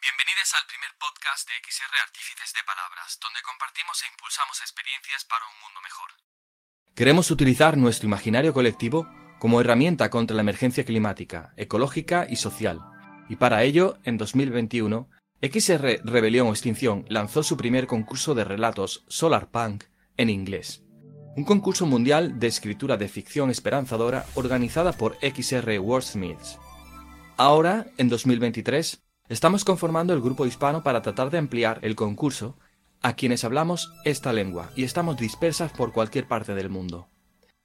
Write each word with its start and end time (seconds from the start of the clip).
Bienvenidos 0.00 0.48
al 0.56 0.64
primer 0.66 0.88
podcast 0.96 1.44
de 1.44 1.52
XR 1.60 1.92
Artífices 2.08 2.54
de 2.56 2.64
Palabras, 2.64 3.20
donde 3.20 3.44
compartimos 3.44 4.00
e 4.00 4.08
impulsamos 4.08 4.56
experiencias 4.64 5.26
para 5.28 5.44
un 5.44 5.60
mundo 5.60 5.80
mejor. 5.84 6.08
Queremos 6.96 7.30
utilizar 7.30 7.76
nuestro 7.76 8.08
imaginario 8.08 8.54
colectivo 8.54 9.06
como 9.38 9.60
herramienta 9.60 10.08
contra 10.08 10.34
la 10.34 10.40
emergencia 10.40 10.86
climática, 10.86 11.52
ecológica 11.58 12.26
y 12.26 12.36
social. 12.36 12.80
Y 13.28 13.36
para 13.36 13.62
ello, 13.62 13.98
en 14.04 14.16
2021, 14.16 15.10
XR 15.42 16.00
Rebelión 16.02 16.48
o 16.48 16.52
Extinción 16.52 17.04
lanzó 17.10 17.42
su 17.42 17.58
primer 17.58 17.86
concurso 17.86 18.34
de 18.34 18.44
relatos 18.44 19.04
Solar 19.06 19.50
Punk 19.50 19.84
en 20.16 20.30
inglés. 20.30 20.80
Un 21.36 21.44
concurso 21.44 21.84
mundial 21.84 22.40
de 22.40 22.46
escritura 22.46 22.96
de 22.96 23.08
ficción 23.08 23.50
esperanzadora 23.50 24.24
organizada 24.32 24.92
por 24.92 25.18
XR 25.20 25.78
Wordsmiths. 25.78 26.58
Ahora, 27.36 27.84
en 27.98 28.08
2023, 28.08 29.02
estamos 29.30 29.64
conformando 29.64 30.12
el 30.12 30.20
grupo 30.20 30.44
hispano 30.44 30.82
para 30.82 31.02
tratar 31.02 31.30
de 31.30 31.38
ampliar 31.38 31.78
el 31.82 31.94
concurso 31.94 32.58
a 33.00 33.14
quienes 33.14 33.44
hablamos 33.44 33.92
esta 34.04 34.32
lengua 34.32 34.70
y 34.74 34.82
estamos 34.82 35.16
dispersas 35.16 35.72
por 35.72 35.92
cualquier 35.92 36.26
parte 36.26 36.54
del 36.54 36.68
mundo. 36.68 37.08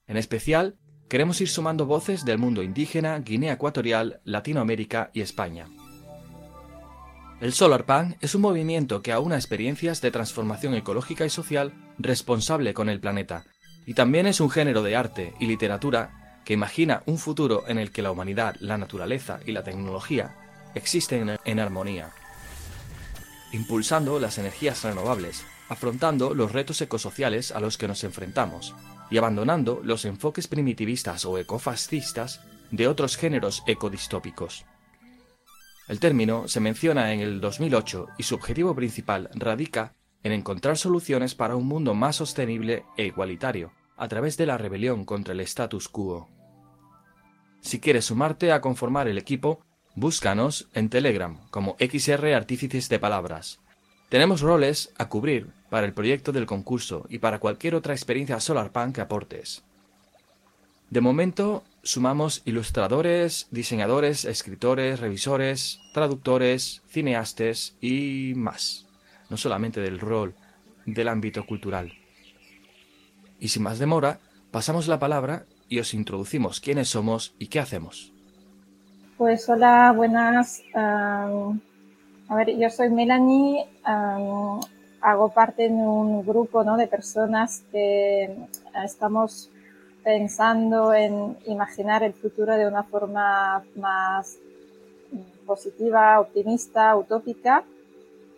En 0.06 0.16
especial, 0.16 0.78
queremos 1.10 1.42
ir 1.42 1.50
sumando 1.50 1.88
voces 1.88 2.24
del 2.24 2.38
mundo 2.38 2.62
indígena, 2.62 3.18
Guinea 3.18 3.54
Ecuatorial, 3.54 4.22
Latinoamérica 4.24 5.10
y 5.12 5.22
España. 5.22 5.68
El 7.42 7.52
Solarpunk 7.52 8.16
es 8.22 8.36
un 8.36 8.42
movimiento 8.42 9.02
que 9.02 9.12
aúna 9.12 9.36
experiencias 9.36 10.02
de 10.02 10.12
transformación 10.12 10.76
ecológica 10.76 11.26
y 11.26 11.32
social 11.32 11.74
responsable 11.98 12.76
con 12.76 12.90
el 12.90 13.00
planeta, 13.00 13.44
y 13.88 13.96
también 13.96 14.28
es 14.28 14.40
un 14.40 14.52
género 14.52 14.84
de 14.84 14.96
arte 14.96 15.34
y 15.40 15.48
literatura 15.48 16.42
que 16.46 16.54
imagina 16.54 17.02
un 17.08 17.18
futuro 17.18 17.64
en 17.68 17.80
el 17.80 17.92
que 17.92 18.04
la 18.04 18.12
humanidad, 18.12 18.56
la 18.60 18.78
naturaleza 18.78 19.40
y 19.48 19.52
la 19.52 19.64
tecnología 19.64 20.45
existen 20.76 21.38
en 21.44 21.60
armonía, 21.60 22.12
impulsando 23.52 24.20
las 24.20 24.38
energías 24.38 24.84
renovables, 24.84 25.46
afrontando 25.70 26.34
los 26.34 26.52
retos 26.52 26.82
ecosociales 26.82 27.52
a 27.52 27.60
los 27.60 27.78
que 27.78 27.88
nos 27.88 28.04
enfrentamos 28.04 28.76
y 29.10 29.18
abandonando 29.18 29.82
los 29.84 30.06
enfoques 30.06 30.48
primitivistas 30.48 31.26
o 31.26 31.38
ecofascistas 31.38 32.42
de 32.72 32.88
otros 32.88 33.18
géneros 33.18 33.64
ecodistópicos. 33.68 34.66
El 35.88 36.00
término 36.00 36.48
se 36.48 36.60
menciona 36.60 37.14
en 37.14 37.20
el 37.20 37.40
2008 37.40 38.08
y 38.18 38.24
su 38.24 38.36
objetivo 38.36 38.76
principal 38.76 39.30
radica 39.34 39.94
en 40.24 40.32
encontrar 40.32 40.78
soluciones 40.78 41.36
para 41.36 41.56
un 41.56 41.68
mundo 41.68 41.94
más 41.94 42.16
sostenible 42.16 42.84
e 42.98 43.06
igualitario, 43.06 43.72
a 43.96 44.08
través 44.08 44.38
de 44.38 44.48
la 44.48 44.58
rebelión 44.58 45.06
contra 45.06 45.34
el 45.34 45.40
status 45.42 45.88
quo. 45.88 46.28
Si 47.62 47.80
quieres 47.80 48.06
sumarte 48.06 48.52
a 48.52 48.62
conformar 48.62 49.08
el 49.08 49.18
equipo, 49.18 49.65
búscanos 49.96 50.68
en 50.74 50.90
Telegram 50.90 51.40
como 51.50 51.78
XR 51.80 52.34
Artífices 52.34 52.90
de 52.90 53.00
Palabras. 53.00 53.60
Tenemos 54.10 54.42
roles 54.42 54.94
a 54.98 55.08
cubrir 55.08 55.48
para 55.70 55.86
el 55.86 55.94
proyecto 55.94 56.32
del 56.32 56.46
concurso 56.46 57.06
y 57.10 57.20
para 57.20 57.40
cualquier 57.40 57.76
otra 57.76 57.94
experiencia 57.94 58.40
SolarPunk 58.40 58.96
que 58.96 59.02
aportes. 59.02 59.64
De 60.90 61.02
momento, 61.02 61.64
sumamos 61.82 62.42
ilustradores, 62.46 63.48
diseñadores, 63.52 64.26
escritores, 64.26 65.00
revisores, 65.00 65.80
traductores, 65.94 66.84
cineastas 66.88 67.76
y 67.82 68.34
más, 68.36 68.86
no 69.30 69.38
solamente 69.38 69.82
del 69.82 70.00
rol 70.00 70.36
del 70.86 71.08
ámbito 71.08 71.46
cultural. 71.46 71.94
Y 73.40 73.48
sin 73.48 73.64
más 73.64 73.80
demora, 73.80 74.20
pasamos 74.52 74.88
la 74.88 75.00
palabra 75.00 75.46
y 75.68 75.80
os 75.80 75.94
introducimos 75.94 76.60
quiénes 76.60 76.90
somos 76.90 77.34
y 77.40 77.48
qué 77.48 77.60
hacemos. 77.60 78.15
Pues 79.18 79.48
hola, 79.48 79.94
buenas. 79.96 80.62
a 80.74 81.30
ver, 82.36 82.58
yo 82.58 82.70
soy 82.70 82.90
Melanie, 82.90 83.66
hago 83.86 85.30
parte 85.30 85.70
de 85.70 85.74
un 85.74 86.26
grupo 86.26 86.66
¿no? 86.66 86.76
de 86.76 86.88
personas 86.88 87.64
que 87.72 88.36
estamos 88.84 89.50
pensando 90.04 90.94
en 90.94 91.38
imaginar 91.46 92.04
el 92.04 92.12
futuro 92.12 92.58
de 92.58 92.68
una 92.68 92.84
forma 92.84 93.64
más 93.78 94.38
positiva, 95.46 96.20
optimista, 96.20 96.94
utópica. 96.98 97.64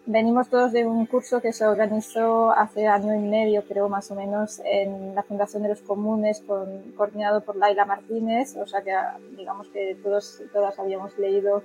Venimos 0.09 0.47
todos 0.47 0.71
de 0.71 0.85
un 0.85 1.05
curso 1.05 1.41
que 1.41 1.51
se 1.51 1.67
organizó 1.67 2.51
hace 2.51 2.87
año 2.87 3.13
y 3.13 3.27
medio, 3.27 3.65
creo 3.67 3.89
más 3.89 4.09
o 4.09 4.15
menos, 4.15 4.61
en 4.63 5.13
la 5.13 5.21
Fundación 5.21 5.63
de 5.63 5.69
los 5.69 5.81
Comunes, 5.81 6.41
con, 6.47 6.93
coordinado 6.93 7.41
por 7.41 7.57
Laila 7.57 7.83
Martínez. 7.83 8.55
O 8.55 8.65
sea 8.65 8.81
que, 8.83 8.95
digamos 9.35 9.67
que 9.67 9.97
todos 10.01 10.41
todas 10.53 10.79
habíamos 10.79 11.17
leído 11.17 11.61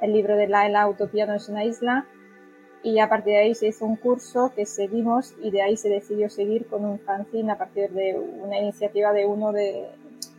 el 0.00 0.12
libro 0.12 0.36
de 0.36 0.48
Laila, 0.48 0.88
Utopía 0.88 1.26
no 1.26 1.34
es 1.34 1.48
una 1.48 1.62
isla 1.64 2.06
y 2.82 2.98
a 2.98 3.08
partir 3.08 3.34
de 3.34 3.38
ahí 3.42 3.54
se 3.54 3.68
hizo 3.68 3.84
un 3.84 3.94
curso 3.94 4.52
que 4.56 4.66
seguimos 4.66 5.36
y 5.40 5.52
de 5.52 5.62
ahí 5.62 5.76
se 5.76 5.88
decidió 5.88 6.28
seguir 6.28 6.66
con 6.66 6.84
un 6.84 6.98
fanzine 6.98 7.52
a 7.52 7.56
partir 7.56 7.90
de 7.90 8.18
una 8.18 8.58
iniciativa 8.58 9.12
de 9.12 9.26
uno 9.26 9.52
de, 9.52 9.86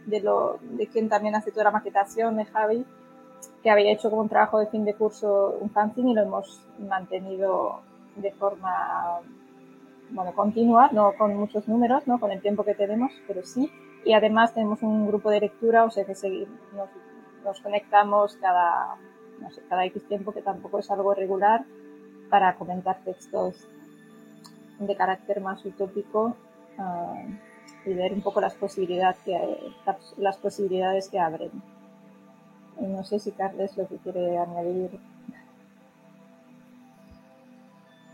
de, 0.05 0.19
lo, 0.19 0.59
de 0.61 0.87
quien 0.87 1.07
también 1.07 1.35
hace 1.35 1.51
toda 1.51 1.63
la 1.63 1.71
maquetación, 1.71 2.35
de 2.35 2.43
Javi, 2.43 2.85
que 3.63 3.69
había 3.69 3.91
hecho 3.91 4.09
como 4.09 4.21
un 4.21 4.29
trabajo 4.29 4.59
de 4.59 4.67
fin 4.67 4.85
de 4.85 4.93
curso 4.93 5.57
un 5.59 5.69
fanzine 5.69 6.11
y 6.11 6.13
lo 6.13 6.23
hemos 6.23 6.61
mantenido 6.79 7.81
de 8.15 8.31
forma 8.31 9.21
bueno, 10.09 10.33
continua, 10.33 10.89
no 10.91 11.13
con 11.17 11.35
muchos 11.35 11.67
números, 11.67 12.07
¿no? 12.07 12.19
con 12.19 12.31
el 12.31 12.41
tiempo 12.41 12.63
que 12.63 12.75
tenemos, 12.75 13.11
pero 13.27 13.43
sí. 13.43 13.71
Y 14.05 14.13
además 14.13 14.53
tenemos 14.53 14.81
un 14.81 15.07
grupo 15.07 15.29
de 15.29 15.41
lectura, 15.41 15.83
o 15.83 15.91
sea 15.91 16.05
que 16.05 16.13
nos, 16.13 16.89
nos 17.43 17.61
conectamos 17.61 18.37
cada, 18.37 18.95
no 19.39 19.51
sé, 19.51 19.61
cada 19.67 19.85
X 19.85 20.07
tiempo, 20.07 20.31
que 20.31 20.41
tampoco 20.41 20.79
es 20.79 20.89
algo 20.89 21.13
regular, 21.13 21.65
para 22.29 22.55
comentar 22.55 22.99
textos 23.03 23.67
de 24.79 24.95
carácter 24.95 25.41
más 25.41 25.65
utópico 25.65 26.35
ah, 26.77 27.23
y 27.85 27.93
ver 27.93 28.13
un 28.13 28.21
poco 28.21 28.41
las 28.41 28.53
posibilidades 28.55 29.17
que, 29.23 29.59
las 30.17 30.37
posibilidades 30.37 31.09
que 31.09 31.19
abren. 31.19 31.51
No 32.81 33.03
sé 33.03 33.19
si 33.19 33.31
Carles 33.31 33.77
lo 33.77 33.87
que 33.87 33.97
quiere 33.97 34.37
añadir. 34.37 34.99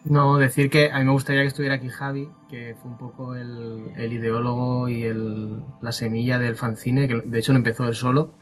No, 0.05 0.37
decir 0.37 0.69
que 0.69 0.91
a 0.91 0.99
mí 0.99 1.05
me 1.05 1.11
gustaría 1.11 1.43
que 1.43 1.47
estuviera 1.47 1.75
aquí 1.75 1.87
Javi, 1.87 2.29
que 2.49 2.75
fue 2.81 2.91
un 2.91 2.97
poco 2.97 3.35
el, 3.35 3.93
ideólogo 3.97 4.89
y 4.89 5.03
el, 5.03 5.63
la 5.81 5.93
semilla 5.93 6.39
del 6.39 6.55
fanzine, 6.55 7.07
que 7.07 7.21
de 7.21 7.39
hecho 7.39 7.53
lo 7.53 7.57
empezó 7.57 7.87
él 7.87 7.95
solo, 7.95 8.33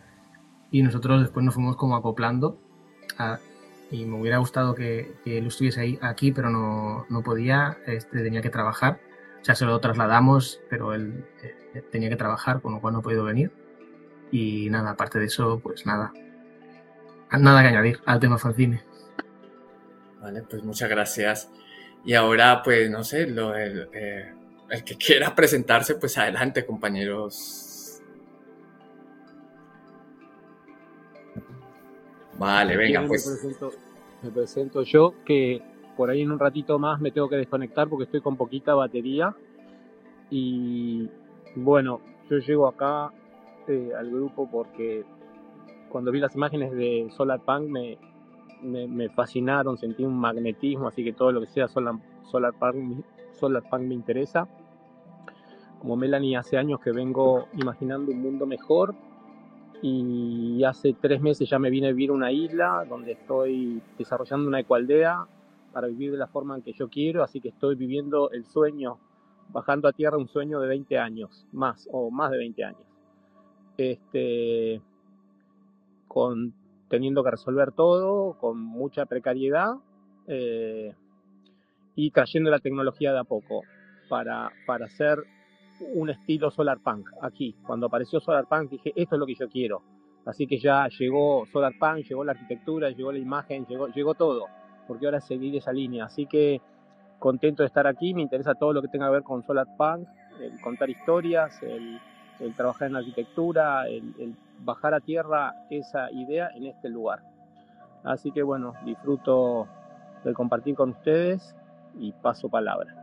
y 0.72 0.82
nosotros 0.82 1.22
después 1.22 1.46
nos 1.46 1.54
fuimos 1.54 1.76
como 1.76 1.96
acoplando 1.96 2.58
a, 3.20 3.38
y 3.92 4.06
me 4.06 4.20
hubiera 4.20 4.38
gustado 4.38 4.74
que, 4.74 5.14
él 5.26 5.46
estuviese 5.46 5.82
ahí, 5.82 6.00
aquí, 6.02 6.32
pero 6.32 6.50
no, 6.50 7.06
no, 7.10 7.22
podía, 7.22 7.78
este, 7.86 8.24
tenía 8.24 8.42
que 8.42 8.50
trabajar. 8.50 9.00
O 9.42 9.46
sea, 9.46 9.54
se 9.54 9.66
lo 9.66 9.80
trasladamos, 9.80 10.62
pero 10.70 10.94
él 10.94 11.26
eh, 11.44 11.84
tenía 11.92 12.10
que 12.10 12.16
trabajar, 12.16 12.62
con 12.62 12.74
lo 12.74 12.82
cual 12.82 12.94
no 12.94 13.00
ha 13.00 13.04
podido 13.04 13.24
venir. 13.24 13.52
Y 14.32 14.70
nada, 14.70 14.92
aparte 14.92 15.20
de 15.20 15.26
eso, 15.26 15.60
pues 15.62 15.86
nada. 15.86 16.14
Nada 17.32 17.62
que 17.62 17.68
añadir 17.68 18.00
al 18.06 18.20
tema 18.20 18.38
fanzine. 18.38 18.84
Vale, 20.22 20.44
pues 20.44 20.64
muchas 20.64 20.90
gracias. 20.90 21.50
Y 22.04 22.14
ahora, 22.14 22.62
pues 22.64 22.90
no 22.90 23.04
sé, 23.04 23.28
lo, 23.28 23.56
el, 23.56 23.90
eh, 23.94 24.34
el 24.70 24.84
que 24.84 24.96
quiera 24.96 25.36
presentarse, 25.36 25.96
pues 25.96 26.18
adelante, 26.18 26.66
compañeros 26.66 27.72
Vale, 32.42 32.76
venga, 32.76 33.06
pues. 33.06 33.28
Me 34.24 34.32
presento, 34.32 34.82
yo, 34.82 35.14
que 35.24 35.62
por 35.96 36.10
ahí 36.10 36.22
en 36.22 36.32
un 36.32 36.40
ratito 36.40 36.80
más 36.80 37.00
me 37.00 37.12
tengo 37.12 37.30
que 37.30 37.36
desconectar 37.36 37.88
porque 37.88 38.06
estoy 38.06 38.22
con 38.22 38.36
poquita 38.36 38.74
batería. 38.74 39.36
Y 40.32 41.08
bueno, 41.56 42.02
yo 42.32 42.40
llego 42.40 42.68
acá 42.68 43.12
eh, 43.72 43.92
al 43.98 44.10
grupo 44.10 44.50
porque 44.50 45.06
cuando 45.90 46.12
vi 46.12 46.20
las 46.20 46.36
imágenes 46.36 46.72
de 46.74 47.10
Solar 47.12 47.42
Punk 47.42 47.70
me, 47.70 47.98
me, 48.64 49.10
fascinaron, 49.10 49.78
sentí 49.78 50.04
un 50.04 50.18
magnetismo, 50.18 50.88
así 50.88 51.04
que 51.04 51.14
todo 51.14 51.32
lo 51.32 51.42
que 51.42 51.48
sea 51.48 51.68
Solar, 51.68 51.96
Solar, 52.24 52.54
Punk, 52.54 53.82
me 53.82 53.94
interesa. 53.94 54.48
Como 55.80 55.96
Melanie, 55.96 56.38
hace 56.38 56.58
años 56.58 56.80
que 56.80 56.92
vengo 56.92 57.48
imaginando 57.54 58.12
un 58.12 58.22
mundo 58.22 58.46
mejor 58.46 58.94
y 59.82 60.64
hace 60.64 60.94
tres 60.94 61.22
meses 61.22 61.50
ya 61.50 61.58
me 61.58 61.72
vine 61.72 61.88
a 61.88 61.92
vivir 61.92 62.12
a 62.12 62.14
una 62.14 62.32
isla 62.32 62.86
donde 62.88 63.14
estoy 63.14 63.82
desarrollando 63.98 64.48
una 64.48 64.60
ecualdea 64.60 65.26
para 65.74 65.88
vivir 65.88 66.12
de 66.12 66.18
la 66.18 66.28
forma 66.28 66.56
en 66.56 66.62
que 66.62 66.74
yo 66.74 66.88
quiero, 66.88 67.24
así 67.24 67.42
que 67.42 67.50
estoy 67.50 67.76
viviendo 67.76 68.30
el 68.30 68.46
sueño, 68.46 69.00
bajando 69.50 69.88
a 69.88 69.94
tierra 69.94 70.18
un 70.18 70.28
sueño 70.28 70.60
de 70.60 70.68
20 70.68 71.00
años, 71.00 71.48
más 71.52 71.88
o 71.92 72.12
más 72.12 72.30
de 72.30 72.38
20 72.38 72.64
años. 72.64 72.91
Este, 73.82 74.82
con, 76.08 76.54
teniendo 76.88 77.24
que 77.24 77.32
resolver 77.32 77.72
todo, 77.72 78.38
con 78.40 78.60
mucha 78.60 79.06
precariedad 79.06 79.76
eh, 80.28 80.94
y 81.96 82.12
trayendo 82.12 82.52
la 82.52 82.60
tecnología 82.60 83.14
de 83.14 83.20
a 83.20 83.24
poco 83.24 83.62
para, 84.10 84.52
para 84.66 84.86
hacer 84.86 85.20
un 85.94 86.10
estilo 86.10 86.52
solar 86.52 86.80
punk 86.80 87.10
aquí. 87.22 87.56
Cuando 87.66 87.88
apareció 87.88 88.20
solar 88.20 88.46
punk 88.48 88.70
dije, 88.70 88.94
esto 88.96 89.16
es 89.16 89.20
lo 89.20 89.26
que 89.26 89.36
yo 89.36 89.50
quiero. 89.50 89.82
Así 90.26 90.46
que 90.46 90.60
ya 90.60 90.88
llegó 91.00 91.46
solar 91.48 91.74
punk, 91.80 92.06
llegó 92.08 92.24
la 92.24 92.34
arquitectura, 92.34 92.90
llegó 92.92 93.12
la 93.12 93.20
imagen, 93.20 93.66
llegó, 93.66 93.88
llegó 93.88 94.14
todo. 94.14 94.46
porque 94.88 95.06
ahora 95.06 95.22
seguir 95.22 95.56
esa 95.56 95.72
línea. 95.72 96.06
Así 96.06 96.26
que 96.28 96.62
contento 97.20 97.64
de 97.64 97.68
estar 97.68 97.88
aquí, 97.88 98.14
me 98.14 98.22
interesa 98.22 98.54
todo 98.56 98.74
lo 98.74 98.82
que 98.82 98.90
tenga 98.90 99.08
que 99.08 99.14
ver 99.14 99.24
con 99.24 99.44
Solar 99.44 99.68
Punk, 99.78 100.08
el 100.42 100.60
contar 100.60 100.90
historias, 100.90 101.62
el, 101.64 102.00
trabajar 102.56 102.90
en 102.90 102.96
arquitectura, 102.96 103.88
el, 103.88 104.36
bajar 104.60 104.94
a 104.94 105.00
tierra 105.00 105.56
esa 105.70 106.12
idea 106.12 106.50
en 106.56 106.66
este 106.66 106.90
lugar. 106.90 107.22
Así 108.04 108.32
que 108.32 108.44
bueno, 108.44 108.74
disfruto 108.86 109.68
de 110.24 110.34
compartir 110.34 110.76
con 110.76 110.92
ustedes 110.92 111.56
y 112.00 112.12
paso 112.12 112.50
palabra. 112.50 112.96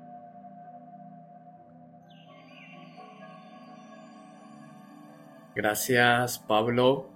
Gracias, 5.55 6.39
Pablo. 6.39 7.11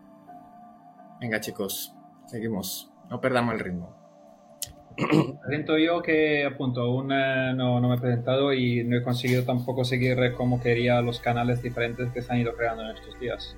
Venga, 1.20 1.40
chicos, 1.40 1.94
seguimos. 2.26 2.90
No 3.08 3.20
perdamos 3.20 3.54
el 3.54 3.60
ritmo. 3.60 4.01
Presento 5.42 5.78
yo 5.78 6.02
que, 6.02 6.44
apunto, 6.44 6.82
aún 6.82 7.08
no, 7.08 7.80
no, 7.80 7.88
me 7.88 7.96
he 7.96 7.98
presentado 7.98 8.52
y 8.52 8.84
no 8.84 8.96
he 8.96 9.02
conseguido 9.02 9.44
tampoco 9.44 9.84
seguir 9.84 10.16
como 10.34 10.60
quería 10.60 11.00
los 11.00 11.20
canales 11.20 11.62
diferentes 11.62 12.10
que 12.12 12.22
se 12.22 12.32
han 12.32 12.40
ido 12.40 12.54
creando 12.54 12.82
en 12.84 12.96
estos 12.96 13.18
días. 13.18 13.56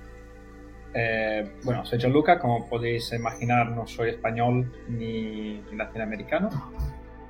Eh, 0.93 1.51
bueno, 1.63 1.85
soy 1.85 1.99
Gianluca, 1.99 2.39
como 2.39 2.69
podéis 2.69 3.11
imaginar, 3.11 3.69
no 3.71 3.85
soy 3.85 4.11
español 4.11 4.71
ni, 4.87 5.61
latinoamericano, 5.73 6.49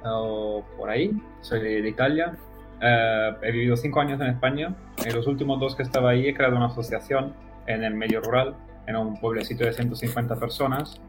o 0.03 0.63
por 0.77 0.89
ahí, 0.89 1.11
soy 1.41 1.61
de 1.61 1.89
Italia. 1.89 2.37
Eh, 2.81 3.31
he 3.41 3.51
vivido 3.51 3.75
cinco 3.75 4.01
años 4.01 4.21
en 4.21 4.27
España. 4.27 4.75
En 5.03 5.15
los 5.15 5.25
últimos 5.25 5.59
dos 5.59 5.75
que 5.75 5.83
estaba 5.83 6.11
ahí 6.11 6.27
he 6.27 6.33
creado 6.33 6.57
una 6.57 6.67
asociación 6.67 7.33
en 7.65 7.83
el 7.83 7.95
medio 7.95 8.21
rural, 8.21 8.55
en 8.85 8.95
un 8.95 9.19
pueblecito 9.19 9.63
de 9.63 9.73
150 9.73 10.35
personas, 10.35 11.01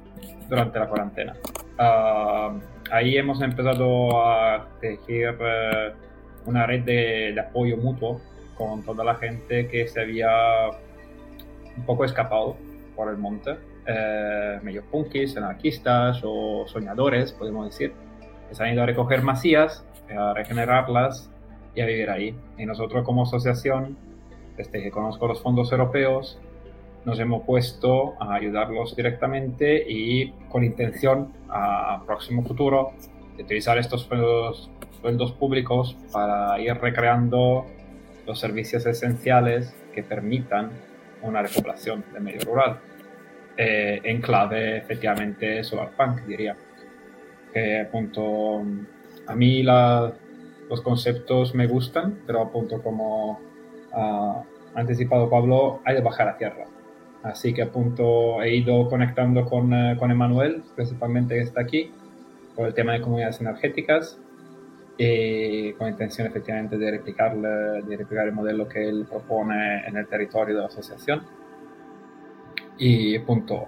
durante 0.49 0.79
la 0.79 0.89
cuarentena. 0.89 1.35
Ah, 1.79 2.55
ahí 2.91 3.17
hemos 3.17 3.43
empezado 3.43 4.25
a 4.25 4.67
tejer 4.81 5.37
eh, 5.41 5.93
una 6.47 6.67
red 6.67 6.85
de, 6.85 7.39
apoyo 7.39 7.77
mutuo 7.77 8.21
con 8.57 8.83
toda 8.83 9.05
la 9.05 9.17
gente 9.17 9.69
que 9.69 9.87
se 9.87 10.01
había 10.01 10.31
un 11.77 11.85
poco 11.85 12.05
escapado 12.05 12.57
por 12.95 13.11
el 13.11 13.19
monte, 13.19 13.57
eh, 13.87 14.59
medio 14.63 14.85
punkis, 14.91 15.37
anarquistas 15.37 16.23
o 16.25 16.65
soñadores, 16.67 17.33
podemos 17.33 17.67
decir, 17.67 17.93
que 18.49 18.55
se 18.55 18.65
han 18.65 18.73
ido 18.73 18.83
a 18.83 18.87
recoger 18.87 19.23
masías, 19.23 19.85
a 20.17 20.33
regenerarlas 20.33 21.31
y 21.75 21.83
a 21.83 21.87
vivir 21.87 22.09
ahí. 22.09 22.35
Y 22.57 22.65
nosotros 22.65 23.05
como 23.05 23.25
asociación, 23.25 23.99
desde 24.57 24.83
que 24.83 24.91
conozco 24.91 25.27
los 25.27 25.43
fondos 25.43 25.71
europeos, 25.73 26.41
nos 27.07 27.21
hemos 27.21 27.45
puesto 27.45 28.21
a 28.21 28.35
ayudarlos 28.35 28.97
directamente 28.97 29.85
y 29.89 30.33
con 30.51 30.65
intención 30.65 31.33
a 31.49 32.03
próximo 32.05 32.43
futuro 32.43 32.93
de 33.37 33.45
utilizar 33.45 33.79
estos 33.79 34.03
sueldos, 34.03 35.33
públicos 35.39 35.97
para 36.13 36.59
ir 36.61 36.75
recreando 36.75 37.65
los 38.27 38.41
servicios 38.41 38.85
esenciales 38.87 39.73
que 39.95 40.03
permitan 40.03 40.73
una 41.23 41.43
recuperación 41.43 42.05
del 42.13 42.23
medio 42.23 42.41
rural. 42.41 42.81
Eh, 43.57 44.01
en 44.03 44.21
clave, 44.21 44.79
efectivamente, 44.79 45.63
solarpunk, 45.63 46.23
diría. 46.23 46.57
Que, 47.55 47.87
punto, 47.91 48.65
a 49.29 49.35
mí 49.37 49.63
los 49.63 50.81
conceptos 50.83 51.55
me 51.55 51.69
gustan, 51.69 52.23
pero 52.27 52.43
apunto 52.43 52.83
como 52.83 53.39
ha 53.93 54.43
anticipado 54.75 55.31
Pablo, 55.31 55.81
hay 55.85 55.95
de 55.95 56.01
bajar 56.01 56.29
a 56.29 56.37
tierra. 56.37 56.67
Así 57.23 57.53
que 57.53 57.63
a 57.63 57.71
punto 57.71 58.43
he 58.43 58.55
ido 58.57 58.89
conectando 58.89 59.45
con, 59.45 59.73
eh, 59.73 59.97
con 59.99 60.11
Emanuel, 60.11 60.63
principalmente 60.75 61.35
que 61.35 61.41
está 61.41 61.63
aquí, 61.63 61.91
por 62.55 62.69
el 62.69 62.75
tema 62.75 62.93
de 62.93 63.01
comunidades 63.01 63.41
energéticas, 63.41 64.19
y 64.99 65.73
con 65.75 65.89
intención 65.89 66.27
efectivamente 66.27 66.79
de 66.79 66.91
replicar, 66.91 67.37
de 67.37 67.97
replicar 67.97 68.27
el 68.29 68.33
modelo 68.33 68.67
que 68.67 68.89
él 68.89 69.07
propone 69.09 69.87
en 69.87 69.97
el 69.97 70.07
territorio 70.07 70.55
de 70.55 70.61
la 70.63 70.69
asociación. 70.69 71.23
Y 72.79 73.19
punto. 73.21 73.67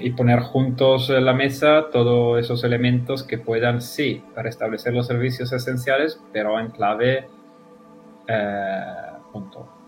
Y 0.00 0.10
poner 0.10 0.40
juntos 0.40 1.10
en 1.10 1.24
la 1.24 1.34
mesa 1.34 1.90
todos 1.90 2.38
esos 2.38 2.64
elementos 2.64 3.22
que 3.24 3.38
puedan, 3.38 3.80
sí, 3.80 4.22
restablecer 4.36 4.94
los 4.94 5.06
servicios 5.06 5.52
esenciales, 5.52 6.20
pero 6.32 6.58
en 6.60 6.70
clave 6.70 7.26
eh, 8.28 8.84
punto 9.32 9.83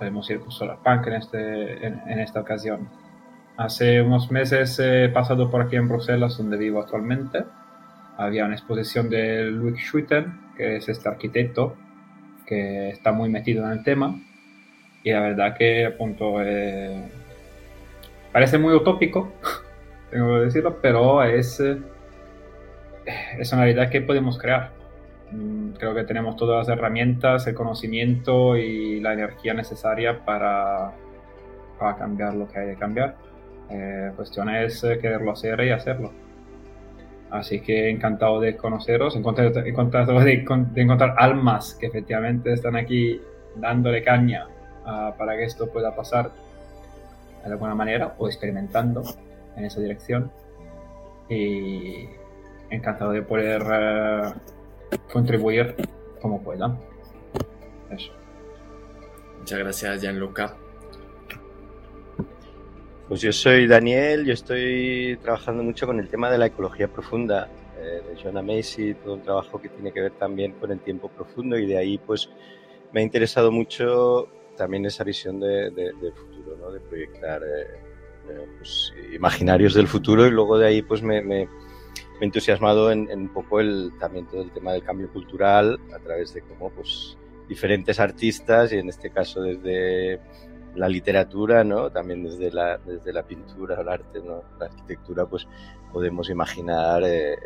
podemos 0.00 0.28
ir 0.30 0.40
por 0.40 0.50
SolarPunk 0.50 1.08
en, 1.08 1.12
este, 1.12 1.86
en, 1.86 2.18
esta 2.20 2.40
ocasión. 2.40 2.88
Hace 3.58 4.00
unos 4.00 4.30
meses 4.30 4.78
he 4.78 5.10
pasado 5.10 5.50
por 5.50 5.60
aquí 5.60 5.76
en 5.76 5.88
Bruselas, 5.88 6.38
donde 6.38 6.56
vivo 6.56 6.80
actualmente. 6.80 7.44
Había 8.16 8.46
una 8.46 8.54
exposición 8.54 9.10
de 9.10 9.44
Luik 9.50 9.76
Schuiten, 9.76 10.40
que 10.56 10.76
es 10.76 10.88
este 10.88 11.06
arquitecto 11.06 11.76
que 12.46 12.88
está 12.88 13.12
muy 13.12 13.28
metido 13.28 13.66
en 13.66 13.72
el 13.72 13.84
tema. 13.84 14.18
Y 15.04 15.12
la 15.12 15.20
verdad 15.20 15.54
que, 15.54 15.94
punto, 15.98 16.42
eh, 16.42 17.06
parece 18.32 18.56
muy 18.56 18.72
utópico, 18.72 19.34
tengo 20.10 20.36
que 20.36 20.44
decirlo, 20.46 20.78
pero 20.80 21.22
es, 21.22 21.60
eh, 21.60 21.76
es 23.38 23.52
una 23.52 23.64
realidad 23.64 23.90
que 23.90 24.00
podemos 24.00 24.38
crear. 24.38 24.79
Mm, 25.32 25.72
creo 25.72 25.94
que 25.94 26.04
tenemos 26.04 26.36
todas 26.36 26.66
las 26.66 26.76
herramientas, 26.76 27.46
el 27.46 27.54
conocimiento 27.54 28.56
y 28.56 29.00
la 29.00 29.12
energía 29.12 29.54
necesaria 29.54 30.24
para, 30.24 30.92
para 31.78 31.96
cambiar 31.96 32.34
lo 32.34 32.48
que 32.48 32.58
hay 32.58 32.66
de 32.68 32.76
cambiar. 32.76 33.16
Eh, 33.70 34.12
cuestión 34.16 34.48
es 34.50 34.82
eh, 34.82 34.98
quererlo 34.98 35.32
hacer 35.32 35.60
y 35.60 35.70
hacerlo. 35.70 36.12
Así 37.30 37.60
que 37.60 37.88
encantado 37.88 38.40
de 38.40 38.56
conoceros, 38.56 39.14
encantado, 39.14 40.20
de, 40.20 40.44
encontrar 40.74 41.14
almas 41.16 41.76
que 41.78 41.86
efectivamente 41.86 42.52
están 42.52 42.74
aquí 42.74 43.20
dándole 43.54 44.02
caña 44.02 44.48
ah, 44.84 45.14
para 45.16 45.36
que 45.36 45.44
esto 45.44 45.70
pueda 45.70 45.94
pasar 45.94 46.32
de 47.44 47.52
alguna 47.52 47.76
manera 47.76 48.14
o 48.18 48.26
experimentando 48.26 49.04
en 49.56 49.64
esa 49.64 49.80
dirección. 49.80 50.32
Y 51.28 52.08
encantado 52.68 53.12
de 53.12 53.22
poder 53.22 53.62
eh, 53.72 54.32
contribuir 55.12 55.76
como 56.20 56.42
pueda. 56.42 56.78
Eso. 57.90 58.12
Muchas 59.38 59.58
gracias, 59.58 60.02
Gianluca. 60.02 60.56
Pues 63.08 63.22
yo 63.22 63.32
soy 63.32 63.66
Daniel, 63.66 64.24
yo 64.24 64.32
estoy 64.32 65.18
trabajando 65.20 65.64
mucho 65.64 65.86
con 65.86 65.98
el 65.98 66.08
tema 66.08 66.30
de 66.30 66.38
la 66.38 66.46
ecología 66.46 66.86
profunda 66.86 67.48
eh, 67.76 68.02
de 68.08 68.22
Joanna 68.22 68.40
Macy, 68.40 68.94
todo 68.94 69.14
un 69.14 69.22
trabajo 69.22 69.60
que 69.60 69.68
tiene 69.68 69.92
que 69.92 70.00
ver 70.00 70.12
también 70.12 70.52
con 70.52 70.70
el 70.70 70.78
tiempo 70.78 71.08
profundo 71.08 71.58
y 71.58 71.66
de 71.66 71.76
ahí 71.76 71.98
pues 71.98 72.30
me 72.92 73.00
ha 73.00 73.02
interesado 73.02 73.50
mucho 73.50 74.28
también 74.56 74.86
esa 74.86 75.02
visión 75.02 75.40
de, 75.40 75.70
del 75.72 76.12
futuro, 76.12 76.56
¿no? 76.60 76.70
de 76.70 76.78
proyectar 76.78 77.42
eh, 77.42 77.66
eh, 78.28 78.46
pues, 78.58 78.92
imaginarios 79.12 79.74
del 79.74 79.88
futuro 79.88 80.26
y 80.26 80.30
luego 80.30 80.56
de 80.56 80.68
ahí 80.68 80.82
pues 80.82 81.02
me 81.02 81.20
me 81.20 81.48
entusiasmado 82.20 82.90
en, 82.90 83.10
un 83.10 83.28
poco 83.28 83.60
el, 83.60 83.92
también 83.98 84.26
todo 84.26 84.42
el 84.42 84.50
tema 84.50 84.72
del 84.72 84.82
cambio 84.82 85.10
cultural 85.12 85.80
a 85.94 85.98
través 85.98 86.34
de 86.34 86.42
cómo 86.42 86.70
pues, 86.70 87.16
diferentes 87.48 87.98
artistas 87.98 88.72
y 88.72 88.78
en 88.78 88.88
este 88.88 89.10
caso 89.10 89.42
desde 89.42 90.20
la 90.74 90.88
literatura, 90.88 91.64
¿no? 91.64 91.90
También 91.90 92.22
desde 92.22 92.52
la, 92.52 92.78
desde 92.78 93.12
la 93.12 93.24
pintura, 93.24 93.80
el 93.80 93.88
arte, 93.88 94.20
¿no? 94.20 94.42
La 94.58 94.66
arquitectura, 94.66 95.26
pues 95.26 95.46
podemos 95.92 96.30
imaginar, 96.30 97.02
eh, 97.04 97.36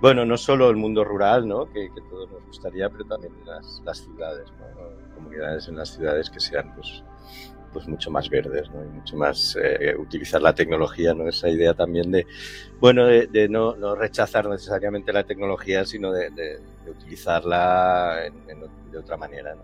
bueno, 0.00 0.24
no 0.24 0.36
solo 0.36 0.70
el 0.70 0.76
mundo 0.76 1.04
rural, 1.04 1.46
¿no? 1.46 1.66
Que, 1.66 1.88
que 1.94 2.00
todos 2.10 2.30
nos 2.30 2.44
gustaría, 2.46 2.88
pero 2.90 3.04
también 3.04 3.32
las, 3.44 3.80
las 3.84 3.98
ciudades, 3.98 4.50
¿no? 4.58 5.14
Comunidades 5.14 5.68
en 5.68 5.76
las 5.76 5.90
ciudades 5.90 6.30
que 6.30 6.40
sean, 6.40 6.74
pues, 6.74 7.04
pues 7.74 7.88
mucho 7.88 8.10
más 8.10 8.30
verdes, 8.30 8.70
¿no? 8.70 8.84
Y 8.84 8.88
mucho 8.88 9.16
más 9.16 9.58
eh, 9.60 9.94
utilizar 9.98 10.40
la 10.40 10.54
tecnología, 10.54 11.12
¿no? 11.12 11.28
Esa 11.28 11.48
idea 11.48 11.74
también 11.74 12.10
de, 12.12 12.26
bueno, 12.80 13.04
de, 13.06 13.48
no, 13.50 13.74
rechazar 13.96 14.48
necesariamente 14.48 15.12
la 15.12 15.24
tecnología, 15.24 15.84
sino 15.84 16.12
de, 16.12 16.60
utilizarla 16.88 18.30
de 18.90 18.98
otra 18.98 19.16
manera, 19.16 19.56
¿no? 19.56 19.62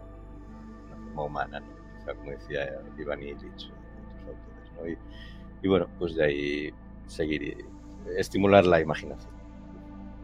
Una 0.89 1.05
forma 1.07 1.23
humana, 1.23 1.61
¿no? 1.61 1.67
O 2.01 2.05
sea, 2.05 2.15
como 2.15 2.33
decía 2.33 2.83
Iván 2.99 3.23
Illich, 3.23 3.71
¿no? 4.77 4.89
Y, 4.89 4.99
y, 5.63 5.69
bueno, 5.69 5.89
pues 5.99 6.17
de 6.17 6.25
ahí 6.25 6.75
seguir, 7.07 7.65
estimular 8.17 8.67
la 8.67 8.81
imaginación. 8.81 9.33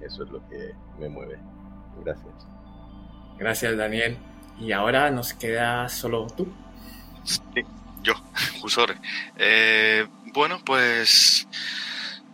Eso 0.01 0.25
es 0.25 0.31
lo 0.31 0.47
que 0.49 0.73
me 0.99 1.09
mueve. 1.09 1.39
Gracias. 2.05 2.49
Gracias, 3.39 3.77
Daniel. 3.77 4.17
Y 4.59 4.73
ahora 4.73 5.11
nos 5.11 5.35
queda 5.35 5.89
solo 5.89 6.27
tú. 6.27 6.49
Sí, 7.27 7.65
yo, 8.03 8.15
Jusor. 8.61 8.97
Eh, 9.37 10.07
bueno, 10.33 10.61
pues 10.65 11.47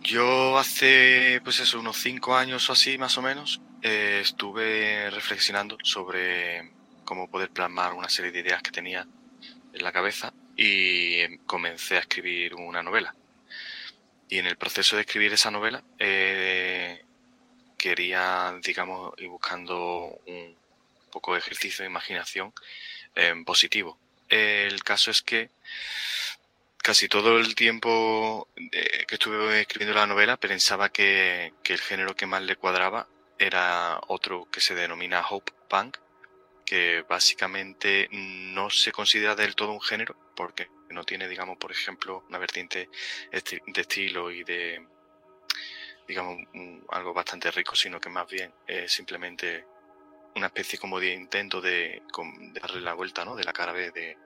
yo 0.01 0.57
hace, 0.57 1.41
pues 1.43 1.59
eso, 1.59 1.79
unos 1.79 1.97
cinco 1.97 2.35
años 2.35 2.69
o 2.69 2.73
así, 2.73 2.97
más 2.97 3.17
o 3.17 3.21
menos, 3.21 3.61
eh, 3.81 4.19
estuve 4.21 5.09
reflexionando 5.09 5.77
sobre 5.83 6.71
cómo 7.05 7.29
poder 7.29 7.49
plasmar 7.49 7.93
una 7.93 8.09
serie 8.09 8.31
de 8.31 8.39
ideas 8.39 8.61
que 8.61 8.71
tenía 8.71 9.07
en 9.73 9.83
la 9.83 9.91
cabeza 9.91 10.33
y 10.55 11.37
comencé 11.39 11.97
a 11.97 12.01
escribir 12.01 12.53
una 12.55 12.83
novela. 12.83 13.15
Y 14.29 14.37
en 14.37 14.45
el 14.47 14.57
proceso 14.57 14.95
de 14.95 15.03
escribir 15.03 15.33
esa 15.33 15.51
novela, 15.51 15.83
eh, 15.99 17.03
quería, 17.77 18.57
digamos, 18.63 19.13
ir 19.17 19.29
buscando 19.29 20.19
un 20.27 20.55
poco 21.11 21.33
de 21.33 21.39
ejercicio 21.39 21.83
de 21.83 21.89
imaginación 21.89 22.53
eh, 23.15 23.33
positivo. 23.45 23.97
El 24.33 24.83
caso 24.83 25.11
es 25.11 25.21
que 25.21 25.51
casi 26.81 27.07
todo 27.07 27.37
el 27.37 27.53
tiempo 27.53 28.47
eh, 28.71 29.05
que 29.07 29.15
estuve 29.15 29.61
escribiendo 29.61 29.93
la 29.93 30.07
novela 30.07 30.37
pensaba 30.37 30.89
que, 30.89 31.53
que, 31.61 31.73
el 31.73 31.79
género 31.79 32.15
que 32.15 32.25
más 32.25 32.41
le 32.41 32.55
cuadraba 32.55 33.07
era 33.37 34.01
otro 34.07 34.47
que 34.49 34.59
se 34.59 34.73
denomina 34.73 35.23
Hope 35.29 35.51
Punk, 35.69 35.97
que 36.65 37.03
básicamente 37.07 38.09
no 38.11 38.71
se 38.71 38.91
considera 38.91 39.35
del 39.35 39.53
todo 39.53 39.71
un 39.71 39.81
género 39.81 40.15
porque 40.35 40.67
no 40.89 41.03
tiene, 41.03 41.27
digamos, 41.27 41.59
por 41.59 41.71
ejemplo, 41.71 42.25
una 42.27 42.39
vertiente 42.39 42.89
de 43.31 43.81
estilo 43.81 44.31
y 44.31 44.43
de, 44.43 44.83
digamos, 46.07 46.39
algo 46.89 47.13
bastante 47.13 47.51
rico, 47.51 47.75
sino 47.75 47.99
que 47.99 48.09
más 48.09 48.27
bien 48.27 48.51
es 48.65 48.91
simplemente 48.91 49.67
una 50.35 50.47
especie 50.47 50.79
como 50.79 50.99
de 50.99 51.13
intento 51.13 51.61
de, 51.61 52.01
darle 52.61 52.81
la 52.81 52.93
vuelta, 52.93 53.25
¿no? 53.25 53.35
De 53.35 53.43
la 53.43 53.53
cara 53.53 53.73
de, 53.73 54.17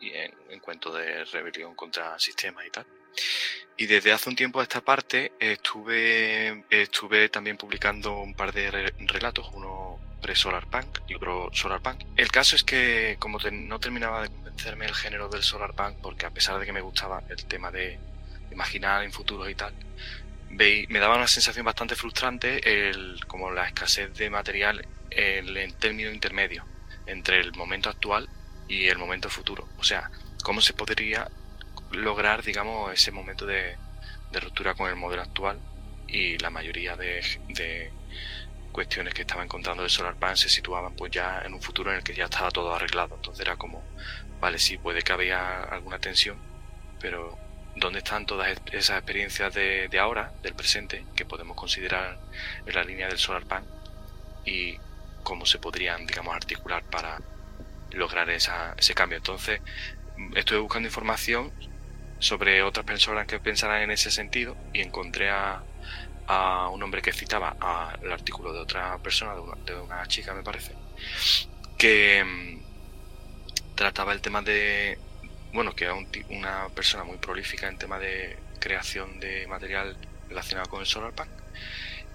y 0.00 0.10
en, 0.10 0.32
de 0.48 1.24
rebelión 1.24 1.74
contra 1.74 2.18
sistemas 2.18 2.66
y 2.66 2.70
tal. 2.70 2.86
Y 3.76 3.86
desde 3.86 4.12
hace 4.12 4.28
un 4.28 4.36
tiempo 4.36 4.60
a 4.60 4.62
esta 4.62 4.80
parte 4.80 5.32
estuve, 5.38 6.64
estuve 6.70 7.28
también 7.28 7.56
publicando 7.56 8.18
un 8.18 8.34
par 8.34 8.52
de 8.52 8.92
relatos, 9.06 9.50
uno 9.52 9.98
pre-Solar 10.20 10.66
Punk 10.66 11.00
y 11.08 11.14
otro 11.14 11.50
Solar 11.52 11.80
Punk. 11.82 12.02
El 12.16 12.30
caso 12.30 12.56
es 12.56 12.64
que 12.64 13.16
como 13.18 13.38
no 13.38 13.78
terminaba 13.78 14.22
de 14.22 14.28
convencerme 14.28 14.86
el 14.86 14.94
género 14.94 15.28
del 15.28 15.42
Solar 15.42 15.74
Punk, 15.74 15.98
porque 16.02 16.26
a 16.26 16.30
pesar 16.30 16.58
de 16.58 16.66
que 16.66 16.72
me 16.72 16.80
gustaba 16.80 17.22
el 17.28 17.44
tema 17.44 17.70
de 17.70 17.98
imaginar 18.50 19.04
en 19.04 19.12
futuros 19.12 19.50
y 19.50 19.54
tal, 19.54 19.74
me 20.48 20.98
daba 20.98 21.16
una 21.16 21.26
sensación 21.26 21.66
bastante 21.66 21.96
frustrante 21.96 22.88
el, 22.88 23.20
como 23.26 23.50
la 23.50 23.66
escasez 23.66 24.14
de 24.14 24.30
material 24.30 24.86
en 25.16 25.56
el 25.56 25.74
término 25.74 26.10
intermedio 26.10 26.64
entre 27.06 27.40
el 27.40 27.52
momento 27.54 27.88
actual 27.88 28.28
y 28.68 28.88
el 28.88 28.98
momento 28.98 29.30
futuro. 29.30 29.66
O 29.78 29.84
sea, 29.84 30.10
cómo 30.42 30.60
se 30.60 30.74
podría 30.74 31.28
lograr, 31.92 32.42
digamos, 32.42 32.92
ese 32.92 33.10
momento 33.10 33.46
de, 33.46 33.76
ruptura 34.32 34.74
con 34.74 34.90
el 34.90 34.96
modelo 34.96 35.22
actual 35.22 35.58
y 36.06 36.36
la 36.38 36.50
mayoría 36.50 36.94
de, 36.94 37.90
cuestiones 38.70 39.14
que 39.14 39.22
estaba 39.22 39.42
encontrando 39.42 39.82
de 39.82 39.88
SolarPan 39.88 40.36
se 40.36 40.50
situaban 40.50 40.94
pues 40.94 41.10
ya 41.10 41.40
en 41.46 41.54
un 41.54 41.62
futuro 41.62 41.90
en 41.90 41.96
el 41.96 42.04
que 42.04 42.14
ya 42.14 42.24
estaba 42.24 42.50
todo 42.50 42.74
arreglado. 42.74 43.14
Entonces 43.14 43.40
era 43.40 43.56
como, 43.56 43.82
vale, 44.38 44.58
sí, 44.58 44.76
puede 44.76 45.00
que 45.00 45.12
había 45.12 45.62
alguna 45.62 45.98
tensión, 45.98 46.36
pero 47.00 47.38
¿dónde 47.76 48.00
están 48.00 48.26
todas 48.26 48.54
esas 48.72 48.98
experiencias 48.98 49.54
de, 49.54 49.88
de 49.88 49.98
ahora, 49.98 50.34
del 50.42 50.54
presente, 50.54 51.06
que 51.16 51.24
podemos 51.24 51.56
considerar 51.56 52.18
en 52.66 52.74
la 52.74 52.84
línea 52.84 53.08
del 53.08 53.16
SolarPan 53.16 53.64
y 54.44 54.76
cómo 55.26 55.44
se 55.44 55.58
podrían, 55.58 56.06
digamos, 56.06 56.36
articular 56.36 56.84
para 56.84 57.20
lograr 57.90 58.30
esa, 58.30 58.74
ese 58.78 58.94
cambio? 58.94 59.18
Entonces, 59.18 59.60
estuve 60.36 60.60
buscando 60.60 60.86
información 60.86 61.52
sobre 62.20 62.62
otras 62.62 62.86
personas 62.86 63.26
que 63.26 63.40
pensaran 63.40 63.82
en 63.82 63.90
ese 63.90 64.12
sentido 64.12 64.56
y 64.72 64.82
encontré 64.82 65.30
a, 65.30 65.64
a 66.28 66.68
un 66.68 66.80
hombre 66.80 67.02
que 67.02 67.12
citaba 67.12 67.56
al 67.60 68.12
artículo 68.12 68.52
de 68.52 68.60
otra 68.60 68.96
persona, 68.98 69.34
de 69.64 69.74
una, 69.74 70.06
chica 70.06 70.32
me 70.32 70.44
parece, 70.44 70.72
que 71.76 72.22
mm, 72.24 73.74
trataba 73.74 74.12
el 74.12 74.20
tema 74.20 74.42
de, 74.42 74.96
bueno, 75.52 75.74
que 75.74 75.86
era 75.86 75.94
una 76.30 76.68
persona 76.68 77.02
muy 77.02 77.18
prolífica 77.18 77.66
en 77.66 77.78
tema 77.78 77.98
de 77.98 78.38
creación 78.60 79.18
de 79.18 79.48
material 79.48 79.96
relacionado 80.28 80.70
con 80.70 80.80
el 80.80 80.86
Solar 80.86 81.12
Pan 81.12 81.28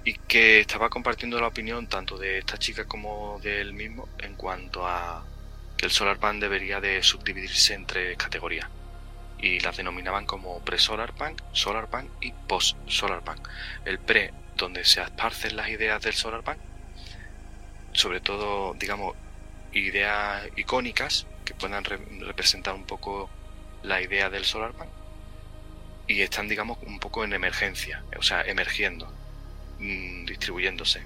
y 0.04 0.14
que 0.14 0.60
estaba 0.60 0.90
compartiendo 0.90 1.40
la 1.40 1.48
opinión 1.48 1.88
tanto 1.88 2.18
de 2.18 2.40
esta 2.40 2.58
chica 2.58 2.86
como 2.86 3.40
de 3.42 3.62
él 3.62 3.74
mismo 3.74 4.10
en 4.20 4.36
cuanto 4.36 4.88
a 4.88 5.24
que 5.78 5.86
el 5.86 5.92
Solar 5.92 6.18
Pan 6.18 6.40
debería 6.40 6.80
de 6.80 7.04
subdividirse 7.04 7.74
entre 7.74 8.16
categorías 8.16 8.68
y 9.40 9.60
las 9.60 9.78
denominaban 9.78 10.26
como 10.26 10.60
pre-solar 10.60 11.14
punk, 11.14 11.42
solar 11.52 11.88
punk 11.88 12.10
y 12.22 12.32
post-solar 12.32 13.24
punk. 13.24 13.48
El 13.86 14.00
pre, 14.00 14.34
donde 14.56 14.86
se 14.86 15.02
esparcen 15.02 15.56
las 15.56 15.70
ideas 15.70 16.02
del 16.02 16.14
solar 16.14 16.44
punk, 16.44 16.58
sobre 17.94 18.22
todo, 18.22 18.76
digamos, 18.76 19.16
ideas 19.74 20.48
icónicas 20.56 21.26
que 21.44 21.56
puedan 21.56 21.84
representar 21.84 22.76
un 22.76 22.86
poco 22.86 23.30
la 23.84 24.02
idea 24.02 24.30
del 24.30 24.46
solar 24.46 24.74
punk 24.74 24.90
y 26.08 26.22
están, 26.22 26.48
digamos, 26.48 26.78
un 26.86 27.00
poco 27.00 27.24
en 27.24 27.34
emergencia, 27.34 28.04
o 28.18 28.22
sea, 28.22 28.42
emergiendo, 28.42 29.12
mm, 29.82 30.26
distribuyéndose. 30.26 31.02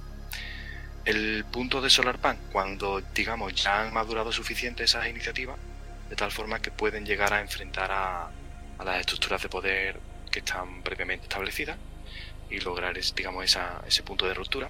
El 1.06 1.46
punto 1.52 1.82
de 1.82 1.90
solar 1.90 2.20
punk, 2.20 2.38
cuando, 2.52 3.02
digamos, 3.14 3.54
ya 3.56 3.82
han 3.82 3.94
madurado 3.94 4.32
suficiente 4.32 4.84
esas 4.84 5.08
iniciativas, 5.08 5.58
de 6.10 6.16
tal 6.16 6.32
forma 6.32 6.60
que 6.60 6.72
pueden 6.72 7.06
llegar 7.06 7.34
a 7.34 7.42
enfrentar 7.42 7.92
a, 7.92 8.30
las 8.84 9.00
estructuras 9.00 9.42
de 9.42 9.50
poder 9.50 10.00
que 10.32 10.40
están 10.40 10.82
previamente 10.84 11.24
establecidas 11.24 11.78
y 12.50 12.60
lograr 12.60 12.96
digamos 13.16 13.58
ese 13.88 14.04
punto 14.04 14.28
de 14.28 14.34
ruptura 14.34 14.70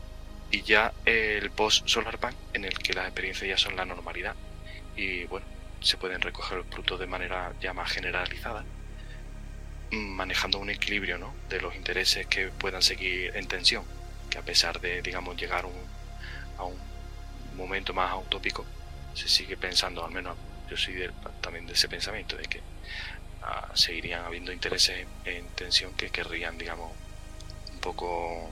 y 0.51 0.61
ya 0.61 0.93
el 1.05 1.49
post 1.51 1.87
solar 1.87 2.19
punk 2.19 2.35
en 2.53 2.65
el 2.65 2.77
que 2.77 2.93
las 2.93 3.05
experiencias 3.05 3.49
ya 3.49 3.57
son 3.57 3.75
la 3.75 3.83
normalidad 3.83 4.35
y 4.95 5.25
bueno 5.25 5.45
se 5.81 5.97
pueden 5.97 6.21
recoger 6.21 6.59
los 6.59 6.67
frutos 6.67 6.99
de 6.99 7.07
manera 7.07 7.51
ya 7.59 7.73
más 7.73 7.91
generalizada 7.91 8.63
manejando 9.95 10.59
un 10.59 10.69
equilibrio 10.69 11.17
¿no? 11.17 11.33
de 11.49 11.61
los 11.61 11.75
intereses 11.75 12.27
que 12.27 12.47
puedan 12.47 12.81
seguir 12.81 13.35
en 13.35 13.47
tensión 13.47 13.83
que 14.29 14.37
a 14.37 14.41
pesar 14.41 14.79
de 14.81 15.01
digamos 15.01 15.35
llegar 15.37 15.65
a 16.57 16.63
un 16.65 16.77
momento 17.57 17.93
más 17.93 18.13
utópico 18.15 18.65
se 19.13 19.29
sigue 19.29 19.55
pensando 19.57 20.03
al 20.03 20.11
menos 20.11 20.37
yo 20.69 20.77
soy 20.77 21.09
también 21.41 21.67
de 21.67 21.73
ese 21.73 21.87
pensamiento, 21.87 22.35
de 22.35 22.43
que 22.43 22.61
ah, 23.43 23.69
seguirían 23.73 24.25
habiendo 24.25 24.51
intereses 24.51 25.05
en, 25.25 25.47
tensión 25.49 25.93
que 25.93 26.09
querrían, 26.09 26.57
digamos, 26.57 26.91
un 27.73 27.79
poco 27.79 28.49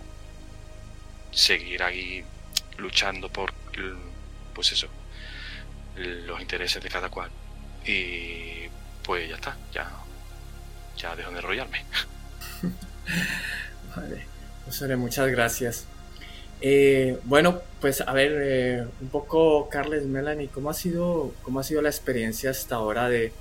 seguir 1.32 1.82
ahí 1.84 2.24
luchando 2.78 3.30
por, 3.30 3.54
pues 4.54 4.72
eso, 4.72 4.88
los 5.96 6.42
intereses 6.42 6.82
de 6.84 6.90
cada 6.90 7.10
cual. 7.10 7.32
Y 7.86 8.68
pues 9.04 9.28
ya 9.28 9.36
está, 9.36 9.58
ya, 9.74 9.92
ya 10.98 11.16
dejo 11.16 11.32
de 11.32 11.38
enrollarme. 11.38 11.84
vale, 13.96 14.26
pues 14.66 14.98
muchas 14.98 15.28
gracias. 15.30 15.86
Eh, 16.62 17.20
bueno, 17.26 17.62
pues 17.82 18.02
a 18.02 18.14
ver, 18.14 18.32
eh, 18.42 18.88
un 19.02 19.10
poco, 19.10 19.68
Carles, 19.70 20.06
Melanie, 20.06 20.48
¿cómo 20.48 20.70
ha 20.70 20.74
sido, 20.74 21.34
cómo 21.42 21.60
ha 21.60 21.64
sido 21.64 21.82
la 21.82 21.90
experiencia 21.90 22.52
hasta 22.52 22.76
ahora 22.76 23.10
de, 23.10 23.34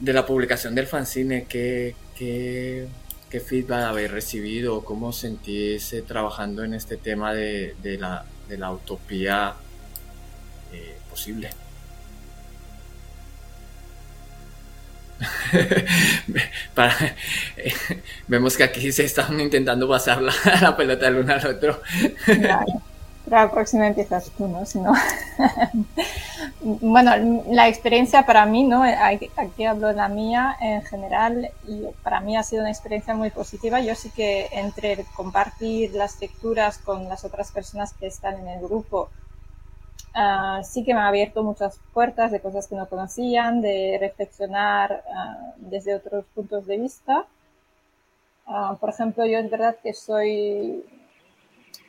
de 0.00 0.12
la 0.12 0.26
publicación 0.26 0.74
del 0.74 0.86
fanzine? 0.88 1.46
¿Qué, 1.48 1.94
qué, 2.16 2.88
qué 3.30 3.40
feedback 3.40 3.84
habéis 3.84 4.10
recibido? 4.10 4.84
¿Cómo 4.84 5.12
sentís 5.12 5.94
trabajando 6.06 6.64
en 6.64 6.74
este 6.74 6.96
tema 6.96 7.32
de, 7.32 7.76
de, 7.82 7.98
la, 7.98 8.24
de 8.48 8.58
la 8.58 8.72
utopía 8.72 9.54
vemos 18.28 18.56
que 18.56 18.64
aquí 18.64 18.92
se 18.92 19.04
están 19.04 19.40
intentando 19.40 19.88
pasar 19.88 20.22
la, 20.22 20.76
pelota 20.76 21.06
del 21.06 21.16
uno 21.16 21.32
al 21.32 21.46
otro. 21.46 21.80
La 23.26 23.50
próxima 23.50 23.86
empiezas 23.86 24.30
tú, 24.38 24.48
¿no? 24.48 24.64
Si 24.64 24.78
no... 24.78 24.94
bueno, 26.60 27.44
la 27.50 27.68
experiencia 27.68 28.24
para 28.24 28.46
mí, 28.46 28.64
¿no? 28.64 28.82
Aquí 28.82 29.64
hablo 29.64 29.88
de 29.88 29.94
la 29.94 30.08
mía 30.08 30.56
en 30.60 30.82
general 30.82 31.50
y 31.66 31.82
para 32.02 32.20
mí 32.20 32.38
ha 32.38 32.42
sido 32.42 32.62
una 32.62 32.70
experiencia 32.70 33.14
muy 33.14 33.30
positiva. 33.30 33.80
Yo 33.80 33.94
sí 33.94 34.10
que 34.10 34.48
entre 34.52 35.04
compartir 35.14 35.92
las 35.94 36.18
lecturas 36.20 36.78
con 36.78 37.08
las 37.08 37.24
otras 37.24 37.52
personas 37.52 37.92
que 37.92 38.06
están 38.06 38.38
en 38.38 38.48
el 38.48 38.60
grupo 38.60 39.10
Ah, 40.14 40.62
sí 40.64 40.84
que 40.84 40.94
me 40.94 41.00
ha 41.00 41.08
abierto 41.08 41.42
muchas 41.44 41.78
puertas 41.92 42.32
de 42.32 42.40
cosas 42.40 42.66
que 42.66 42.74
no 42.74 42.88
conocían, 42.88 43.60
de 43.60 43.98
reflexionar 44.00 45.04
ah, 45.14 45.52
desde 45.58 45.94
otros 45.94 46.24
puntos 46.34 46.66
de 46.66 46.78
vista. 46.78 47.26
Ah, 48.46 48.76
por 48.80 48.90
ejemplo, 48.90 49.26
yo 49.26 49.38
es 49.38 49.50
verdad 49.50 49.76
que 49.82 49.92
soy, 49.92 50.84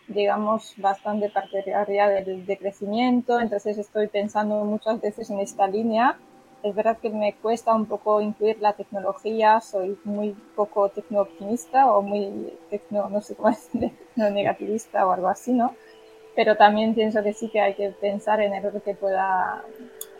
digamos, 0.08 0.74
bastante 0.78 1.30
partidaria 1.30 2.10
del 2.10 2.46
decrecimiento, 2.46 3.40
entonces 3.40 3.78
estoy 3.78 4.08
pensando 4.08 4.64
muchas 4.66 5.00
veces 5.02 5.30
en 5.30 5.40
esta 5.40 5.68
línea. 5.68 6.18
Es 6.62 6.76
verdad 6.76 6.98
que 6.98 7.10
me 7.10 7.34
cuesta 7.34 7.74
un 7.74 7.86
poco 7.86 8.20
incluir 8.20 8.60
la 8.60 8.74
tecnología, 8.74 9.62
soy 9.62 9.98
muy 10.04 10.36
poco 10.56 10.90
tecno-optimista 10.90 11.92
o 11.94 12.02
muy 12.02 12.54
tecno, 12.70 13.10
no 13.10 13.22
sé 13.22 13.36
cómo 13.36 13.50
es, 13.58 13.70
tecno-negativista 13.70 15.08
o 15.08 15.12
algo 15.14 15.30
así, 15.30 15.54
¿no? 15.54 15.74
Pero 16.40 16.56
también 16.56 16.96
pienso 16.96 17.22
que 17.22 17.34
sí 17.34 17.50
que 17.50 17.60
hay 17.60 17.74
que 17.74 17.90
pensar 17.90 18.40
en 18.40 18.54
el 18.54 18.64
rol 18.64 18.82
que 18.82 18.96
pueda, 18.96 19.62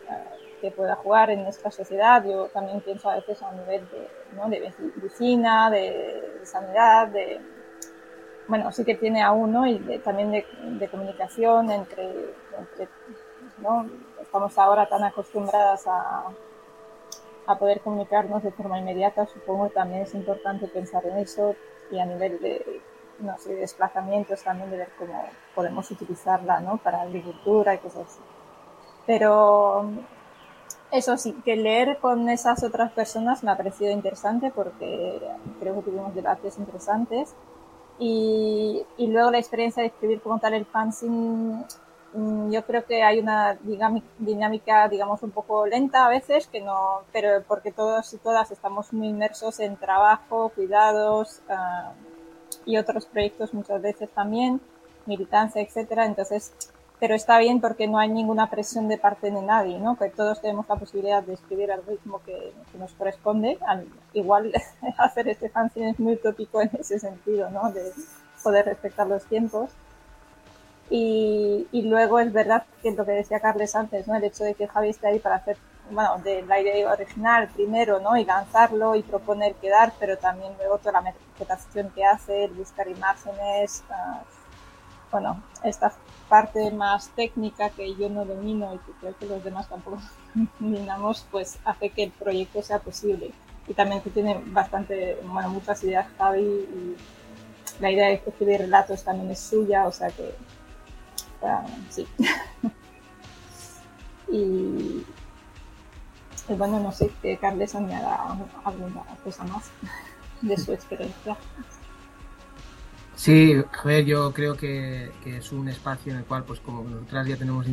eh, 0.06 0.58
que 0.60 0.70
pueda 0.70 0.94
jugar 0.96 1.30
en 1.30 1.44
nuestra 1.44 1.70
sociedad. 1.70 2.22
Yo 2.22 2.48
también 2.48 2.82
pienso 2.82 3.08
a 3.08 3.14
veces 3.14 3.42
a 3.42 3.50
nivel 3.52 3.88
de, 3.88 4.06
¿no? 4.36 4.46
de 4.50 4.60
de, 4.60 6.44
sanidad, 6.44 7.08
de, 7.08 7.40
bueno, 8.48 8.70
sí 8.70 8.84
que 8.84 8.96
tiene 8.96 9.22
aún, 9.22 9.50
¿no? 9.50 9.66
Y 9.66 9.78
también 10.04 10.30
de, 10.30 10.88
comunicación 10.90 11.70
entre, 11.70 12.04
entre, 12.04 12.88
¿no? 13.56 13.88
Estamos 14.20 14.58
ahora 14.58 14.86
tan 14.90 15.02
acostumbradas 15.02 15.86
a, 15.86 16.24
a 17.46 17.58
poder 17.58 17.80
comunicarnos 17.80 18.42
de 18.42 18.50
forma 18.50 18.78
inmediata, 18.78 19.24
supongo 19.24 19.68
que 19.68 19.74
también 19.74 20.02
es 20.02 20.14
importante 20.14 20.68
pensar 20.68 21.02
en 21.06 21.16
eso 21.16 21.56
y 21.90 21.98
a 21.98 22.04
nivel 22.04 22.38
de, 22.40 22.82
no 23.20 23.38
sé, 23.38 23.54
desplazamientos 23.54 24.42
también 24.42 24.70
de 24.70 24.78
ver 24.78 24.88
cómo 24.98 25.24
podemos 25.54 25.90
utilizarla, 25.90 26.60
¿no? 26.60 26.78
Para 26.78 27.02
agricultura 27.02 27.74
y 27.74 27.78
cosas 27.78 28.06
así. 28.06 28.20
Pero 29.06 29.90
eso 30.90 31.16
sí, 31.16 31.32
que 31.44 31.56
leer 31.56 31.98
con 31.98 32.28
esas 32.28 32.64
otras 32.64 32.92
personas 32.92 33.44
me 33.44 33.50
ha 33.52 33.56
parecido 33.56 33.92
interesante 33.92 34.50
porque 34.50 35.20
creo 35.60 35.76
que 35.76 35.82
tuvimos 35.82 36.14
debates 36.14 36.58
interesantes. 36.58 37.34
Y, 37.98 38.82
y 38.96 39.06
luego 39.08 39.30
la 39.30 39.38
experiencia 39.38 39.82
de 39.82 39.88
escribir 39.88 40.20
como 40.20 40.38
tal 40.38 40.54
el 40.54 40.64
fanzine, 40.64 41.64
mm, 42.14 42.50
yo 42.50 42.64
creo 42.64 42.84
que 42.86 43.02
hay 43.02 43.20
una 43.20 43.56
dinámica, 44.18 44.88
digamos, 44.88 45.22
un 45.22 45.30
poco 45.30 45.66
lenta 45.66 46.06
a 46.06 46.08
veces, 46.08 46.46
que 46.48 46.60
no, 46.60 47.02
pero 47.12 47.42
porque 47.46 47.72
todos 47.72 48.12
y 48.14 48.18
todas 48.18 48.50
estamos 48.50 48.92
muy 48.92 49.08
inmersos 49.08 49.60
en 49.60 49.76
trabajo, 49.76 50.50
cuidados 50.54 51.42
uh, 51.50 52.09
y 52.66 52.76
otros 52.76 53.06
proyectos 53.06 53.54
muchas 53.54 53.80
veces 53.82 54.10
también, 54.10 54.60
militancia, 55.06 55.62
etcétera. 55.62 56.06
Entonces, 56.06 56.52
pero 57.00 57.14
está 57.14 57.38
bien 57.38 57.62
porque 57.62 57.88
no 57.88 57.98
hay 57.98 58.10
ninguna 58.10 58.50
presión 58.50 58.86
de 58.86 58.98
parte 58.98 59.30
de 59.30 59.40
nadie, 59.40 59.78
¿no? 59.78 59.96
Que 59.96 60.10
todos 60.10 60.40
tenemos 60.42 60.68
la 60.68 60.76
posibilidad 60.76 61.22
de 61.22 61.32
escribir 61.32 61.72
al 61.72 61.84
ritmo 61.86 62.20
que, 62.24 62.52
nos 62.78 62.92
corresponde. 62.92 63.58
Al, 63.66 63.86
igual 64.12 64.52
hacer 64.98 65.28
este 65.28 65.48
fanzine 65.48 65.90
es 65.90 65.98
muy 65.98 66.14
utópico 66.14 66.60
en 66.60 66.70
ese 66.78 66.98
sentido, 66.98 67.48
¿no? 67.50 67.72
De 67.72 67.90
poder 68.44 68.66
respetar 68.66 69.06
los 69.06 69.24
tiempos. 69.24 69.70
Y, 70.90 71.68
y 71.72 71.82
luego 71.82 72.18
es 72.18 72.32
verdad 72.32 72.64
que 72.82 72.90
lo 72.90 73.06
que 73.06 73.12
decía 73.12 73.40
Carles 73.40 73.74
antes, 73.74 74.06
¿no? 74.06 74.14
El 74.14 74.24
hecho 74.24 74.44
de 74.44 74.54
que 74.54 74.68
Javi 74.68 74.90
esté 74.90 75.06
ahí 75.06 75.20
para 75.20 75.36
hacer, 75.36 75.56
bueno, 75.90 76.18
de 76.18 76.42
la 76.42 76.60
idea 76.60 76.92
original 76.92 77.48
primero, 77.48 78.00
¿no? 78.00 78.16
Y 78.16 78.24
lanzarlo 78.24 78.94
y 78.94 79.02
proponer 79.02 79.54
quedar, 79.56 79.92
pero 79.98 80.18
también 80.18 80.52
luego 80.58 80.78
toda 80.78 81.00
la 81.00 81.10
interpretación 81.10 81.90
que 81.90 82.04
hace, 82.04 82.48
buscar 82.48 82.88
imágenes, 82.88 83.84
uh, 83.90 84.22
bueno, 85.10 85.42
esta 85.64 85.92
parte 86.28 86.70
más 86.70 87.08
técnica 87.10 87.70
que 87.70 87.94
yo 87.96 88.08
no 88.08 88.24
domino 88.24 88.74
y 88.74 88.78
que 88.78 88.92
creo 89.00 89.16
que 89.18 89.26
los 89.26 89.42
demás 89.42 89.68
tampoco 89.68 89.98
dominamos, 90.58 91.26
pues 91.30 91.58
hace 91.64 91.90
que 91.90 92.04
el 92.04 92.12
proyecto 92.12 92.62
sea 92.62 92.78
posible. 92.78 93.32
Y 93.66 93.74
también 93.74 94.00
que 94.00 94.10
tiene 94.10 94.40
bastante, 94.46 95.18
bueno, 95.24 95.50
muchas 95.50 95.82
ideas 95.84 96.06
Javi 96.18 96.40
y 96.40 96.96
la 97.80 97.90
idea 97.90 98.08
de 98.08 98.14
escribir 98.14 98.60
relatos 98.60 99.04
también 99.04 99.30
es 99.30 99.40
suya, 99.40 99.86
o 99.86 99.92
sea 99.92 100.10
que, 100.10 100.34
sí. 101.88 102.06
y, 104.32 105.04
bueno, 106.54 106.80
no 106.80 106.92
sé 106.92 107.10
que 107.22 107.36
Carles 107.36 107.74
añada 107.74 108.36
alguna 108.64 109.02
cosa 109.24 109.44
más 109.44 109.70
de 110.40 110.56
su 110.56 110.72
experiencia. 110.72 111.36
Sí, 113.14 113.54
a 113.54 113.84
ver, 113.84 114.06
yo 114.06 114.32
creo 114.32 114.56
que, 114.56 115.12
es 115.26 115.52
un 115.52 115.68
espacio 115.68 116.12
en 116.12 116.20
el 116.20 116.24
cual, 116.24 116.44
pues 116.44 116.58
como 116.60 116.82
nosotras 116.84 117.26
ya 117.26 117.36
tenemos 117.36 117.66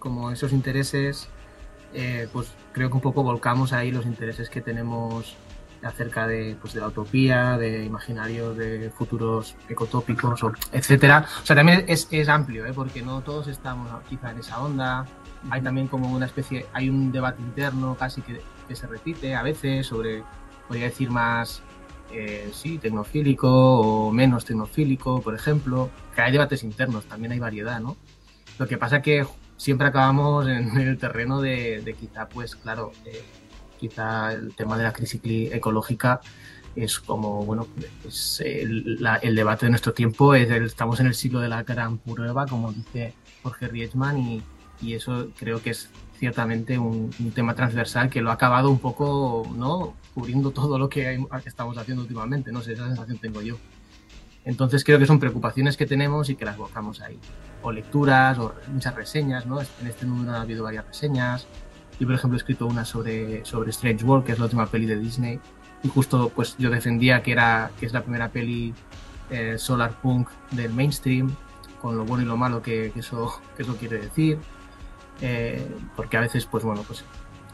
como 0.00 0.32
esos 0.32 0.52
intereses, 0.52 1.28
eh, 1.94 2.28
pues 2.32 2.52
creo 2.72 2.88
que 2.88 2.94
un 2.96 3.00
poco 3.00 3.22
volcamos 3.22 3.72
ahí 3.72 3.92
los 3.92 4.06
intereses 4.06 4.50
que 4.50 4.60
tenemos 4.60 5.36
acerca 5.82 6.26
de, 6.26 6.56
pues, 6.60 6.74
de 6.74 6.80
la 6.80 6.88
utopía, 6.88 7.56
de 7.58 7.84
imaginarios, 7.84 8.56
de 8.56 8.90
futuros 8.90 9.54
ecotópicos, 9.68 10.40
etcétera. 10.72 11.26
O 11.42 11.46
sea, 11.46 11.56
también 11.56 11.84
es, 11.88 12.08
es 12.10 12.28
amplio, 12.28 12.66
¿eh? 12.66 12.72
porque 12.74 13.02
no 13.02 13.20
todos 13.22 13.48
estamos 13.48 13.88
quizá 14.08 14.30
en 14.30 14.38
esa 14.38 14.60
onda. 14.60 15.06
Hay 15.50 15.60
también 15.60 15.88
como 15.88 16.10
una 16.10 16.26
especie, 16.26 16.66
hay 16.72 16.88
un 16.88 17.12
debate 17.12 17.42
interno 17.42 17.96
casi 17.96 18.22
que, 18.22 18.40
que 18.68 18.76
se 18.76 18.86
repite 18.86 19.34
a 19.34 19.42
veces 19.42 19.86
sobre, 19.86 20.22
podría 20.68 20.86
decir, 20.86 21.10
más 21.10 21.62
eh, 22.14 22.50
sí, 22.52 22.76
tecnofílico 22.78 23.48
o 23.50 24.12
menos 24.12 24.44
tecnofílico, 24.44 25.22
por 25.22 25.34
ejemplo, 25.34 25.90
que 26.14 26.20
hay 26.20 26.30
debates 26.30 26.62
internos, 26.62 27.06
también 27.06 27.32
hay 27.32 27.38
variedad, 27.38 27.80
¿no? 27.80 27.96
Lo 28.58 28.66
que 28.68 28.76
pasa 28.76 29.00
que 29.00 29.26
siempre 29.56 29.86
acabamos 29.86 30.46
en 30.46 30.76
el 30.78 30.98
terreno 30.98 31.40
de, 31.40 31.96
quizá, 31.98 32.28
pues 32.28 32.54
claro, 32.56 32.92
eh, 33.06 33.24
quizá 33.78 34.34
el 34.34 34.54
tema 34.54 34.76
de 34.76 34.84
la 34.84 34.92
crisis 34.92 35.20
ecológica 35.24 36.20
es 36.76 37.00
como, 37.00 37.44
bueno, 37.44 37.66
es 38.06 38.42
el, 38.44 38.98
debate 39.34 39.66
de 39.66 39.70
nuestro 39.70 39.94
tiempo, 39.94 40.34
es 40.34 40.50
estamos 40.50 41.00
en 41.00 41.06
el 41.06 41.14
siglo 41.14 41.40
de 41.40 41.48
la 41.48 41.62
gran 41.62 41.96
prueba, 41.96 42.46
como 42.46 42.72
dice 42.72 43.14
Jorge 43.42 43.68
Rietzman, 43.68 44.18
y, 44.18 44.42
y 44.82 44.94
eso 44.94 45.28
creo 45.38 45.62
que 45.62 45.70
es 45.70 45.88
ciertamente 46.18 46.78
un, 46.78 47.10
tema 47.34 47.54
transversal 47.54 48.10
que 48.10 48.20
lo 48.20 48.30
ha 48.30 48.34
acabado 48.34 48.70
un 48.70 48.78
poco, 48.78 49.48
¿no? 49.56 49.94
Cubriendo 50.14 50.50
todo 50.50 50.78
lo 50.78 50.88
que, 50.88 51.24
estamos 51.44 51.78
haciendo 51.78 52.02
últimamente, 52.02 52.52
no 52.52 52.60
sé, 52.60 52.74
esa 52.74 52.86
sensación 52.86 53.18
tengo 53.18 53.42
yo. 53.42 53.56
Entonces 54.44 54.84
creo 54.84 54.98
que 54.98 55.06
son 55.06 55.18
preocupaciones 55.18 55.76
que 55.76 55.86
tenemos 55.86 56.28
y 56.30 56.36
que 56.36 56.44
las 56.44 56.56
buscamos 56.56 57.00
ahí. 57.00 57.18
O 57.62 57.72
lecturas, 57.72 58.38
o 58.38 58.54
muchas 58.72 58.94
reseñas, 58.94 59.46
¿no? 59.46 59.60
En 59.60 59.86
este 59.86 60.04
número 60.04 60.32
ha 60.32 60.42
habido 60.42 60.64
varias 60.64 60.86
reseñas. 60.86 61.46
Yo, 61.98 62.06
por 62.06 62.16
ejemplo, 62.16 62.36
he 62.36 62.38
escrito 62.38 62.66
una 62.66 62.84
sobre, 62.84 63.44
sobre 63.44 63.70
Strange 63.70 64.04
World, 64.04 64.24
que 64.24 64.32
es 64.32 64.38
la 64.38 64.44
última 64.44 64.66
peli 64.66 64.86
de 64.86 64.98
Disney. 64.98 65.40
Y 65.84 65.88
justo, 65.88 66.30
pues, 66.34 66.56
yo 66.58 66.70
defendía 66.70 67.22
que, 67.22 67.32
era, 67.32 67.70
que 67.78 67.86
es 67.86 67.92
la 67.92 68.02
primera 68.02 68.28
peli 68.30 68.74
eh, 69.30 69.58
solar 69.58 70.00
punk 70.00 70.28
del 70.50 70.72
mainstream, 70.72 71.34
con 71.80 71.96
lo 71.96 72.04
bueno 72.04 72.22
y 72.22 72.26
lo 72.26 72.36
malo 72.36 72.62
que, 72.62 72.90
que 72.92 73.00
eso, 73.00 73.40
que 73.56 73.62
eso 73.62 73.76
quiere 73.76 73.98
decir. 73.98 74.38
Eh, 75.22 75.64
porque 75.96 76.16
a 76.16 76.20
veces, 76.20 76.46
pues 76.46 76.64
bueno, 76.64 76.82
pues 76.86 77.04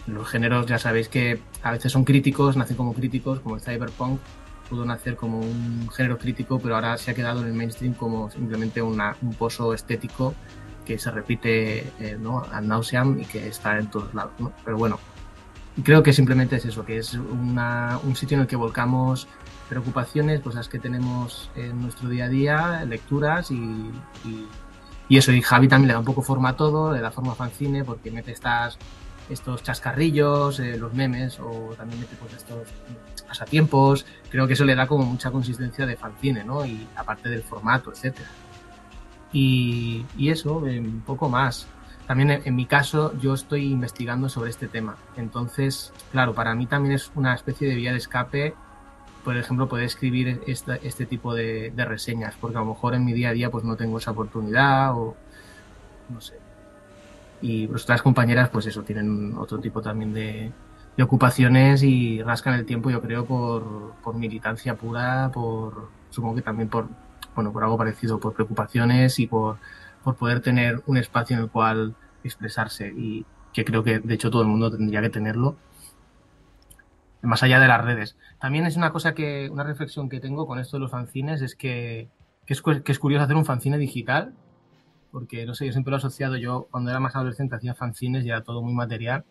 los 0.07 0.27
géneros 0.27 0.67
ya 0.67 0.79
sabéis 0.79 1.09
que 1.09 1.41
a 1.63 1.71
veces 1.71 1.93
son 1.93 2.05
críticos, 2.05 2.57
nacen 2.57 2.77
como 2.77 2.95
críticos, 2.95 3.41
como 3.41 3.57
el 3.57 3.61
cyberpunk 3.61 4.19
pudo 4.69 4.85
nacer 4.85 5.17
como 5.17 5.39
un 5.39 5.89
género 5.95 6.19
crítico, 6.19 6.59
pero 6.59 6.75
ahora 6.75 6.97
se 6.99 7.11
ha 7.11 7.15
quedado 7.15 7.41
en 7.41 7.49
el 7.49 7.55
mainstream 7.55 7.95
como 7.95 8.31
simplemente 8.31 8.83
un 8.83 9.01
pozo 9.39 9.73
estético 9.73 10.35
que 10.85 10.99
se 10.99 11.11
repite 11.11 11.79
eh, 12.01 12.19
¿no? 12.19 12.41
ad 12.41 12.63
nauseam 12.63 13.19
y 13.21 13.25
que 13.25 13.49
está 13.49 13.79
en 13.79 13.89
todos 13.89 14.13
lados. 14.15 14.33
¿no? 14.39 14.53
Pero 14.65 14.77
bueno, 14.77 14.99
creo 15.85 16.03
que 16.03 16.13
simplemente 16.13 16.57
es 16.57 16.65
eso, 16.65 16.85
que 16.85 16.99
es 16.99 17.15
una, 17.15 17.99
un 18.05 18.17
sitio 18.17 18.37
en 18.37 18.43
el 18.43 18.47
que 18.47 18.57
volcamos 18.57 19.27
preocupaciones, 19.69 20.41
cosas 20.41 20.69
que 20.69 20.79
tenemos 20.79 21.51
en 21.55 21.81
nuestro 21.83 22.09
día 22.09 22.25
a 22.25 22.29
día, 22.29 22.85
lecturas 22.87 23.51
y 23.51 23.91
y 24.25 24.47
eso, 25.17 25.33
y 25.33 25.41
Javi 25.41 25.69
también 25.69 25.89
le 25.89 25.95
da 25.95 26.01
un 26.01 26.05
poco 26.05 26.23
forma 26.23 26.51
a 26.51 26.57
todo, 26.57 26.93
le 26.93 27.01
da 27.01 27.11
forma 27.11 27.33
a 27.33 27.35
fanzine 27.35 27.83
porque 27.85 28.11
mete 28.11 28.33
estas, 28.33 28.77
estos 29.31 29.63
chascarrillos, 29.63 30.61
eh, 30.61 30.77
los 30.77 30.93
memes, 30.93 31.41
o 31.41 31.75
también 31.77 32.01
mete 32.01 32.15
pues 32.17 32.35
estos 32.35 32.69
pasatiempos. 33.27 34.05
Creo 34.31 34.47
que 34.47 34.53
eso 34.53 34.65
le 34.65 34.75
da 34.75 34.87
como 34.87 35.05
mucha 35.05 35.31
consistencia 35.31 35.87
de 35.87 35.97
fanzine, 35.97 36.45
¿no? 36.45 36.65
Y 36.67 36.87
aparte 36.95 37.29
del 37.31 37.43
formato, 37.43 37.91
etcétera. 37.91 38.29
Y, 39.33 40.05
y 40.17 40.31
eso, 40.31 40.67
eh, 40.67 40.79
un 40.79 41.01
poco 41.01 41.29
más. 41.29 41.67
También 42.09 42.41
en, 42.43 42.57
mi 42.57 42.65
caso 42.65 43.13
yo 43.21 43.35
estoy 43.35 43.67
investigando 43.67 44.31
sobre 44.31 44.49
este 44.49 44.67
tema. 44.67 44.97
Entonces, 45.17 45.93
claro, 46.11 46.35
para 46.35 46.55
mí 46.55 46.67
también 46.67 46.95
es 46.95 47.13
una 47.15 47.35
especie 47.35 47.69
de 47.69 47.75
vía 47.75 47.93
de 47.93 47.99
escape 47.99 48.55
por 49.29 49.37
ejemplo, 49.37 49.69
poder 49.69 49.85
escribir 49.85 50.41
este 50.47 51.05
tipo 51.05 51.35
de, 51.35 51.71
reseñas, 51.77 52.35
porque 52.41 52.57
a 52.57 52.61
lo 52.61 52.69
mejor 52.69 52.95
en 52.95 53.05
mi 53.05 53.13
día 53.13 53.29
a 53.29 53.33
día 53.35 53.51
pues 53.51 53.63
no 53.63 53.77
tengo 53.77 53.99
esa 53.99 54.13
oportunidad 54.13 54.97
o 54.97 55.17
no 56.09 56.19
sé. 56.23 56.39
Y 57.43 57.67
vuestras 57.67 58.01
compañeras, 58.01 58.49
pues 58.49 58.65
eso, 58.65 58.85
tienen 58.85 59.35
otro 59.37 59.59
tipo 59.59 59.83
también 59.83 60.15
de, 60.15 60.51
ocupaciones 61.03 61.83
y 61.83 62.23
rascan 62.23 62.55
el 62.55 62.65
tiempo, 62.65 62.89
yo 62.89 63.03
creo, 63.03 63.27
por, 63.27 64.15
militancia 64.15 64.77
pura, 64.77 65.31
por 65.31 65.91
supongo 66.09 66.37
que 66.37 66.43
también 66.43 66.71
por, 66.71 66.89
bueno, 67.35 67.53
por 67.53 67.63
algo 67.65 67.77
parecido, 67.77 68.19
por 68.19 68.33
preocupaciones 68.33 69.19
y 69.19 69.27
por, 69.27 69.59
por 70.05 70.17
poder 70.17 70.41
tener 70.41 70.83
un 70.87 70.97
espacio 70.97 71.37
en 71.37 71.43
el 71.43 71.51
cual 71.51 71.95
expresarse 72.25 72.89
y 72.97 73.27
que 73.53 73.67
creo 73.67 73.85
que 73.85 73.99
de 73.99 74.15
hecho 74.15 74.31
todo 74.31 74.41
el 74.41 74.49
mundo 74.49 74.71
tendría 74.71 75.03
que 75.03 75.11
tenerlo 75.11 75.55
más 77.23 77.43
allá 77.43 77.61
de 77.61 77.69
las 77.69 77.85
redes. 77.85 78.17
También 78.41 78.67
es 78.67 78.77
una 78.77 78.93
cosa 78.93 79.15
que, 79.15 79.49
una 79.51 79.65
reflexión 79.65 80.09
que 80.09 80.21
tengo 80.21 80.47
con 80.47 80.59
esto 80.59 80.77
de 80.77 80.83
los 80.83 80.91
fanzines 80.91 81.43
es 81.43 81.55
que, 81.57 82.09
es, 82.47 82.63
que 82.63 82.93
es 82.93 82.99
curioso 82.99 83.25
hacer 83.25 83.37
un 83.37 83.45
fanzine 83.45 83.79
digital, 83.79 84.35
porque 85.11 85.47
no 85.47 85.55
sé, 85.55 85.67
yo 85.67 85.73
siempre 85.73 85.91
lo 85.91 85.97
he 85.97 85.99
asociado, 85.99 86.37
yo 86.37 86.69
cuando 86.71 86.91
era 86.91 87.01
más 87.01 87.17
adolescente 87.17 87.57
hacía 87.57 87.75
fanzines 87.75 88.25
y 88.25 88.29
era 88.29 88.43
todo 88.43 88.63
muy 88.63 88.75
material, 88.75 89.25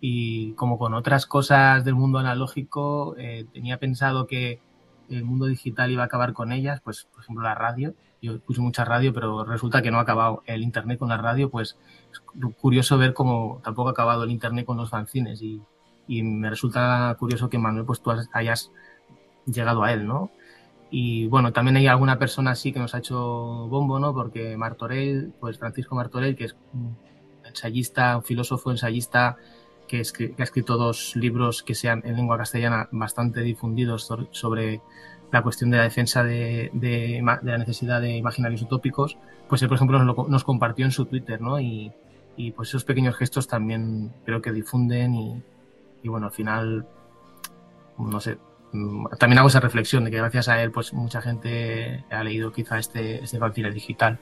y 0.00 0.52
como 0.54 0.78
con 0.78 0.94
otras 0.94 1.26
cosas 1.26 1.84
del 1.84 1.94
mundo 1.94 2.18
analógico, 2.18 3.14
eh, 3.18 3.46
tenía 3.52 3.78
pensado 3.78 4.26
que 4.26 4.60
el 5.10 5.24
mundo 5.24 5.46
digital 5.46 5.90
iba 5.90 6.02
a 6.02 6.06
acabar 6.06 6.32
con 6.32 6.52
ellas, 6.52 6.80
pues 6.82 7.06
por 7.12 7.22
ejemplo 7.22 7.44
la 7.44 7.54
radio, 7.54 7.94
yo 8.22 8.34
escucho 8.34 8.62
mucha 8.62 8.84
radio, 8.84 9.12
pero 9.12 9.44
resulta 9.44 9.82
que 9.82 9.90
no 9.90 9.98
ha 9.98 10.02
acabado 10.02 10.42
el 10.46 10.62
internet 10.62 10.98
con 10.98 11.08
la 11.08 11.16
radio, 11.16 11.50
pues 11.50 11.76
es 12.12 12.20
curioso 12.60 12.98
ver 12.98 13.12
cómo 13.14 13.60
tampoco 13.64 13.88
ha 13.88 13.92
acabado 13.92 14.24
el 14.24 14.30
internet 14.30 14.66
con 14.66 14.76
los 14.76 14.90
fanzines 14.90 15.42
y, 15.42 15.60
y 16.10 16.22
me 16.22 16.50
resulta 16.50 17.16
curioso 17.18 17.48
que 17.48 17.58
Manuel 17.58 17.86
pues 17.86 18.00
tú 18.02 18.10
hayas 18.32 18.70
llegado 19.46 19.82
a 19.82 19.92
él, 19.92 20.06
¿no? 20.06 20.30
y 20.90 21.28
bueno, 21.28 21.52
también 21.52 21.76
hay 21.76 21.86
alguna 21.86 22.18
persona 22.18 22.50
así 22.50 22.72
que 22.72 22.80
nos 22.80 22.94
ha 22.94 22.98
hecho 22.98 23.16
bombo, 23.68 24.00
¿no? 24.00 24.12
Porque 24.12 24.56
Martorell, 24.56 25.32
pues 25.38 25.56
Francisco 25.58 25.94
Martorell, 25.94 26.34
que 26.34 26.44
es 26.46 26.56
un 26.74 26.96
ensayista, 27.44 28.16
un 28.16 28.24
filósofo 28.24 28.72
ensayista 28.72 29.36
que, 29.86 29.98
ha 29.98 30.42
escrito 30.42 30.76
dos 30.76 31.14
libros 31.14 31.62
que 31.62 31.74
sean 31.74 32.02
en 32.04 32.16
lengua 32.16 32.38
castellana 32.38 32.88
bastante 32.90 33.40
difundidos 33.42 34.08
sobre 34.32 34.80
la 35.32 35.42
cuestión 35.42 35.70
de 35.70 35.76
la 35.76 35.84
defensa 35.84 36.24
de, 36.24 36.70
la 37.42 37.58
necesidad 37.58 38.00
de 38.00 38.16
imaginarios 38.16 38.62
utópicos, 38.62 39.16
pues 39.48 39.62
él, 39.62 39.68
por 39.68 39.76
ejemplo, 39.76 40.02
nos, 40.02 40.44
compartió 40.44 40.84
en 40.84 40.90
su 40.90 41.06
Twitter, 41.06 41.40
¿no? 41.40 41.60
Y, 41.60 41.92
pues 42.56 42.70
esos 42.70 42.84
pequeños 42.84 43.16
gestos 43.16 43.46
también 43.48 44.12
creo 44.24 44.40
que 44.40 44.50
difunden 44.50 45.14
y, 45.14 45.42
y 46.02 46.08
bueno, 46.08 46.26
al 46.26 46.32
final, 46.32 46.86
no 47.98 48.20
sé, 48.20 48.38
Mm, 48.72 49.06
también 49.18 49.38
hago 49.38 49.48
esa 49.48 49.60
reflexión 49.60 50.04
de 50.04 50.10
que 50.10 50.18
gracias 50.18 50.48
a 50.48 50.62
él 50.62 50.70
pues 50.70 50.92
mucha 50.92 51.20
gente 51.20 52.04
ha 52.10 52.22
leído 52.22 52.52
quizá 52.52 52.78
este, 52.78 53.22
este 53.24 53.38
fanzine 53.38 53.70
digital 53.72 54.18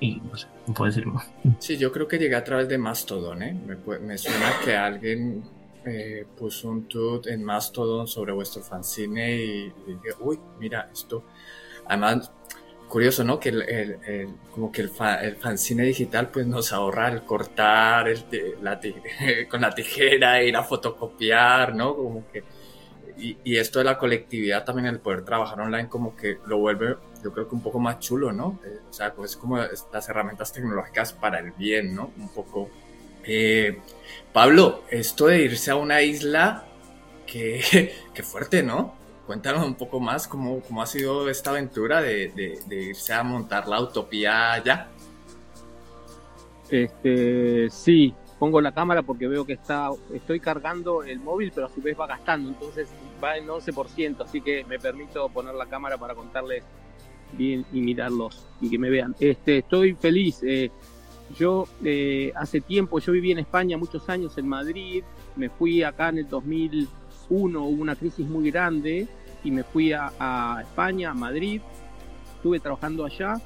y 0.00 0.16
no 0.16 0.36
sé, 0.36 0.48
no 0.66 0.74
puedo 0.74 0.90
decirlo. 0.90 1.22
Sí, 1.58 1.76
yo 1.76 1.92
creo 1.92 2.08
que 2.08 2.18
llegué 2.18 2.34
a 2.34 2.42
través 2.42 2.68
de 2.68 2.78
Mastodon, 2.78 3.42
¿eh? 3.42 3.52
Me, 3.52 3.98
me 3.98 4.18
suena 4.18 4.52
que 4.64 4.74
alguien 4.74 5.44
eh, 5.84 6.26
puso 6.36 6.70
un 6.70 6.88
tweet 6.88 7.22
en 7.26 7.44
Mastodon 7.44 8.08
sobre 8.08 8.32
vuestro 8.32 8.62
fanzine 8.62 9.36
y, 9.36 9.72
dije, 9.86 10.16
uy, 10.20 10.40
mira 10.58 10.88
esto. 10.90 11.24
Además, 11.86 12.32
curioso, 12.90 13.24
¿no? 13.24 13.40
Que 13.40 13.48
el, 13.48 14.28
como 14.52 14.70
que 14.70 14.82
el, 14.82 14.92
el, 15.22 15.36
fanzine 15.36 15.84
digital 15.84 16.28
pues 16.30 16.46
nos 16.46 16.74
ahorra 16.74 17.08
el 17.08 17.22
cortar 17.22 18.06
el, 18.08 18.26
con 19.48 19.62
la 19.62 19.70
tijera, 19.70 20.42
ir 20.42 20.54
a 20.54 20.62
fotocopiar, 20.62 21.74
¿no? 21.74 21.96
Como 21.96 22.30
que 22.30 22.44
y, 23.20 23.56
esto 23.56 23.78
de 23.78 23.84
la 23.84 23.98
colectividad 23.98 24.64
también, 24.64 24.86
el 24.86 25.00
poder 25.00 25.24
trabajar 25.24 25.60
online, 25.60 25.88
como 25.88 26.16
que 26.16 26.38
lo 26.46 26.58
vuelve, 26.58 26.96
yo 27.22 27.32
creo 27.32 27.48
que 27.48 27.54
un 27.54 27.62
poco 27.62 27.78
más 27.78 27.98
chulo, 27.98 28.32
¿no? 28.32 28.58
Eh, 28.64 28.78
o 28.88 28.92
sea, 28.92 29.12
pues 29.12 29.36
como 29.36 29.58
las 29.58 30.08
herramientas 30.08 30.52
tecnológicas 30.52 31.12
para 31.12 31.38
el 31.38 31.52
bien, 31.52 31.94
¿no? 31.94 32.12
Un 32.16 32.28
poco. 32.30 32.70
Eh, 33.24 33.80
Pablo, 34.32 34.84
esto 34.90 35.26
de 35.26 35.42
irse 35.42 35.70
a 35.70 35.76
una 35.76 36.02
isla, 36.02 36.64
que, 37.26 37.92
fuerte, 38.22 38.62
¿no? 38.62 38.94
Cuéntanos 39.30 39.64
un 39.64 39.76
poco 39.76 40.00
más 40.00 40.26
cómo, 40.26 40.60
cómo 40.60 40.82
ha 40.82 40.86
sido 40.86 41.28
esta 41.30 41.50
aventura 41.50 42.02
de, 42.02 42.32
de, 42.66 42.82
irse 42.82 43.12
a 43.12 43.22
montar 43.22 43.68
la 43.68 43.80
utopía 43.80 44.54
allá. 44.54 44.88
Este, 46.68 47.70
sí, 47.70 48.12
pongo 48.40 48.60
la 48.60 48.72
cámara 48.72 49.02
porque 49.02 49.28
veo 49.28 49.44
que 49.44 49.52
está, 49.52 49.90
estoy 50.12 50.40
cargando 50.40 51.04
el 51.04 51.20
móvil, 51.20 51.52
pero 51.54 51.68
a 51.68 51.70
su 51.70 51.80
vez 51.80 51.96
va 51.96 52.08
gastando, 52.08 52.48
entonces 52.48 52.88
va 53.22 53.36
en 53.36 53.46
11%, 53.46 54.20
así 54.24 54.40
que 54.40 54.64
me 54.64 54.80
permito 54.80 55.28
poner 55.28 55.54
la 55.54 55.66
cámara 55.66 55.96
para 55.96 56.16
contarles 56.16 56.64
bien 57.30 57.64
y 57.72 57.82
mirarlos 57.82 58.48
y 58.60 58.68
que 58.68 58.80
me 58.80 58.90
vean. 58.90 59.14
Este, 59.20 59.58
estoy 59.58 59.94
feliz. 59.94 60.40
Eh, 60.42 60.72
yo 61.38 61.68
eh, 61.84 62.32
hace 62.34 62.60
tiempo, 62.60 62.98
yo 62.98 63.12
viví 63.12 63.30
en 63.30 63.38
España 63.38 63.78
muchos 63.78 64.08
años, 64.08 64.36
en 64.38 64.48
Madrid, 64.48 65.04
me 65.36 65.48
fui 65.50 65.84
acá 65.84 66.08
en 66.08 66.18
el 66.18 66.28
2001, 66.28 67.62
hubo 67.62 67.80
una 67.80 67.94
crisis 67.94 68.26
muy 68.26 68.50
grande 68.50 69.06
y 69.44 69.50
me 69.50 69.64
fui 69.64 69.92
a, 69.92 70.12
a 70.18 70.62
España, 70.62 71.10
a 71.10 71.14
Madrid, 71.14 71.60
estuve 72.36 72.60
trabajando 72.60 73.04
allá 73.04 73.40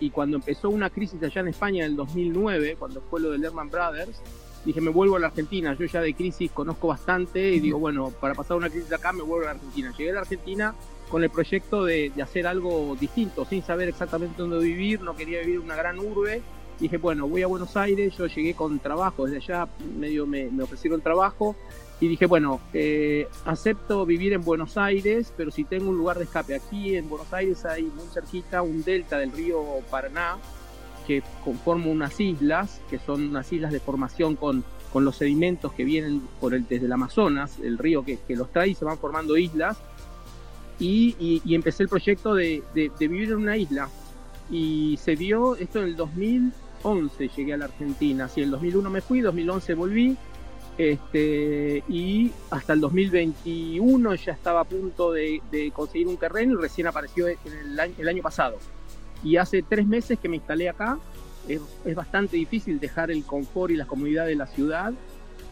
y 0.00 0.10
cuando 0.10 0.36
empezó 0.36 0.70
una 0.70 0.90
crisis 0.90 1.22
allá 1.22 1.40
en 1.40 1.48
España 1.48 1.84
en 1.84 1.90
el 1.90 1.96
2009, 1.96 2.76
cuando 2.78 3.00
fue 3.02 3.20
lo 3.20 3.30
de 3.30 3.38
Lehman 3.38 3.68
Brothers, 3.68 4.20
dije, 4.64 4.80
me 4.80 4.90
vuelvo 4.90 5.16
a 5.16 5.20
la 5.20 5.28
Argentina. 5.28 5.74
Yo 5.78 5.86
ya 5.86 6.00
de 6.00 6.14
crisis 6.14 6.50
conozco 6.52 6.88
bastante 6.88 7.50
y 7.50 7.60
digo, 7.60 7.78
bueno, 7.78 8.10
para 8.10 8.34
pasar 8.34 8.56
una 8.56 8.70
crisis 8.70 8.92
acá 8.92 9.12
me 9.12 9.22
vuelvo 9.22 9.44
a 9.44 9.46
la 9.46 9.50
Argentina. 9.52 9.92
Llegué 9.96 10.10
a 10.10 10.14
la 10.14 10.20
Argentina 10.20 10.74
con 11.10 11.24
el 11.24 11.30
proyecto 11.30 11.84
de, 11.84 12.12
hacer 12.22 12.46
algo 12.46 12.96
distinto, 13.00 13.44
sin 13.44 13.62
saber 13.62 13.88
exactamente 13.88 14.40
dónde 14.40 14.58
vivir, 14.58 15.00
no 15.00 15.16
quería 15.16 15.40
vivir 15.40 15.56
en 15.56 15.62
una 15.62 15.76
gran 15.76 15.98
urbe. 15.98 16.42
Dije, 16.80 16.96
bueno, 16.96 17.26
voy 17.26 17.42
a 17.42 17.46
Buenos 17.46 17.76
Aires, 17.76 18.16
yo 18.16 18.26
llegué 18.26 18.54
con 18.54 18.78
trabajo, 18.78 19.26
desde 19.26 19.38
allá 19.38 19.68
medio 19.98 20.26
me, 20.26 20.50
me 20.50 20.62
ofrecieron 20.62 21.00
trabajo 21.00 21.56
y 22.00 22.06
dije, 22.06 22.26
bueno, 22.26 22.60
eh, 22.72 23.26
acepto 23.44 24.06
vivir 24.06 24.32
en 24.32 24.44
Buenos 24.44 24.76
Aires, 24.78 25.32
pero 25.36 25.50
si 25.50 25.64
tengo 25.64 25.90
un 25.90 25.98
lugar 25.98 26.18
de 26.18 26.24
escape 26.24 26.54
aquí 26.54 26.94
en 26.94 27.08
Buenos 27.08 27.32
Aires 27.32 27.64
hay 27.64 27.82
muy 27.84 28.06
cerquita 28.12 28.62
un 28.62 28.84
delta 28.84 29.18
del 29.18 29.32
río 29.32 29.60
Paraná 29.90 30.36
que 31.08 31.22
conforma 31.44 31.86
unas 31.86 32.20
islas, 32.20 32.80
que 32.88 32.98
son 32.98 33.30
unas 33.30 33.52
islas 33.52 33.72
de 33.72 33.80
formación 33.80 34.36
con, 34.36 34.62
con 34.92 35.04
los 35.04 35.16
sedimentos 35.16 35.72
que 35.72 35.84
vienen 35.84 36.20
por 36.38 36.54
el, 36.54 36.68
desde 36.68 36.86
el 36.86 36.92
Amazonas, 36.92 37.58
el 37.60 37.78
río 37.78 38.04
que, 38.04 38.18
que 38.28 38.36
los 38.36 38.52
trae 38.52 38.68
y 38.68 38.74
se 38.74 38.84
van 38.84 38.98
formando 38.98 39.36
islas. 39.36 39.78
Y, 40.78 41.40
y, 41.44 41.54
empecé 41.56 41.82
el 41.82 41.88
proyecto 41.88 42.34
de, 42.34 42.62
de, 42.72 42.92
de, 42.96 43.08
vivir 43.08 43.30
en 43.30 43.38
una 43.38 43.56
isla. 43.56 43.88
Y 44.48 44.96
se 45.02 45.16
dio 45.16 45.56
esto 45.56 45.80
en 45.80 45.86
el 45.86 45.96
2011, 46.82 47.28
llegué 47.36 47.54
a 47.54 47.56
la 47.56 47.66
Argentina. 47.66 48.28
Sí, 48.28 48.40
en 48.40 48.46
el 48.46 48.50
2001 48.52 48.90
me 48.90 49.00
fui, 49.00 49.20
2011 49.20 49.74
volví 49.74 50.16
este, 50.78 51.82
y 51.88 52.30
hasta 52.50 52.72
el 52.72 52.80
2021 52.80 54.14
ya 54.14 54.32
estaba 54.32 54.60
a 54.60 54.64
punto 54.64 55.12
de, 55.12 55.42
conseguir 55.74 56.06
un 56.06 56.16
terreno 56.16 56.52
y 56.52 56.62
recién 56.62 56.86
apareció 56.86 57.26
en 57.26 57.38
el 57.98 58.08
año, 58.08 58.22
pasado. 58.22 58.58
Y 59.24 59.36
hace 59.36 59.62
tres 59.62 59.86
meses 59.86 60.20
que 60.20 60.28
me 60.28 60.36
instalé 60.36 60.68
acá. 60.68 60.98
Es, 61.48 61.60
bastante 61.96 62.36
difícil 62.36 62.78
dejar 62.78 63.10
el 63.10 63.24
confort 63.24 63.72
y 63.72 63.76
la 63.76 63.86
comodidad 63.86 64.26
de 64.26 64.36
la 64.36 64.46
ciudad. 64.46 64.92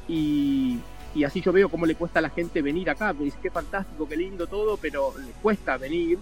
Y, 0.06 0.78
así 1.26 1.40
yo 1.40 1.50
veo 1.50 1.68
cómo 1.68 1.86
le 1.86 1.96
cuesta 1.96 2.20
a 2.20 2.22
la 2.22 2.30
gente 2.30 2.62
venir 2.62 2.88
acá. 2.88 3.12
Me 3.12 3.24
dice, 3.24 3.38
qué 3.42 3.50
fantástico, 3.50 4.06
qué 4.08 4.16
lindo 4.16 4.46
todo, 4.46 4.76
pero 4.76 5.12
le 5.18 5.32
cuesta 5.42 5.76
venir 5.76 6.20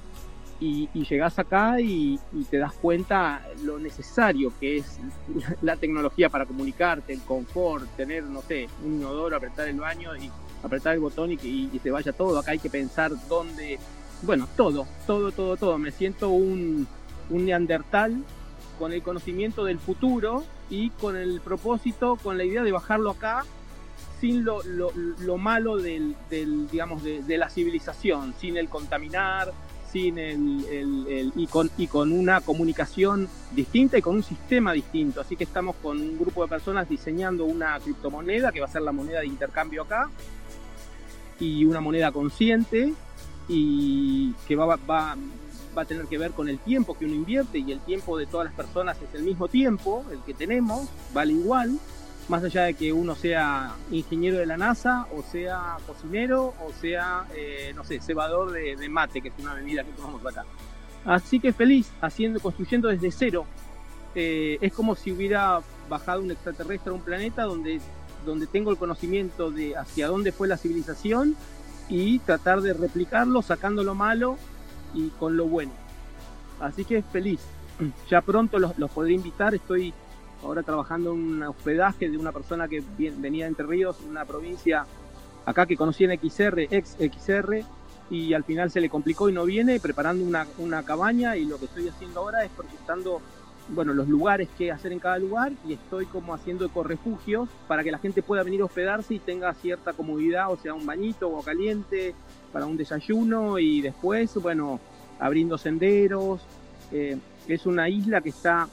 y, 0.65 0.89
y 0.95 1.05
llegás 1.05 1.39
acá 1.39 1.79
y, 1.79 2.19
te 2.51 2.57
das 2.57 2.73
cuenta 2.73 3.47
lo 3.63 3.79
necesario 3.79 4.53
que 4.59 4.79
es 4.79 4.99
la 5.63 5.77
tecnología 5.77 6.31
para 6.31 6.47
comunicarte, 6.47 7.13
el 7.13 7.21
confort, 7.21 7.87
tener, 7.97 8.25
no 8.25 8.41
sé, 8.41 8.69
un 8.83 8.95
inodoro, 8.95 9.37
apretar 9.37 9.69
el 9.69 9.79
baño 9.79 10.17
y 10.17 10.31
apretar 10.63 10.95
el 10.95 11.01
botón 11.01 11.33
y 11.33 11.37
que 11.37 11.49
y, 11.49 11.81
se 11.83 11.91
vaya 11.91 12.13
todo. 12.13 12.39
Acá 12.39 12.53
hay 12.53 12.59
que 12.59 12.71
pensar 12.71 13.13
dónde, 13.29 13.79
bueno, 14.23 14.49
todo, 14.57 14.87
todo, 15.07 15.33
todo, 15.33 15.57
todo. 15.57 15.77
Me 15.77 15.91
siento 15.91 16.31
un, 16.31 16.87
un 17.29 17.45
neandertal 17.45 18.25
con 18.79 18.93
el 18.93 19.03
conocimiento 19.03 19.65
del 19.65 19.79
futuro 19.79 20.45
y 20.71 20.91
con 20.91 21.17
el 21.17 21.43
propósito, 21.43 22.17
con 22.17 22.39
la 22.39 22.45
idea 22.45 22.63
de 22.63 22.73
bajarlo 22.73 23.11
acá 23.11 23.45
sin 24.21 24.45
lo, 24.45 24.63
lo, 24.63 24.91
lo 24.95 25.37
malo 25.37 25.77
del, 25.77 26.17
del 26.31 26.69
digamos, 26.71 27.03
de, 27.03 27.23
de, 27.23 27.37
la 27.37 27.51
civilización, 27.51 28.35
sin 28.41 28.57
el 28.57 28.71
contaminar, 28.71 29.53
sin 29.95 30.19
el, 30.19 31.33
y, 31.37 31.47
con, 31.47 31.71
y 31.79 31.87
con 31.87 32.11
una 32.11 32.41
comunicación 32.41 33.29
distinta 33.53 33.97
y 33.97 34.03
con 34.03 34.17
un 34.17 34.25
sistema 34.25 34.73
distinto. 34.73 35.21
Así 35.21 35.37
que 35.37 35.45
estamos 35.45 35.77
con 35.81 36.01
un 36.01 36.19
grupo 36.19 36.43
de 36.43 36.49
personas 36.49 36.89
diseñando 36.89 37.45
una 37.45 37.79
criptomoneda 37.79 38.51
que 38.51 38.59
va 38.59 38.67
a 38.67 38.71
ser 38.71 38.83
la 38.83 38.91
moneda 38.91 39.21
de 39.21 39.29
intercambio 39.29 39.83
acá 39.83 40.11
y 41.39 41.65
una 41.65 41.81
moneda 41.81 42.11
consciente 42.11 42.93
y 43.49 44.33
que 44.49 44.57
va, 44.57 44.67
va, 44.75 45.17
va 45.79 45.83
a 45.83 45.85
tener 45.85 46.07
que 46.07 46.19
ver 46.19 46.33
con 46.33 46.49
el 46.49 46.59
tiempo 46.59 46.99
que 46.99 47.05
uno 47.05 47.15
invierte 47.15 47.59
y 47.59 47.71
el 47.71 47.79
tiempo 47.79 48.19
de 48.19 48.27
todas 48.27 48.47
las 48.47 48.55
personas 48.55 48.97
es 49.01 49.15
el 49.15 49.23
mismo 49.23 49.47
tiempo, 49.47 50.05
el 50.11 50.19
que 50.23 50.35
tenemos, 50.35 50.89
vale 51.13 51.35
igual 51.35 51.79
más 52.29 52.43
allá 52.43 52.63
de 52.65 52.75
que 52.75 52.93
uno 52.93 53.15
sea 53.15 53.75
ingeniero 53.91 54.39
de 54.39 54.47
la 54.47 54.57
NASA, 54.57 55.07
o 55.15 55.23
sea 55.23 55.77
cocinero, 55.87 56.55
o 56.65 56.73
sea, 56.81 57.27
eh, 57.35 57.73
no 57.75 57.85
sé, 57.85 58.01
cebador 58.01 58.53
de, 58.53 58.89
mate, 58.89 59.21
que 59.21 59.29
es 59.29 59.35
una 59.39 59.55
bebida 59.55 59.85
que 59.85 59.93
tomamos 59.93 60.25
acá. 60.25 60.45
Así 61.05 61.39
que 61.39 61.53
feliz, 61.53 61.91
haciendo, 62.01 62.41
construyendo 62.41 62.89
desde 62.89 63.11
cero. 63.11 63.45
Eh, 64.15 64.59
es 64.61 64.73
como 64.73 64.95
si 64.95 65.13
hubiera 65.13 65.61
bajado 65.89 66.23
un 66.23 66.31
extraterrestre 66.31 66.91
a 66.91 66.95
un 66.95 67.03
planeta 67.03 67.43
donde, 67.43 67.81
donde 68.25 68.47
tengo 68.47 68.71
el 68.71 68.79
conocimiento 68.79 69.51
de 69.51 69.77
hacia 69.77 70.09
dónde 70.09 70.33
fue 70.33 70.49
la 70.49 70.57
civilización 70.57 71.37
y 71.89 72.21
tratar 72.21 72.63
de 72.63 72.73
replicarlo, 72.73 73.43
sacando 73.43 73.83
lo 73.83 73.95
malo 73.95 74.39
y 74.95 75.09
con 75.11 75.37
lo 75.37 75.47
bueno. 75.47 75.73
Así 76.61 76.85
que 76.85 77.03
feliz. 77.03 77.41
Ya 78.09 78.23
pronto 78.23 78.59
los, 78.59 78.79
los 78.79 78.91
podré 78.91 79.13
invitar, 79.13 79.55
estoy 79.55 79.93
ahora 80.45 80.63
trabajando 80.63 81.13
en 81.13 81.21
un 81.21 81.43
hospedaje 81.43 82.09
de 82.09 82.19
una 82.19 82.33
persona 82.33 82.69
que 82.69 82.83
venía 82.99 83.45
de 83.45 83.49
Entre 83.49 83.67
Ríos, 83.67 83.97
una 84.09 84.25
provincia 84.25 84.87
acá 85.47 85.67
que 85.67 85.77
conocí 85.77 86.05
en 86.05 86.19
XR, 86.19 86.69
ex 86.71 86.97
XR, 86.99 87.65
y 88.11 88.35
al 88.35 88.45
final 88.45 88.71
se 88.71 88.81
le 88.81 88.89
complicó 88.89 89.29
y 89.29 89.33
no 89.33 89.45
viene, 89.45 89.81
preparando 89.81 90.25
una, 90.59 90.83
cabaña 90.83 91.37
y 91.37 91.47
lo 91.47 91.59
que 91.59 91.65
estoy 91.67 91.89
haciendo 91.89 92.21
ahora 92.21 92.45
es 92.45 92.51
proyectando 92.51 93.21
bueno, 93.69 93.95
los 93.95 94.09
lugares 94.09 94.49
que 94.59 94.71
hacer 94.71 94.93
en 94.93 94.99
cada 94.99 95.19
lugar 95.19 95.53
y 95.67 95.73
estoy 95.73 96.05
como 96.05 96.35
haciendo 96.35 96.67
ecorefugios 96.67 97.49
para 97.67 97.83
que 97.83 97.91
la 97.91 97.99
gente 97.99 98.23
pueda 98.23 98.43
venir 98.43 98.61
a 98.61 98.67
hospedarse 98.67 99.15
y 99.15 99.19
tenga 99.19 99.55
cierta 99.55 99.95
comodidad, 99.95 100.53
o 100.53 100.59
sea, 100.59 100.75
un 100.75 100.85
bañito 100.85 101.31
o 101.31 101.43
caliente 101.43 102.15
para 102.53 102.67
un 102.67 102.77
desayuno 102.77 103.59
y 103.59 103.81
después, 103.81 104.35
bueno, 104.35 104.81
abriendo 105.19 105.57
senderos. 105.57 106.43
Eh, 106.93 107.17
es 107.49 107.67
una 107.67 107.89
isla 107.89 108.21
que 108.21 108.29
está 108.29 108.69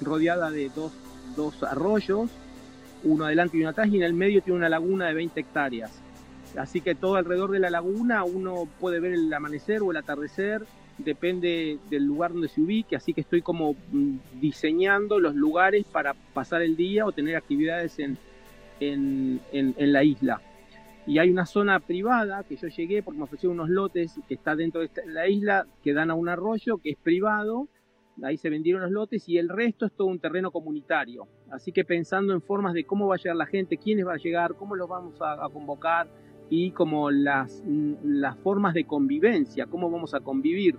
rodeada 0.00 0.50
de 0.50 0.70
dos, 0.70 0.92
dos 1.36 1.62
arroyos, 1.62 2.30
uno 3.04 3.24
adelante 3.24 3.56
y 3.56 3.60
uno 3.60 3.70
atrás, 3.70 3.88
y 3.88 3.96
en 3.96 4.02
el 4.02 4.14
medio 4.14 4.42
tiene 4.42 4.58
una 4.58 4.68
laguna 4.68 5.08
de 5.08 5.14
20 5.14 5.40
hectáreas. 5.40 5.90
Así 6.56 6.80
que 6.80 6.94
todo 6.94 7.16
alrededor 7.16 7.50
de 7.52 7.60
la 7.60 7.70
laguna 7.70 8.24
uno 8.24 8.68
puede 8.80 9.00
ver 9.00 9.12
el 9.12 9.32
amanecer 9.32 9.82
o 9.82 9.90
el 9.90 9.96
atardecer, 9.96 10.66
depende 11.04 11.78
del 11.88 12.04
lugar 12.04 12.32
donde 12.32 12.48
se 12.48 12.60
ubique, 12.60 12.96
así 12.96 13.14
que 13.14 13.22
estoy 13.22 13.42
como 13.42 13.74
mm, 13.92 14.16
diseñando 14.40 15.18
los 15.18 15.34
lugares 15.34 15.84
para 15.86 16.14
pasar 16.34 16.62
el 16.62 16.76
día 16.76 17.06
o 17.06 17.12
tener 17.12 17.36
actividades 17.36 17.98
en, 17.98 18.18
en, 18.80 19.40
en, 19.52 19.92
la 19.92 20.04
isla. 20.04 20.40
Y 21.06 21.18
hay 21.18 21.30
una 21.30 21.46
zona 21.46 21.80
privada 21.80 22.44
que 22.44 22.56
yo 22.56 22.68
llegué 22.68 23.02
porque 23.02 23.18
me 23.18 23.24
ofrecieron 23.24 23.58
unos 23.58 23.70
lotes 23.70 24.20
que 24.28 24.34
está 24.34 24.54
dentro 24.54 24.80
de 24.80 24.90
la 25.06 25.28
isla 25.28 25.66
que 25.82 25.92
dan 25.92 26.10
a 26.10 26.14
un 26.14 26.28
arroyo 26.28 26.78
que 26.78 26.90
es 26.90 26.98
privado. 26.98 27.68
Ahí 28.22 28.36
se 28.36 28.50
vendieron 28.50 28.82
los 28.82 28.90
lotes 28.90 29.28
y 29.28 29.38
el 29.38 29.48
resto 29.48 29.86
es 29.86 29.92
todo 29.92 30.08
un 30.08 30.18
terreno 30.18 30.50
comunitario. 30.50 31.26
Así 31.50 31.72
que 31.72 31.84
pensando 31.84 32.32
en 32.32 32.42
formas 32.42 32.74
de 32.74 32.84
cómo 32.84 33.06
va 33.08 33.14
a 33.14 33.18
llegar 33.18 33.36
la 33.36 33.46
gente, 33.46 33.76
quiénes 33.76 34.06
va 34.06 34.14
a 34.14 34.18
llegar, 34.18 34.54
cómo 34.54 34.76
los 34.76 34.88
vamos 34.88 35.14
a, 35.20 35.48
convocar 35.52 36.08
y 36.48 36.72
como 36.72 37.10
las, 37.10 37.62
las 38.02 38.36
formas 38.38 38.74
de 38.74 38.84
convivencia, 38.84 39.66
cómo 39.66 39.90
vamos 39.90 40.14
a 40.14 40.20
convivir 40.20 40.76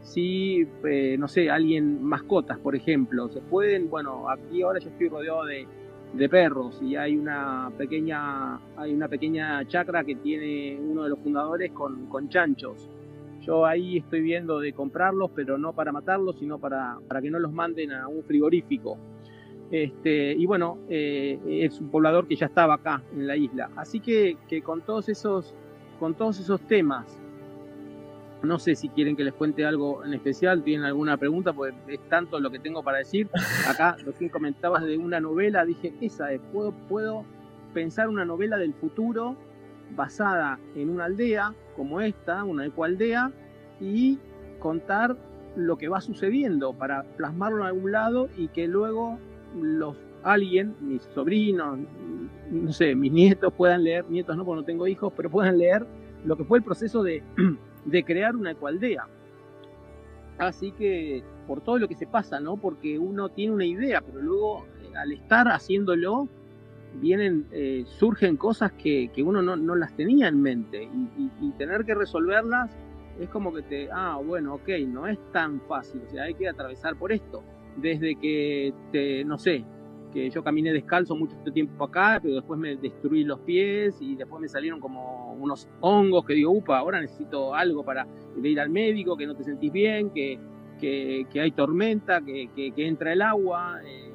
si, 0.00 0.66
eh, 0.84 1.16
no 1.18 1.28
sé, 1.28 1.50
alguien, 1.50 2.02
mascotas, 2.02 2.58
por 2.58 2.74
ejemplo, 2.74 3.28
se 3.28 3.40
pueden, 3.40 3.90
bueno, 3.90 4.30
aquí 4.30 4.62
ahora 4.62 4.78
yo 4.78 4.88
estoy 4.88 5.08
rodeado 5.08 5.44
de, 5.44 5.66
de 6.14 6.28
perros 6.28 6.80
y 6.82 6.96
hay 6.96 7.16
una 7.16 7.70
pequeña 7.76 8.58
hay 8.76 8.92
una 8.92 9.08
pequeña 9.08 9.66
chacra 9.68 10.04
que 10.04 10.16
tiene 10.16 10.78
uno 10.80 11.04
de 11.04 11.10
los 11.10 11.18
fundadores 11.20 11.70
con, 11.72 12.06
con 12.06 12.28
chanchos 12.28 12.88
yo 13.40 13.66
ahí 13.66 13.98
estoy 13.98 14.20
viendo 14.20 14.60
de 14.60 14.72
comprarlos 14.72 15.30
pero 15.34 15.58
no 15.58 15.72
para 15.72 15.92
matarlos 15.92 16.38
sino 16.38 16.58
para, 16.58 16.98
para 17.08 17.20
que 17.20 17.30
no 17.30 17.38
los 17.38 17.52
manden 17.52 17.92
a 17.92 18.08
un 18.08 18.22
frigorífico 18.24 18.98
este, 19.70 20.32
y 20.32 20.46
bueno 20.46 20.78
eh, 20.88 21.38
es 21.46 21.80
un 21.80 21.90
poblador 21.90 22.26
que 22.26 22.36
ya 22.36 22.46
estaba 22.46 22.74
acá 22.74 23.02
en 23.12 23.26
la 23.26 23.36
isla 23.36 23.70
así 23.76 24.00
que, 24.00 24.36
que 24.48 24.62
con 24.62 24.82
todos 24.82 25.08
esos 25.08 25.54
con 25.98 26.14
todos 26.14 26.40
esos 26.40 26.60
temas 26.62 27.20
no 28.42 28.58
sé 28.58 28.74
si 28.74 28.88
quieren 28.88 29.16
que 29.16 29.24
les 29.24 29.34
cuente 29.34 29.64
algo 29.64 30.04
en 30.04 30.14
especial, 30.14 30.62
tienen 30.62 30.86
alguna 30.86 31.16
pregunta, 31.16 31.52
porque 31.52 31.74
es 31.88 32.00
tanto 32.08 32.40
lo 32.40 32.50
que 32.50 32.58
tengo 32.58 32.82
para 32.82 32.98
decir. 32.98 33.28
Acá 33.68 33.96
recién 34.04 34.30
comentabas 34.30 34.84
de 34.84 34.96
una 34.96 35.20
novela, 35.20 35.64
dije, 35.64 35.92
esa 36.00 36.32
es, 36.32 36.40
puedo, 36.52 36.72
puedo 36.88 37.24
pensar 37.74 38.08
una 38.08 38.24
novela 38.24 38.56
del 38.56 38.74
futuro 38.74 39.36
basada 39.94 40.58
en 40.74 40.88
una 40.88 41.04
aldea 41.06 41.54
como 41.80 42.02
esta, 42.02 42.44
una 42.44 42.66
ecoaldea, 42.66 43.32
y 43.80 44.18
contar 44.58 45.16
lo 45.56 45.78
que 45.78 45.88
va 45.88 46.02
sucediendo 46.02 46.74
para 46.74 47.04
plasmarlo 47.16 47.62
en 47.62 47.68
algún 47.68 47.92
lado 47.92 48.28
y 48.36 48.48
que 48.48 48.68
luego 48.68 49.18
los 49.58 49.96
alguien, 50.22 50.76
mis 50.82 51.00
sobrinos, 51.14 51.78
no 52.50 52.70
sé, 52.70 52.94
mis 52.94 53.10
nietos 53.10 53.50
puedan 53.54 53.82
leer, 53.82 54.04
nietos 54.10 54.36
no 54.36 54.44
porque 54.44 54.60
no 54.60 54.66
tengo 54.66 54.86
hijos, 54.86 55.10
pero 55.16 55.30
puedan 55.30 55.56
leer 55.56 55.86
lo 56.26 56.36
que 56.36 56.44
fue 56.44 56.58
el 56.58 56.64
proceso 56.64 57.02
de 57.02 57.22
de 57.86 58.04
crear 58.04 58.36
una 58.36 58.50
ecoaldea. 58.50 59.08
Así 60.36 60.72
que 60.72 61.24
por 61.46 61.62
todo 61.62 61.78
lo 61.78 61.88
que 61.88 61.94
se 61.94 62.06
pasa, 62.06 62.40
¿no? 62.40 62.58
Porque 62.58 62.98
uno 62.98 63.30
tiene 63.30 63.54
una 63.54 63.64
idea, 63.64 64.02
pero 64.02 64.20
luego 64.20 64.66
eh, 64.82 64.94
al 64.98 65.12
estar 65.12 65.48
haciéndolo, 65.48 66.28
vienen, 66.94 67.46
eh, 67.52 67.84
surgen 67.86 68.36
cosas 68.36 68.72
que, 68.72 69.10
uno 69.24 69.42
no, 69.42 69.74
las 69.76 69.94
tenía 69.94 70.28
en 70.28 70.40
mente 70.40 70.88
y, 71.40 71.50
tener 71.58 71.84
que 71.84 71.94
resolverlas 71.94 72.70
es 73.18 73.28
como 73.28 73.52
que 73.52 73.62
te, 73.62 73.88
ah, 73.92 74.18
bueno, 74.24 74.54
ok, 74.54 74.68
no 74.86 75.06
es 75.06 75.18
tan 75.32 75.60
fácil, 75.62 76.00
o 76.06 76.10
sea, 76.10 76.24
hay 76.24 76.34
que 76.34 76.48
atravesar 76.48 76.96
por 76.96 77.12
esto. 77.12 77.42
Desde 77.76 78.16
que 78.16 78.72
te, 78.92 79.24
no 79.24 79.36
sé, 79.36 79.64
que 80.10 80.30
yo 80.30 80.42
caminé 80.42 80.72
descalzo 80.72 81.14
mucho 81.14 81.36
tiempo 81.52 81.84
acá, 81.84 82.18
pero 82.22 82.36
después 82.36 82.58
me 82.58 82.76
destruí 82.76 83.24
los 83.24 83.40
pies 83.40 84.00
y 84.00 84.16
después 84.16 84.40
me 84.40 84.48
salieron 84.48 84.80
como 84.80 85.34
unos 85.34 85.68
hongos 85.80 86.24
que 86.24 86.34
digo, 86.34 86.50
upa, 86.50 86.78
ahora 86.78 87.00
necesito 87.00 87.54
algo 87.54 87.84
para 87.84 88.06
ir 88.42 88.60
al 88.60 88.70
médico, 88.70 89.16
que 89.16 89.26
no 89.26 89.34
te 89.34 89.44
sentís 89.44 89.72
bien, 89.72 90.10
que, 90.10 90.38
que, 90.78 91.40
hay 91.40 91.52
tormenta, 91.52 92.20
que, 92.22 92.48
que, 92.54 92.86
entra 92.86 93.12
el 93.12 93.22
agua, 93.22 93.80
eh, 93.84 94.12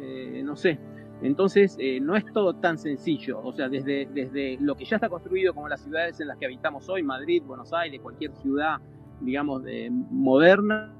eh, 0.00 0.42
no 0.44 0.56
sé. 0.56 0.78
Entonces, 1.22 1.76
eh, 1.78 2.00
no 2.00 2.16
es 2.16 2.24
todo 2.32 2.54
tan 2.54 2.78
sencillo. 2.78 3.40
O 3.42 3.52
sea, 3.52 3.68
desde, 3.68 4.08
desde 4.12 4.58
lo 4.60 4.74
que 4.74 4.84
ya 4.84 4.96
está 4.96 5.08
construido 5.08 5.54
como 5.54 5.68
las 5.68 5.80
ciudades 5.80 6.20
en 6.20 6.28
las 6.28 6.36
que 6.36 6.46
habitamos 6.46 6.88
hoy, 6.88 7.02
Madrid, 7.02 7.42
Buenos 7.46 7.72
Aires, 7.72 8.00
cualquier 8.00 8.32
ciudad, 8.32 8.78
digamos, 9.20 9.62
de, 9.62 9.88
moderna, 9.90 10.92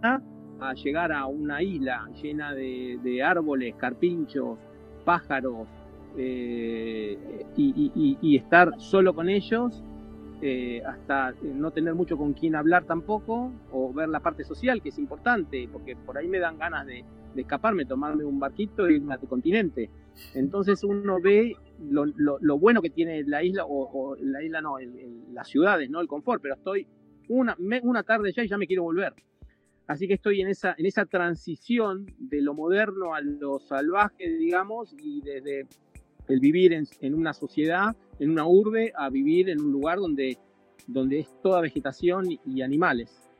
a 0.61 0.74
llegar 0.74 1.12
a 1.12 1.26
una 1.26 1.62
isla 1.62 2.08
llena 2.22 2.54
de, 2.54 3.22
árboles, 3.24 3.74
carpinchos, 3.76 4.58
pájaros, 5.04 5.68
eh, 6.16 7.18
y, 7.56 8.37
estar 8.37 8.78
solo 8.78 9.14
con 9.14 9.28
ellos, 9.28 9.82
eh, 10.40 10.82
hasta 10.87 11.35
no 11.42 11.70
tener 11.70 11.94
mucho 11.94 12.16
con 12.16 12.32
quien 12.32 12.54
hablar 12.54 12.85
tampoco, 12.85 13.50
o 13.72 13.92
ver 13.92 14.08
la 14.08 14.20
parte 14.20 14.44
social, 14.44 14.80
que 14.80 14.90
es 14.90 14.98
importante, 14.98 15.68
porque 15.72 15.96
por 15.96 16.16
ahí 16.16 16.28
me 16.28 16.38
dan 16.38 16.58
ganas 16.58 16.87
de, 16.87 17.04
escaparme, 17.35 17.87
tomarme 17.87 18.24
un 18.24 18.38
barquito 18.38 18.88
y 18.88 18.96
irme 18.96 19.14
al 19.14 19.20
continente. 19.20 19.90
Entonces 20.35 20.85
uno 20.85 21.20
ve 21.20 21.55
lo, 21.79 22.59
bueno 22.59 22.83
que 22.83 22.90
tiene 22.90 23.22
la 23.25 23.42
isla, 23.42 23.64
o, 23.66 24.16
la 24.20 24.42
isla 24.42 24.61
no, 24.61 24.77
las 25.33 25.48
ciudades, 25.48 25.90
¿no? 25.90 26.01
El 26.01 26.09
confort, 26.09 26.42
pero 26.42 26.55
estoy 26.55 26.87
una, 27.29 27.57
una 27.83 28.03
tarde 28.03 28.33
ya 28.33 28.44
y 28.44 28.48
ya 28.48 28.59
me 28.59 28.66
quiero 28.66 28.83
volver. 28.85 29.14
Así 29.87 30.07
que 30.07 30.14
estoy 30.14 30.40
en 30.40 30.48
esa, 30.48 30.75
en 30.79 30.87
esa 30.87 31.07
transición 31.07 32.07
de 32.18 32.40
lo 32.40 32.55
moderno 32.55 33.14
a 33.14 33.20
lo 33.20 33.59
salvaje, 33.59 34.29
digamos, 34.29 34.94
y 34.98 35.20
desde 35.20 35.66
el 36.29 36.40
vivir 36.40 36.72
en, 36.72 37.14
una 37.14 37.33
sociedad, 37.33 37.96
en 38.18 38.31
una 38.31 38.46
urbe, 38.46 38.92
a 38.96 39.11
vivir 39.11 39.51
en 39.51 39.61
un 39.61 39.72
lugar 39.72 39.98
donde, 39.98 40.38
donde 40.87 41.20
es 41.20 41.42
toda 41.42 41.61
vegetación 41.61 42.27
y, 42.44 42.62
animales. 42.62 43.32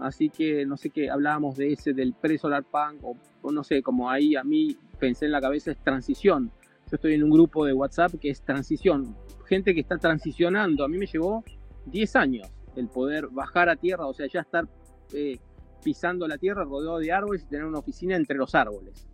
Así 0.00 0.30
que 0.30 0.64
no 0.64 0.76
sé 0.76 0.90
qué 0.90 1.10
hablábamos 1.10 1.56
de 1.56 1.72
ese 1.72 1.92
del 1.92 2.14
pre-solar 2.14 2.64
punk, 2.64 3.02
o, 3.42 3.50
no 3.50 3.64
sé, 3.64 3.82
como 3.82 4.10
ahí 4.10 4.36
a 4.36 4.44
mí 4.44 4.76
pensé 4.98 5.26
en 5.26 5.32
la 5.32 5.40
cabeza 5.40 5.72
es 5.72 5.78
transición. 5.78 6.50
Yo 6.90 6.94
estoy 6.94 7.14
en 7.14 7.24
un 7.24 7.30
grupo 7.30 7.64
de 7.64 7.72
WhatsApp 7.72 8.14
que 8.20 8.30
es 8.30 8.42
transición, 8.42 9.16
gente 9.46 9.74
que 9.74 9.80
está 9.80 9.98
transicionando. 9.98 10.84
A 10.84 10.88
mí 10.88 10.98
me 10.98 11.06
llevó 11.06 11.44
10 11.86 12.16
años 12.16 12.48
el 12.76 12.88
poder 12.88 13.28
bajar 13.28 13.68
a 13.68 13.76
tierra, 13.76 14.06
o 14.06 14.14
sea, 14.14 14.26
ya 14.32 14.40
estar 14.40 14.68
eh, 15.12 15.38
pisando 15.82 16.28
la 16.28 16.38
tierra 16.38 16.64
rodeado 16.64 16.98
de 16.98 17.12
árboles 17.12 17.42
y 17.42 17.46
tener 17.46 17.64
una 17.64 17.78
oficina 17.78 18.16
entre 18.16 18.36
los 18.36 18.54
árboles. 18.54 19.06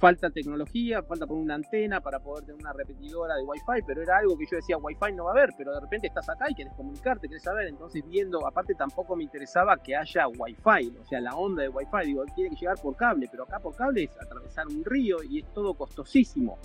Falta 0.00 0.30
tecnología, 0.30 1.02
falta 1.02 1.26
poner 1.26 1.44
una 1.44 1.56
antena 1.56 2.00
para 2.00 2.18
poder 2.20 2.46
tener 2.46 2.58
una 2.58 2.72
repetidora 2.72 3.36
de 3.36 3.42
Wi-Fi, 3.42 3.82
pero 3.86 4.00
era 4.00 4.16
algo 4.16 4.38
que 4.38 4.46
yo 4.50 4.56
decía, 4.56 4.78
Wi-Fi 4.78 5.12
no 5.12 5.24
va 5.24 5.32
a 5.32 5.34
haber, 5.34 5.50
pero 5.58 5.74
de 5.74 5.80
repente 5.80 6.06
estás 6.06 6.26
acá 6.30 6.46
y 6.48 6.54
quieres 6.54 6.72
comunicarte, 6.72 7.28
quieres 7.28 7.42
saber, 7.42 7.68
entonces 7.68 8.02
viendo, 8.08 8.46
aparte 8.46 8.74
tampoco 8.74 9.14
me 9.14 9.24
interesaba 9.24 9.76
que 9.76 9.94
haya 9.94 10.26
Wi-Fi, 10.26 10.96
o 10.98 11.04
sea, 11.04 11.20
la 11.20 11.34
onda 11.34 11.64
de 11.64 11.68
Wi-Fi, 11.68 12.06
digo, 12.06 12.24
tiene 12.34 12.48
que 12.48 12.56
llegar 12.56 12.78
por 12.82 12.96
cable, 12.96 13.28
pero 13.30 13.42
acá 13.42 13.58
por 13.58 13.76
cable 13.76 14.04
es 14.04 14.10
atravesar 14.18 14.66
un 14.68 14.82
río 14.86 15.22
y 15.22 15.40
es 15.40 15.52
todo 15.52 15.74
costosísimo. 15.74 16.58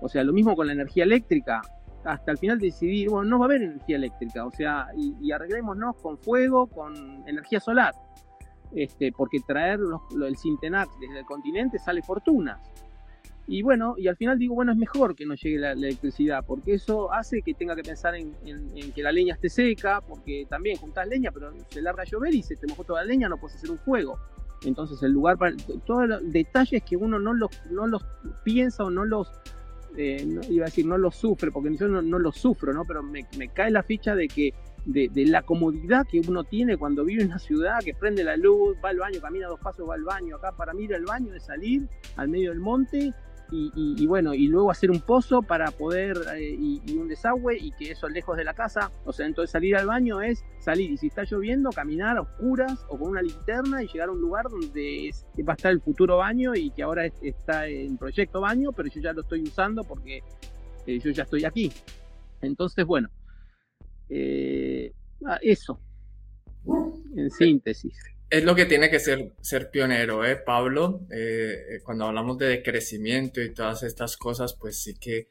O 0.00 0.08
sea, 0.08 0.24
lo 0.24 0.32
mismo 0.32 0.56
con 0.56 0.66
la 0.66 0.72
energía 0.72 1.04
eléctrica, 1.04 1.62
hasta 2.04 2.32
el 2.32 2.38
final 2.38 2.58
decidir, 2.58 3.08
bueno, 3.08 3.30
no 3.30 3.38
va 3.38 3.44
a 3.44 3.48
haber 3.48 3.62
energía 3.62 3.96
eléctrica, 3.96 4.44
o 4.44 4.50
sea, 4.50 4.88
y, 4.96 5.30
arreglémonos 5.30 5.96
con 5.96 6.18
fuego, 6.18 6.66
con 6.66 7.22
energía 7.28 7.60
solar, 7.60 7.94
este, 8.74 9.12
porque 9.12 9.40
traer 9.40 9.80
el 10.24 10.36
Sintenax 10.36 10.98
desde 11.00 11.20
el 11.20 11.24
continente 11.24 11.78
sale 11.78 12.02
fortunas. 12.02 12.60
Y 13.46 13.62
bueno, 13.62 13.94
y 13.96 14.08
al 14.08 14.16
final 14.16 14.38
digo, 14.38 14.54
bueno, 14.54 14.72
es 14.72 14.78
mejor 14.78 15.16
que 15.16 15.24
no 15.24 15.34
llegue 15.34 15.58
la, 15.58 15.72
electricidad, 15.72 16.44
porque 16.46 16.74
eso 16.74 17.10
hace 17.10 17.40
que 17.40 17.54
tenga 17.54 17.74
que 17.74 17.82
pensar 17.82 18.14
en, 18.14 18.34
que 18.94 19.02
la 19.02 19.10
leña 19.10 19.34
esté 19.34 19.48
seca, 19.48 20.02
porque 20.02 20.46
también 20.50 20.76
juntás 20.76 21.08
leña, 21.08 21.30
pero 21.32 21.52
se 21.70 21.80
larga 21.80 22.02
a 22.02 22.04
llover 22.04 22.34
y 22.34 22.42
se 22.42 22.56
te 22.56 22.66
mojó 22.66 22.84
toda 22.84 23.00
la 23.00 23.06
leña, 23.06 23.26
no 23.28 23.38
puedes 23.38 23.56
hacer 23.56 23.70
un 23.70 23.78
fuego. 23.78 24.18
Entonces 24.64 25.02
el 25.02 25.12
lugar 25.12 25.38
para... 25.38 25.56
Todos 25.86 26.08
los 26.08 26.30
detalles 26.30 26.82
que 26.82 26.96
uno 26.96 27.18
no 27.18 27.32
los, 27.32 27.50
no 27.70 27.86
los 27.86 28.04
piensa 28.44 28.84
o 28.84 28.90
no 28.90 29.06
los 29.06 29.30
eh, 29.96 30.24
iba 30.50 30.64
a 30.64 30.68
decir, 30.68 30.86
no 30.86 30.98
lo 30.98 31.10
sufre, 31.10 31.50
porque 31.50 31.74
yo 31.76 31.88
no, 31.88 32.18
lo 32.18 32.32
sufro, 32.32 32.72
¿no? 32.72 32.84
Pero 32.84 33.02
me, 33.02 33.24
cae 33.52 33.70
la 33.70 33.82
ficha 33.82 34.14
de 34.14 34.28
que 34.28 34.54
de, 34.84 35.10
la 35.26 35.42
comodidad 35.42 36.06
que 36.06 36.20
uno 36.20 36.44
tiene 36.44 36.76
cuando 36.76 37.04
vive 37.04 37.22
en 37.22 37.28
una 37.28 37.38
ciudad, 37.38 37.78
que 37.84 37.94
prende 37.94 38.24
la 38.24 38.36
luz, 38.36 38.76
va 38.84 38.90
al 38.90 38.98
baño, 38.98 39.20
camina 39.20 39.48
dos 39.48 39.60
pasos, 39.60 39.88
va 39.88 39.94
al 39.94 40.04
baño. 40.04 40.36
Acá 40.36 40.52
para 40.52 40.72
mí 40.72 40.84
ir 40.84 40.94
al 40.94 41.04
baño 41.04 41.34
es 41.34 41.44
salir 41.44 41.88
al 42.16 42.28
medio 42.28 42.50
del 42.50 42.60
monte 42.60 43.12
y, 43.50 44.06
bueno, 44.06 44.34
y 44.34 44.46
luego 44.46 44.70
hacer 44.70 44.90
un 44.90 45.00
pozo 45.00 45.40
para 45.40 45.70
poder, 45.70 46.18
eh, 46.36 46.54
y, 46.58 46.96
un 46.98 47.08
desagüe, 47.08 47.56
y 47.56 47.72
que 47.72 47.92
eso 47.92 48.08
lejos 48.08 48.36
de 48.36 48.44
la 48.44 48.52
casa, 48.52 48.90
o 49.06 49.12
sea, 49.12 49.26
entonces 49.26 49.50
salir 49.50 49.74
al 49.76 49.86
baño 49.86 50.20
es 50.20 50.44
salir, 50.58 50.90
y 50.90 50.96
si 50.98 51.06
está 51.06 51.24
lloviendo, 51.24 51.70
caminar 51.70 52.18
a 52.18 52.22
oscuras 52.22 52.84
o 52.88 52.98
con 52.98 53.10
una 53.10 53.22
linterna 53.22 53.82
y 53.82 53.88
llegar 53.88 54.10
a 54.10 54.12
un 54.12 54.20
lugar 54.20 54.46
donde 54.50 55.10
va 55.48 55.54
a 55.54 55.56
estar 55.56 55.72
el 55.72 55.80
futuro 55.80 56.18
baño 56.18 56.54
y 56.54 56.70
que 56.70 56.82
ahora 56.82 57.06
está 57.22 57.66
en 57.66 57.96
proyecto 57.96 58.40
baño, 58.40 58.72
pero 58.72 58.88
yo 58.90 59.00
ya 59.00 59.12
lo 59.14 59.22
estoy 59.22 59.42
usando 59.42 59.82
porque 59.82 60.22
eh, 60.86 60.98
yo 60.98 61.10
ya 61.10 61.22
estoy 61.22 61.44
aquí. 61.44 61.72
Entonces, 62.42 62.84
bueno, 62.84 63.08
eh, 64.08 64.92
ah, 65.26 65.38
eso, 65.42 65.80
en 67.16 67.30
síntesis 67.30 67.94
es 68.30 68.44
lo 68.44 68.54
que 68.54 68.66
tiene 68.66 68.90
que 68.90 69.00
ser, 69.00 69.32
ser 69.40 69.70
pionero, 69.70 70.24
¿eh, 70.24 70.36
Pablo? 70.36 71.00
Eh, 71.10 71.76
eh, 71.76 71.80
cuando 71.82 72.04
hablamos 72.04 72.36
de 72.38 72.62
crecimiento 72.62 73.40
y 73.40 73.54
todas 73.54 73.82
estas 73.82 74.16
cosas, 74.16 74.54
pues 74.54 74.82
sí 74.82 74.94
que 74.98 75.28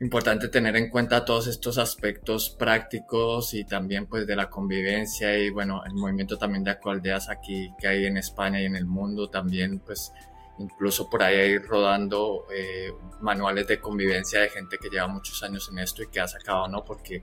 importante 0.00 0.48
tener 0.48 0.76
en 0.76 0.90
cuenta 0.90 1.24
todos 1.24 1.46
estos 1.46 1.78
aspectos 1.78 2.50
prácticos 2.50 3.54
y 3.54 3.64
también 3.64 4.06
pues 4.06 4.26
de 4.26 4.36
la 4.36 4.48
convivencia 4.48 5.36
y 5.38 5.50
bueno, 5.50 5.82
el 5.84 5.94
movimiento 5.94 6.38
también 6.38 6.62
de 6.64 6.72
ecoaldeas 6.72 7.28
aquí 7.28 7.70
que 7.80 7.88
hay 7.88 8.06
en 8.06 8.16
España 8.16 8.60
y 8.60 8.66
en 8.66 8.76
el 8.76 8.86
mundo 8.86 9.28
también 9.28 9.80
pues 9.80 10.12
incluso 10.58 11.10
por 11.10 11.22
ahí 11.22 11.36
hay 11.36 11.58
rodando 11.58 12.46
eh, 12.54 12.92
manuales 13.20 13.66
de 13.66 13.80
convivencia 13.80 14.40
de 14.40 14.50
gente 14.50 14.78
que 14.80 14.88
lleva 14.88 15.08
muchos 15.08 15.42
años 15.42 15.68
en 15.72 15.78
esto 15.80 16.02
y 16.02 16.08
que 16.08 16.20
ha 16.20 16.28
sacado, 16.28 16.68
¿no? 16.68 16.84
Porque 16.84 17.20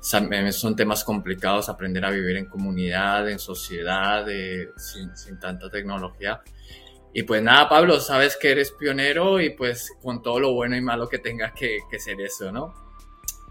son 0.00 0.76
temas 0.76 1.04
complicados, 1.04 1.68
aprender 1.68 2.04
a 2.04 2.10
vivir 2.10 2.36
en 2.36 2.46
comunidad, 2.46 3.28
en 3.28 3.38
sociedad, 3.38 4.26
eh, 4.28 4.70
sin, 4.76 5.16
sin 5.16 5.38
tanta 5.38 5.70
tecnología. 5.70 6.42
Y 7.12 7.24
pues 7.24 7.42
nada, 7.42 7.68
Pablo, 7.68 7.98
sabes 8.00 8.36
que 8.36 8.52
eres 8.52 8.70
pionero 8.70 9.40
y 9.40 9.50
pues 9.50 9.92
con 10.00 10.22
todo 10.22 10.38
lo 10.38 10.54
bueno 10.54 10.76
y 10.76 10.80
malo 10.80 11.08
que 11.08 11.18
tenga 11.18 11.52
que, 11.52 11.80
ser 11.98 12.20
eso, 12.20 12.52
¿no? 12.52 12.72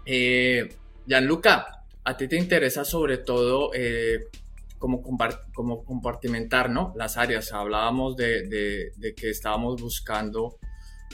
Eh, 0.06 0.76
Gianluca, 1.06 1.84
a 2.04 2.16
ti 2.16 2.26
te 2.26 2.36
interesa 2.36 2.84
sobre 2.84 3.18
todo 3.18 3.70
eh, 3.74 4.28
cómo, 4.78 5.02
compartimentar 5.02 6.70
¿no? 6.70 6.94
las 6.96 7.18
áreas. 7.18 7.52
Hablábamos 7.52 8.16
de, 8.16 8.92
que 9.14 9.30
estábamos 9.30 9.80
buscando 9.82 10.58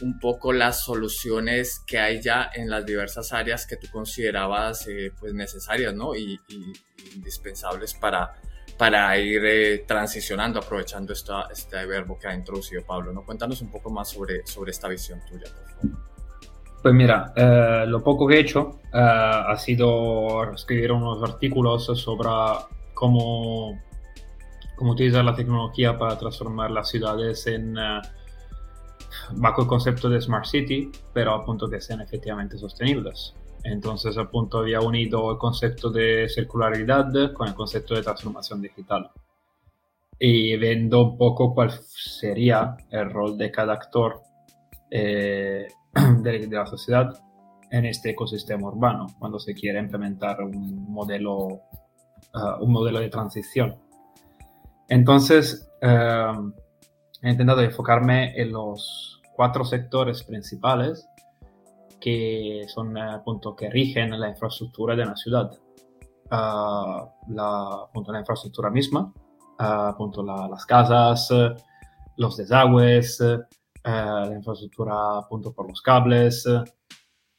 un 0.02 0.18
poco 0.18 0.52
las 0.52 0.84
soluciones 0.84 1.80
que 1.86 1.98
hay 1.98 2.20
ya 2.20 2.50
en 2.54 2.68
las 2.68 2.84
diversas 2.84 3.32
áreas 3.32 3.66
que 3.66 3.76
tú 3.76 3.88
considerabas 3.90 4.86
eh, 4.88 5.12
pues 5.18 5.32
necesarias 5.32 5.94
¿no? 5.94 6.14
y 6.14 6.38
indispensables 7.14 7.94
para, 7.94 8.34
para 8.76 9.16
ir 9.18 9.42
eh, 9.44 9.84
transicionando, 9.86 10.58
aprovechando 10.58 11.12
esta, 11.12 11.48
este 11.50 11.84
verbo 11.86 12.18
que 12.18 12.28
ha 12.28 12.34
introducido 12.34 12.84
Pablo. 12.84 13.12
¿no? 13.12 13.24
Cuéntanos 13.24 13.62
un 13.62 13.70
poco 13.70 13.90
más 13.90 14.10
sobre, 14.10 14.46
sobre 14.46 14.70
esta 14.70 14.88
visión 14.88 15.20
tuya, 15.28 15.46
por 15.54 15.70
favor. 15.70 16.06
Pues 16.82 16.94
mira, 16.94 17.32
eh, 17.34 17.84
lo 17.88 18.02
poco 18.02 18.26
que 18.26 18.36
he 18.36 18.40
hecho 18.40 18.80
eh, 18.84 18.98
ha 19.00 19.56
sido 19.56 20.52
escribir 20.52 20.92
unos 20.92 21.22
artículos 21.22 21.86
sobre 21.86 22.28
cómo, 22.94 23.80
cómo 24.76 24.92
utilizar 24.92 25.24
la 25.24 25.34
tecnología 25.34 25.98
para 25.98 26.18
transformar 26.18 26.70
las 26.70 26.88
ciudades 26.90 27.46
en 27.46 27.76
bajo 29.34 29.62
el 29.62 29.68
concepto 29.68 30.08
de 30.08 30.20
Smart 30.20 30.46
City, 30.46 30.90
pero 31.12 31.34
a 31.34 31.44
punto 31.44 31.68
que 31.68 31.80
sean 31.80 32.00
efectivamente 32.00 32.58
sostenibles. 32.58 33.34
Entonces, 33.64 34.16
a 34.16 34.30
punto 34.30 34.58
había 34.58 34.80
unido 34.80 35.32
el 35.32 35.38
concepto 35.38 35.90
de 35.90 36.28
circularidad 36.28 37.32
con 37.32 37.48
el 37.48 37.54
concepto 37.54 37.94
de 37.94 38.02
transformación 38.02 38.62
digital. 38.62 39.10
Y 40.18 40.56
viendo 40.56 41.02
un 41.02 41.18
poco 41.18 41.52
cuál 41.52 41.70
sería 41.70 42.76
el 42.90 43.10
rol 43.10 43.36
de 43.36 43.50
cada 43.50 43.74
actor 43.74 44.22
eh, 44.90 45.66
de, 46.22 46.46
la 46.48 46.66
sociedad 46.66 47.12
en 47.70 47.86
este 47.86 48.10
ecosistema 48.10 48.68
urbano 48.68 49.06
cuando 49.18 49.38
se 49.38 49.52
quiere 49.52 49.80
implementar 49.80 50.40
un 50.42 50.90
modelo, 50.90 51.36
uh, 51.36 51.60
un 52.60 52.70
modelo 52.70 53.00
de 53.00 53.08
transición. 53.08 53.76
Entonces, 54.88 55.68
uh, 55.82 56.52
he 57.20 57.30
intentado 57.30 57.62
enfocarme 57.62 58.40
en 58.40 58.52
los 58.52 59.15
cuatro 59.36 59.64
sectores 59.64 60.22
principales 60.22 61.06
que 62.00 62.64
son 62.68 62.96
eh, 62.96 63.20
puntos 63.24 63.54
que 63.56 63.68
rigen 63.70 64.18
la 64.18 64.28
infraestructura 64.28 64.96
de 64.96 65.02
una 65.02 65.16
ciudad. 65.16 65.50
Uh, 66.28 67.06
la, 67.28 67.86
punto, 67.92 68.10
la 68.12 68.18
infraestructura 68.18 68.68
misma, 68.70 69.12
uh, 69.60 69.96
punto, 69.96 70.24
la, 70.24 70.48
las 70.48 70.66
casas, 70.66 71.28
los 72.16 72.36
desagües, 72.36 73.20
uh, 73.20 73.44
la 73.84 74.32
infraestructura 74.34 74.94
punto, 75.28 75.52
por 75.52 75.68
los 75.68 75.80
cables, 75.80 76.44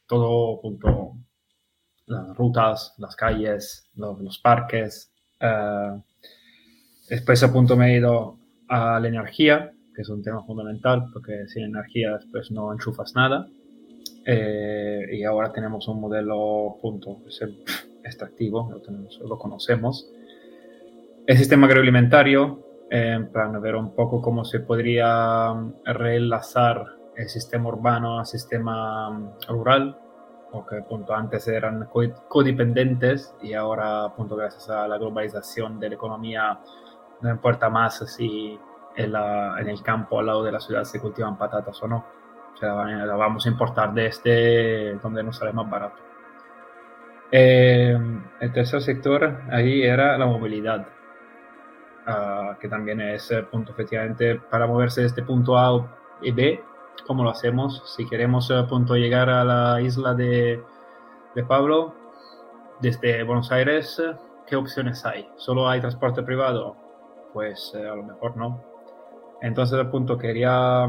todo 0.06 0.58
punto, 0.62 1.18
las 2.06 2.34
rutas, 2.34 2.94
las 2.96 3.14
calles, 3.14 3.90
los, 3.94 4.18
los 4.20 4.38
parques. 4.38 5.12
después 7.10 7.44
punto 7.52 7.76
me 7.76 7.92
he 7.92 7.98
ido 7.98 8.38
a 8.68 8.98
la 8.98 9.08
energía, 9.08 9.72
que 9.98 10.02
es 10.02 10.08
un 10.10 10.22
tema 10.22 10.44
fundamental, 10.44 11.10
porque 11.12 11.48
sin 11.48 11.64
energía 11.64 12.12
después 12.12 12.52
no 12.52 12.72
enchufas 12.72 13.16
nada. 13.16 13.48
Eh, 14.24 15.08
y 15.10 15.24
ahora 15.24 15.50
tenemos 15.50 15.88
un 15.88 16.00
modelo 16.00 16.76
punto, 16.80 17.22
es 17.26 17.42
el 17.42 17.64
extractivo, 18.04 18.70
lo, 18.70 18.80
tenemos, 18.80 19.18
lo 19.18 19.36
conocemos. 19.36 20.08
El 21.26 21.36
sistema 21.36 21.66
agroalimentario, 21.66 22.64
eh, 22.88 23.26
para 23.32 23.58
ver 23.58 23.74
un 23.74 23.92
poco 23.92 24.22
cómo 24.22 24.44
se 24.44 24.60
podría 24.60 25.52
relazar 25.84 26.86
el 27.16 27.28
sistema 27.28 27.68
urbano 27.68 28.20
al 28.20 28.26
sistema 28.26 29.10
mm, 29.10 29.30
rural, 29.48 29.98
porque 30.52 30.80
punto, 30.82 31.12
antes 31.12 31.48
eran 31.48 31.88
codependentes 32.28 33.34
y 33.42 33.52
ahora, 33.52 34.14
punto, 34.14 34.36
gracias 34.36 34.70
a 34.70 34.86
la 34.86 34.96
globalización 34.96 35.80
de 35.80 35.88
la 35.88 35.94
economía, 35.96 36.60
no 37.20 37.30
importa 37.30 37.68
más 37.68 37.98
si 38.14 38.56
en, 38.98 39.12
la, 39.12 39.58
en 39.58 39.68
el 39.68 39.82
campo 39.82 40.20
al 40.20 40.26
lado 40.26 40.44
de 40.44 40.52
la 40.52 40.60
ciudad 40.60 40.84
se 40.84 41.00
cultivan 41.00 41.38
patatas 41.38 41.82
o 41.82 41.88
no 41.88 42.18
la 42.66 43.16
vamos 43.16 43.46
a 43.46 43.48
importar 43.48 43.92
desde 43.92 44.90
este, 44.90 44.98
donde 45.02 45.22
nos 45.22 45.36
sale 45.36 45.52
más 45.52 45.68
barato. 45.68 45.96
Eh, 47.30 47.96
el 48.40 48.52
tercer 48.52 48.80
sector 48.80 49.42
ahí 49.50 49.82
era 49.82 50.16
la 50.16 50.26
movilidad, 50.26 50.86
ah, 52.06 52.56
que 52.58 52.68
también 52.68 53.00
es 53.00 53.30
el 53.30 53.46
punto 53.46 53.72
efectivamente 53.72 54.36
para 54.36 54.66
moverse 54.66 55.02
de 55.02 55.08
este 55.08 55.22
punto 55.22 55.58
A 55.58 55.86
y 56.22 56.32
B, 56.32 56.62
¿cómo 57.06 57.22
lo 57.22 57.30
hacemos? 57.30 57.82
Si 57.96 58.08
queremos 58.08 58.50
eh, 58.50 58.64
punto 58.68 58.96
llegar 58.96 59.28
a 59.28 59.44
la 59.44 59.80
isla 59.80 60.14
de, 60.14 60.62
de 61.34 61.44
Pablo 61.44 61.94
desde 62.80 63.22
Buenos 63.24 63.52
Aires, 63.52 64.02
¿qué 64.46 64.56
opciones 64.56 65.04
hay? 65.04 65.28
¿Solo 65.36 65.68
hay 65.68 65.80
transporte 65.80 66.22
privado? 66.22 66.76
Pues 67.34 67.74
eh, 67.76 67.86
a 67.86 67.94
lo 67.94 68.04
mejor 68.04 68.36
no. 68.38 68.67
Entonces, 69.40 69.78
el 69.78 69.88
punto 69.88 70.18
quería 70.18 70.88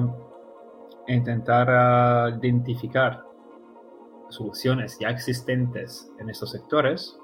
intentar 1.07 1.67
ah, 1.69 2.29
identificar 2.37 3.23
soluciones 4.29 4.97
ya 4.99 5.09
existentes 5.09 6.11
en 6.19 6.29
estos 6.29 6.51
sectores 6.51 7.17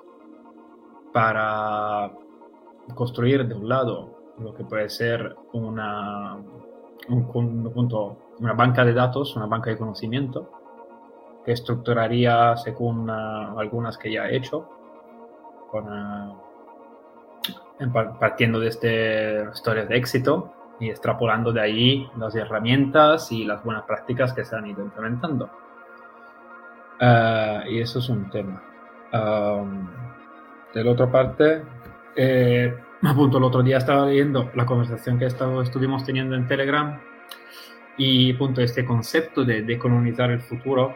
para 1.14 2.12
construir 2.96 3.48
de 3.48 3.54
un 3.54 3.70
lado 3.70 4.34
lo 4.40 4.54
que 4.54 4.66
puede 4.66 4.90
ser 4.90 5.36
una, 5.54 6.38
un, 7.08 8.12
una 8.40 8.54
banca 8.54 8.84
de 8.84 8.94
datos, 8.94 9.36
una 9.36 9.46
banca 9.46 9.70
de 9.70 9.78
conocimiento, 9.78 10.52
que 11.46 11.52
estructuraría 11.52 12.58
según 12.58 13.10
ah, 13.10 13.54
algunas 13.58 13.98
que 13.98 14.12
ya 14.12 14.28
he 14.28 14.36
hecho, 14.36 14.68
uh, 15.74 16.36
partiendo 18.20 18.60
de 18.60 18.68
este, 18.68 19.44
historias 19.54 19.88
de 19.88 19.98
éxito, 19.98 20.55
y 20.80 20.90
extrapolando 20.90 21.52
de 21.52 21.62
ahí 21.62 22.10
las 22.18 22.36
herramientas 22.36 23.32
y 23.32 23.46
las 23.46 23.64
buenas 23.64 23.84
prácticas 23.84 24.34
que 24.34 24.44
se 24.44 24.56
han 24.56 24.68
ido 24.68 24.84
implementando. 24.84 25.50
Uh, 27.00 27.70
y 27.70 27.80
eso 27.80 28.00
es 28.00 28.10
un 28.10 28.30
tema. 28.30 28.62
Um, 29.14 29.88
de 30.74 30.84
la 30.84 30.92
otra 30.92 31.12
parte, 31.12 31.64
eh, 32.16 32.74
punto, 33.16 33.38
el 33.38 33.44
otro 33.44 33.62
día 33.64 33.78
estaba 33.78 34.06
leyendo 34.06 34.52
la 34.56 34.66
conversación 34.66 35.20
que 35.20 35.26
estado, 35.26 35.62
estuvimos 35.62 36.04
teniendo 36.04 36.36
en 36.36 36.48
Telegram 36.48 37.00
y 37.98 38.34
punto, 38.34 38.62
este 38.62 38.84
concepto 38.84 39.46
de 39.46 39.62
decolonizar 39.62 40.32
el 40.32 40.42
futuro 40.42 40.96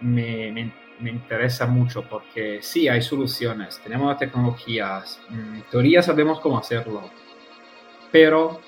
me, 0.00 0.50
me, 0.50 0.72
me, 1.00 1.10
interesa 1.10 1.66
mucho 1.66 2.02
porque 2.08 2.58
sí, 2.60 2.88
hay 2.88 3.02
soluciones, 3.02 3.80
tenemos 3.82 4.08
las 4.08 4.18
tecnologías, 4.18 5.20
en 5.30 5.62
teoría 5.70 6.02
sabemos 6.02 6.40
cómo 6.40 6.58
hacerlo, 6.58 7.10
pero 8.10 8.60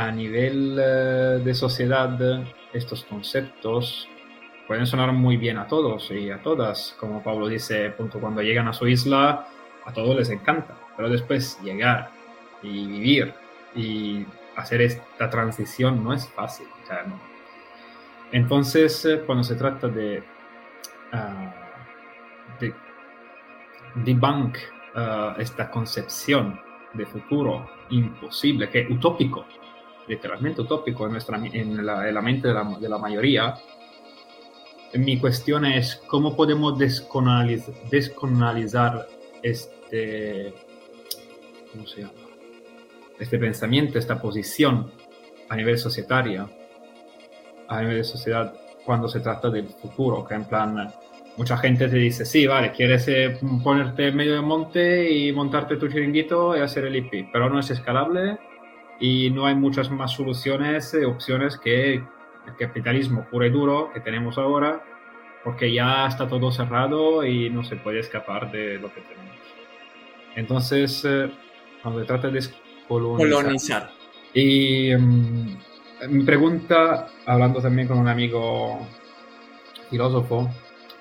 a 0.00 0.10
nivel 0.10 0.78
eh, 0.80 1.42
de 1.44 1.54
sociedad, 1.54 2.18
estos 2.72 3.04
conceptos 3.04 4.08
pueden 4.66 4.86
sonar 4.86 5.12
muy 5.12 5.36
bien 5.36 5.58
a 5.58 5.66
todos 5.66 6.10
y 6.10 6.30
a 6.30 6.40
todas. 6.42 6.96
Como 6.98 7.22
Pablo 7.22 7.48
dice, 7.48 7.92
cuando 8.18 8.40
llegan 8.40 8.66
a 8.66 8.72
su 8.72 8.88
isla, 8.88 9.46
a 9.84 9.92
todos 9.92 10.16
les 10.16 10.30
encanta. 10.30 10.74
Pero 10.96 11.10
después 11.10 11.60
llegar 11.62 12.10
y 12.62 12.86
vivir 12.86 13.34
y 13.74 14.24
hacer 14.56 14.80
esta 14.80 15.28
transición 15.28 16.02
no 16.02 16.14
es 16.14 16.26
fácil. 16.28 16.66
Entonces, 18.32 19.04
eh, 19.04 19.22
cuando 19.26 19.44
se 19.44 19.54
trata 19.54 19.88
de, 19.88 20.22
de 22.58 22.74
debunk 23.96 24.56
uh, 24.94 25.38
esta 25.38 25.70
concepción 25.70 26.58
de 26.94 27.04
futuro 27.04 27.68
imposible, 27.90 28.70
que 28.70 28.86
utópico, 28.90 29.44
literalmente 30.10 30.60
utópico 30.60 31.06
en, 31.06 31.12
nuestra, 31.12 31.38
en, 31.38 31.86
la, 31.86 32.20
mente 32.20 32.48
de 32.48 32.54
la, 32.54 32.64
de 32.64 32.88
la, 32.88 32.98
mayoría, 32.98 33.54
mi 34.94 35.18
cuestión 35.18 35.64
es 35.64 36.02
cómo 36.08 36.34
podemos 36.34 36.76
desconalizar 36.78 39.06
este, 39.40 40.52
¿cómo 41.72 41.86
se 41.86 42.00
llama? 42.00 42.12
este 43.20 43.38
pensamiento, 43.38 43.98
esta 43.98 44.20
posición 44.20 44.90
a 45.48 45.56
nivel 45.56 45.78
societaria, 45.78 46.48
a 47.68 47.80
nivel 47.80 47.98
de 47.98 48.04
sociedad, 48.04 48.52
cuando 48.84 49.08
se 49.08 49.20
trata 49.20 49.48
del 49.48 49.68
futuro, 49.68 50.24
que 50.24 50.34
en 50.34 50.46
plan 50.46 50.92
mucha 51.36 51.56
gente 51.56 51.86
te 51.86 51.96
dice, 51.96 52.24
sí, 52.24 52.46
vale, 52.46 52.72
quieres 52.72 53.06
eh, 53.08 53.38
ponerte 53.62 54.08
en 54.08 54.16
medio 54.16 54.32
del 54.32 54.42
monte 54.42 55.08
y 55.08 55.32
montarte 55.32 55.76
tu 55.76 55.86
chiringuito 55.86 56.56
y 56.56 56.60
hacer 56.60 56.86
el 56.86 56.96
IP, 56.96 57.28
pero 57.32 57.48
no 57.48 57.60
es 57.60 57.70
escalable 57.70 58.38
y 59.00 59.30
no 59.30 59.46
hay 59.46 59.54
muchas 59.54 59.90
más 59.90 60.12
soluciones, 60.12 60.92
eh, 60.92 61.06
opciones 61.06 61.56
que 61.56 61.94
el 61.94 62.56
capitalismo 62.58 63.26
puro 63.30 63.46
y 63.46 63.50
duro 63.50 63.90
que 63.92 64.00
tenemos 64.00 64.36
ahora, 64.36 64.84
porque 65.42 65.72
ya 65.72 66.06
está 66.06 66.28
todo 66.28 66.52
cerrado 66.52 67.24
y 67.24 67.48
no 67.48 67.64
se 67.64 67.76
puede 67.76 68.00
escapar 68.00 68.52
de 68.52 68.78
lo 68.78 68.92
que 68.92 69.00
tenemos. 69.00 69.36
Entonces, 70.36 71.02
eh, 71.06 71.30
cuando 71.82 72.00
se 72.00 72.06
trata 72.06 72.28
de 72.28 72.40
colonizar. 72.86 73.90
Y 74.34 74.94
mm, 74.94 75.56
mi 76.10 76.24
pregunta, 76.24 77.08
hablando 77.24 77.60
también 77.60 77.88
con 77.88 77.98
un 77.98 78.08
amigo 78.08 78.86
filósofo, 79.88 80.50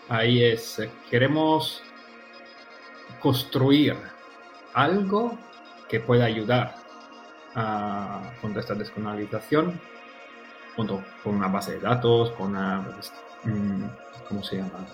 ahí 0.07 0.41
es, 0.41 0.81
queremos 1.11 1.83
construir 3.19 3.95
algo 4.73 5.37
que 5.89 5.99
pueda 5.99 6.25
ayudar 6.25 6.78
a, 7.55 8.31
contra 8.41 8.61
esta 8.61 8.75
descolonización, 8.75 9.79
junto 10.75 11.03
con 11.23 11.35
una 11.35 11.47
base 11.47 11.73
de 11.73 11.79
datos, 11.79 12.31
con 12.31 12.51
una, 12.51 12.85
mm, 13.43 13.83
¿cómo 14.27 14.43
se 14.43 14.57
llama? 14.57 14.85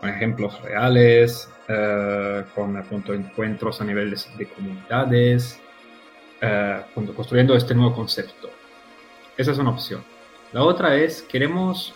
Con 0.00 0.08
ejemplos 0.08 0.60
reales, 0.62 1.48
eh, 1.68 2.44
con 2.54 2.82
punto, 2.84 3.14
encuentros 3.14 3.80
a 3.80 3.84
nivel 3.84 4.16
de, 4.36 4.48
comunidades, 4.48 5.60
eh, 6.40 6.82
construyendo 6.94 7.54
este 7.54 7.74
nuevo 7.74 7.94
concepto. 7.94 8.50
Esa 9.36 9.52
es 9.52 9.58
una 9.58 9.70
opción. 9.70 10.02
La 10.52 10.62
otra 10.62 10.96
es, 10.96 11.22
queremos 11.22 11.94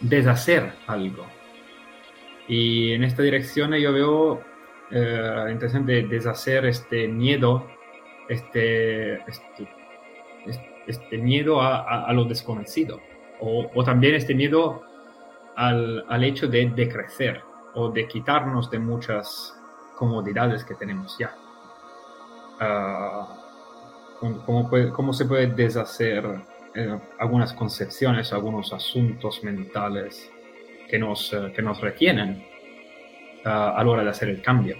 deshacer 0.00 0.72
algo. 0.86 1.26
Y 2.48 2.92
en 2.92 3.04
esta 3.04 3.22
dirección 3.22 3.74
yo 3.74 3.92
veo 3.92 4.42
eh, 4.90 5.48
interesante 5.50 6.02
deshacer 6.02 6.66
este 6.66 7.08
miedo, 7.08 7.66
este, 8.28 9.14
este, 9.28 9.68
este 10.86 11.18
miedo 11.18 11.60
a, 11.60 12.04
a, 12.04 12.12
lo 12.12 12.24
desconocido, 12.24 13.00
o, 13.40 13.70
o, 13.74 13.84
también 13.84 14.14
este 14.14 14.34
miedo 14.34 14.82
al, 15.56 16.04
al 16.08 16.24
hecho 16.24 16.46
de, 16.48 16.70
de, 16.70 16.88
crecer 16.88 17.40
o 17.74 17.90
de 17.90 18.06
quitarnos 18.06 18.70
de 18.70 18.78
muchas 18.78 19.54
comodidades 19.96 20.64
que 20.64 20.74
tenemos 20.74 21.16
ya. 21.18 21.34
Uh, 22.60 23.42
¿cómo, 24.46 24.70
¿Cómo 24.92 25.12
se 25.12 25.24
puede 25.24 25.48
deshacer 25.48 26.24
eh, 26.74 26.98
algunas 27.18 27.52
concepciones, 27.52 28.32
algunos 28.32 28.72
asuntos 28.72 29.42
mentales 29.42 30.30
que 30.88 30.98
nos, 30.98 31.32
eh, 31.32 31.52
que 31.54 31.60
nos 31.60 31.80
retienen 31.80 32.44
uh, 33.44 33.48
a 33.48 33.84
la 33.84 33.90
hora 33.90 34.04
de 34.04 34.10
hacer 34.10 34.28
el 34.28 34.40
cambio, 34.40 34.76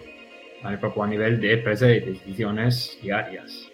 ¿vale? 0.62 0.78
a 0.80 1.06
nivel 1.06 1.40
de 1.40 1.58
presa 1.58 1.86
de 1.86 2.00
decisiones 2.00 2.98
diarias. 3.02 3.68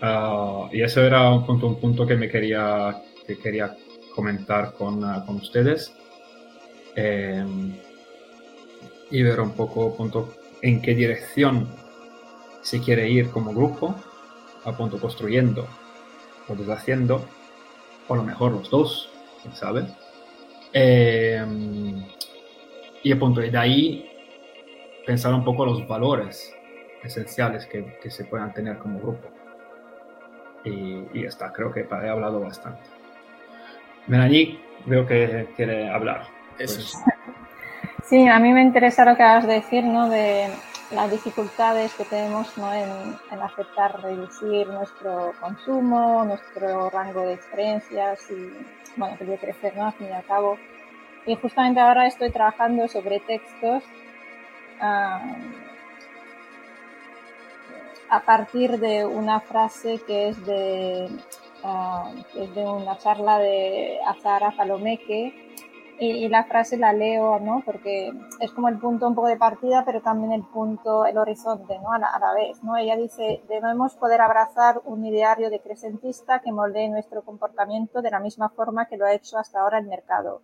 Uh, 0.00 0.68
y 0.72 0.82
eso 0.82 1.02
era 1.02 1.28
un 1.32 1.44
punto, 1.44 1.66
un 1.66 1.80
punto 1.80 2.06
que 2.06 2.14
me 2.14 2.28
quería, 2.28 3.02
que 3.26 3.36
quería 3.36 3.76
comentar 4.14 4.72
con, 4.74 5.02
uh, 5.02 5.26
con 5.26 5.36
ustedes 5.36 5.92
eh, 6.94 7.44
y 9.10 9.22
ver 9.22 9.40
un 9.40 9.52
poco 9.52 9.96
punto, 9.96 10.34
en 10.62 10.82
qué 10.82 10.94
dirección 10.94 11.68
se 12.62 12.80
quiere 12.80 13.08
ir 13.08 13.30
como 13.30 13.52
grupo, 13.52 13.94
a 14.64 14.76
punto 14.76 15.00
construyendo 15.00 15.66
o 16.48 16.54
deshaciendo, 16.54 17.24
o 18.06 18.14
a 18.14 18.16
lo 18.16 18.24
mejor 18.24 18.52
los 18.52 18.70
dos, 18.70 19.10
quién 19.42 19.54
sabe. 19.54 19.86
Eh, 20.72 21.44
y 23.02 23.12
a 23.12 23.18
punto 23.18 23.40
de 23.40 23.56
ahí 23.56 24.07
pensar 25.08 25.32
un 25.32 25.42
poco 25.42 25.64
los 25.64 25.88
valores 25.88 26.54
esenciales 27.02 27.64
que, 27.64 27.96
que 28.02 28.10
se 28.10 28.26
puedan 28.26 28.52
tener 28.52 28.76
como 28.76 29.00
grupo. 29.00 29.26
Y, 30.64 31.02
y 31.14 31.22
ya 31.22 31.28
está, 31.28 31.50
creo 31.50 31.72
que 31.72 31.80
he 31.80 32.08
hablado 32.10 32.40
bastante. 32.40 32.82
Melanie, 34.06 34.60
veo 34.84 35.06
que 35.06 35.48
quiere 35.56 35.88
hablar. 35.88 36.26
Pues. 36.58 36.92
Sí, 38.04 38.28
a 38.28 38.38
mí 38.38 38.52
me 38.52 38.60
interesa 38.60 39.06
lo 39.06 39.16
que 39.16 39.22
vas 39.22 39.44
a 39.44 39.48
decir, 39.48 39.82
¿no? 39.82 40.10
De 40.10 40.48
las 40.90 41.10
dificultades 41.10 41.94
que 41.94 42.04
tenemos 42.04 42.58
¿no? 42.58 42.70
en, 42.74 42.90
en, 43.30 43.40
aceptar 43.40 44.02
reducir 44.02 44.66
nuestro 44.66 45.32
consumo, 45.40 46.22
nuestro 46.26 46.90
rango 46.90 47.22
de 47.22 47.32
experiencias 47.32 48.30
y, 48.30 48.52
bueno, 48.96 49.16
que 49.16 49.24
debe 49.24 49.38
crecer, 49.38 49.74
¿no? 49.74 49.86
Al 49.86 49.94
fin 49.94 50.08
y 50.08 50.12
al 50.12 50.24
cabo. 50.24 50.58
Y 51.24 51.34
justamente 51.36 51.80
ahora 51.80 52.06
estoy 52.06 52.30
trabajando 52.30 52.88
sobre 52.88 53.20
textos 53.20 53.84
a 54.80 55.20
partir 58.24 58.78
de 58.78 59.04
una 59.04 59.40
frase 59.40 60.00
que 60.06 60.28
es 60.28 60.46
de, 60.46 61.06
es 61.06 62.54
de 62.54 62.66
una 62.66 62.96
charla 62.98 63.38
de 63.38 63.98
Azara 64.06 64.52
Palomeque, 64.56 65.48
y, 66.00 66.28
la 66.28 66.44
frase 66.44 66.76
la 66.76 66.92
leo, 66.92 67.40
¿no? 67.40 67.62
Porque 67.64 68.12
es 68.40 68.52
como 68.52 68.68
el 68.68 68.78
punto 68.78 69.08
un 69.08 69.14
poco 69.14 69.28
de 69.28 69.36
partida, 69.36 69.82
pero 69.84 70.00
también 70.00 70.32
el 70.32 70.44
punto, 70.44 71.04
el 71.04 71.18
horizonte, 71.18 71.78
¿no? 71.80 71.92
A 71.92 71.98
la, 71.98 72.34
vez, 72.34 72.62
¿no? 72.62 72.76
Ella 72.76 72.96
dice, 72.96 73.42
debemos 73.48 73.96
poder 73.96 74.20
abrazar 74.20 74.80
un 74.84 75.04
ideario 75.04 75.50
decrecentista 75.50 76.40
que 76.40 76.52
moldee 76.52 76.88
nuestro 76.88 77.22
comportamiento 77.22 78.00
de 78.00 78.10
la 78.10 78.20
misma 78.20 78.48
forma 78.50 78.86
que 78.86 78.96
lo 78.96 79.06
ha 79.06 79.12
hecho 79.12 79.38
hasta 79.38 79.60
ahora 79.60 79.78
el 79.78 79.86
mercado. 79.86 80.42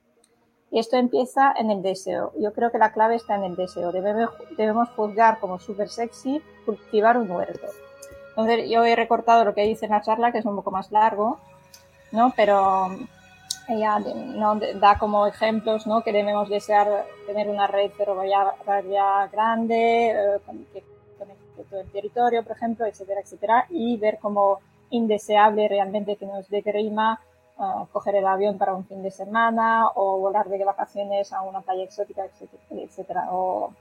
Y 0.74 0.80
esto 0.80 0.96
empieza 0.96 1.54
en 1.56 1.70
el 1.70 1.82
deseo. 1.82 2.32
Yo 2.36 2.52
creo 2.52 2.72
que 2.72 2.78
la 2.78 2.92
clave 2.92 3.14
está 3.14 3.36
en 3.36 3.44
el 3.44 3.54
deseo. 3.54 3.92
Debemos, 3.92 4.30
debemos 4.56 4.88
juzgar 4.96 5.38
como 5.38 5.60
súper 5.60 5.88
sexy 5.88 6.42
cultivar 6.66 7.16
un 7.16 7.30
huerto. 7.30 7.68
Entonces, 8.30 8.68
yo 8.68 8.82
he 8.82 8.96
recortado 8.96 9.44
lo 9.44 9.54
que 9.54 9.62
dice 9.62 9.84
en 9.84 9.92
la 9.92 10.02
charla, 10.02 10.32
que 10.32 10.38
es 10.38 10.44
un 10.44 10.56
poco 10.56 10.72
más 10.72 10.90
largo, 10.90 11.38
¿no? 12.10 12.32
Pero 12.34 12.88
ella 13.68 14.00
¿no? 14.00 14.58
da 14.80 14.98
como 14.98 15.28
ejemplos 15.28 15.86
¿no? 15.86 16.02
que 16.02 16.12
debemos 16.12 16.48
desear 16.48 17.06
tener 17.28 17.48
una 17.48 17.68
red 17.68 17.92
ferroviaria 17.92 19.28
grande, 19.30 20.10
eh, 20.10 20.40
que 20.72 20.82
conecte 21.16 21.64
todo 21.70 21.82
el 21.82 21.90
territorio, 21.92 22.42
por 22.42 22.56
ejemplo, 22.56 22.84
etcétera, 22.84 23.20
etcétera, 23.20 23.66
y 23.70 23.96
ver 23.96 24.18
como 24.18 24.58
indeseable 24.90 25.68
realmente 25.68 26.16
que 26.16 26.26
nos 26.26 26.48
dé 26.48 26.62
grima 26.62 27.20
coger 27.92 28.16
el 28.16 28.26
avión 28.26 28.58
para 28.58 28.74
un 28.74 28.84
fin 28.84 29.02
de 29.02 29.10
semana 29.10 29.88
o 29.94 30.18
volar 30.18 30.48
de 30.48 30.64
vacaciones 30.64 31.32
a 31.32 31.42
una 31.42 31.60
playa 31.60 31.84
exótica, 31.84 32.24
etcétera, 32.24 32.62
etcétera, 32.70 33.28
o 33.30 33.72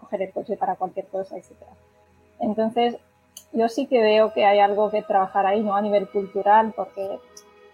coger 0.00 0.22
el 0.22 0.32
coche 0.32 0.56
para 0.56 0.76
cualquier 0.76 1.06
cosa, 1.06 1.36
etcétera. 1.36 1.70
Entonces, 2.40 2.96
yo 3.52 3.68
sí 3.68 3.86
que 3.86 4.00
veo 4.00 4.32
que 4.32 4.44
hay 4.44 4.58
algo 4.58 4.90
que 4.90 5.02
trabajar 5.02 5.46
ahí, 5.46 5.62
¿no? 5.62 5.76
A 5.76 5.82
nivel 5.82 6.08
cultural, 6.08 6.72
porque 6.74 7.20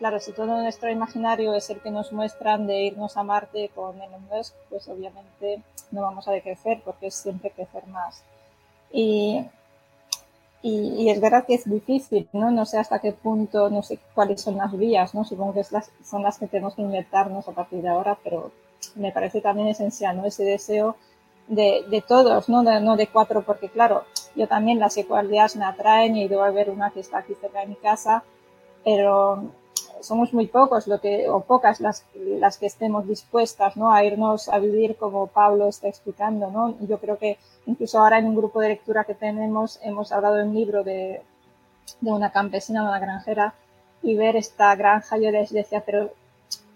claro, 0.01 0.19
si 0.19 0.33
todo 0.33 0.47
nuestro 0.47 0.91
imaginario 0.91 1.55
es 1.55 1.69
el 1.69 1.81
que 1.81 1.91
nos 1.91 2.13
muestran 2.13 2.67
de 2.67 2.85
irnos 2.85 3.17
a 3.19 3.23
Marte 3.23 3.71
con 3.75 4.01
Elon 4.01 4.27
Musk, 4.31 4.55
pues 4.69 4.89
obviamente 4.89 5.63
no 5.91 6.03
vamos 6.03 6.27
a 6.27 6.33
decrecer 6.33 6.81
porque 6.85 7.09
es 7.09 7.15
siempre 7.15 7.51
crecer 7.51 7.87
más. 7.87 8.23
Y, 8.93 9.45
y, 10.63 11.09
es 11.09 11.21
verdad 11.21 11.47
que 11.47 11.55
es 11.55 11.69
difícil, 11.69 12.29
¿no? 12.33 12.51
No 12.51 12.67
sé 12.67 12.79
hasta 12.79 12.99
qué 12.99 13.13
punto, 13.13 13.71
no 13.71 13.83
sé 13.83 13.99
cuáles 14.15 14.43
son 14.43 14.57
las 14.57 14.77
vías, 14.77 15.15
¿no? 15.15 15.25
Supongo 15.25 15.55
que 15.55 15.63
las, 15.71 15.91
son 16.05 16.23
las 16.23 16.39
que 16.39 16.49
tenemos 16.49 16.75
que 16.75 16.83
inventarnos 16.83 17.49
a 17.49 17.53
partir 17.53 17.81
de 17.83 17.89
ahora, 17.89 18.19
pero 18.23 18.51
me 18.95 19.13
parece 19.13 19.41
también 19.41 19.69
esencial, 19.69 20.17
¿no? 20.17 20.27
Ese 20.27 20.45
deseo 20.45 20.97
de, 21.49 21.85
de 21.89 22.03
todos, 22.03 22.49
¿no? 22.49 22.63
De, 22.63 22.81
no 22.81 22.97
de 22.97 23.07
cuatro, 23.07 23.43
porque 23.43 23.71
claro, 23.71 24.05
yo 24.37 24.49
también 24.49 24.79
las 24.79 24.97
ecualidades 24.97 25.57
me 25.57 25.65
atraen 25.65 26.17
y 26.17 26.23
he 26.23 26.25
ido 26.27 26.43
a 26.45 26.51
ver 26.51 26.71
una 26.71 26.91
que 26.91 27.01
está 27.01 27.19
aquí 27.19 27.35
cerca 27.41 27.61
de 27.61 27.67
mi 27.67 27.77
casa, 27.77 28.23
pero 28.85 29.51
somos 30.01 30.33
muy 30.33 30.47
pocos 30.47 30.87
lo 30.87 31.01
que, 31.01 31.29
o 31.29 31.41
pocas 31.41 31.81
las, 31.81 32.05
las 32.15 32.59
que 32.59 32.67
estemos 32.67 33.07
dispuestas 33.07 33.77
¿no? 33.77 33.93
a 33.93 34.05
irnos 34.05 34.49
a 34.49 34.59
vivir 34.59 34.97
como 34.97 35.27
Pablo 35.27 35.69
está 35.69 35.89
explicando. 35.89 36.51
¿no? 36.51 36.77
Yo 36.87 36.99
creo 36.99 37.19
que 37.19 37.39
incluso 37.67 37.99
ahora 37.99 38.19
en 38.19 38.27
un 38.27 38.37
grupo 38.37 38.61
de 38.61 38.69
lectura 38.69 39.05
que 39.05 39.15
tenemos 39.15 39.79
hemos 39.83 40.13
hablado 40.13 40.37
de 40.37 40.45
un 40.45 40.55
libro 40.55 40.85
de, 40.85 41.23
de 42.01 42.13
una 42.13 42.31
campesina, 42.31 42.83
de 42.83 42.89
una 42.89 42.99
granjera, 42.99 43.55
y 44.03 44.15
ver 44.17 44.37
esta 44.37 44.75
granja, 44.77 45.19
yo 45.19 45.31
les 45.31 45.53
decía, 45.53 45.83
pero 45.85 46.11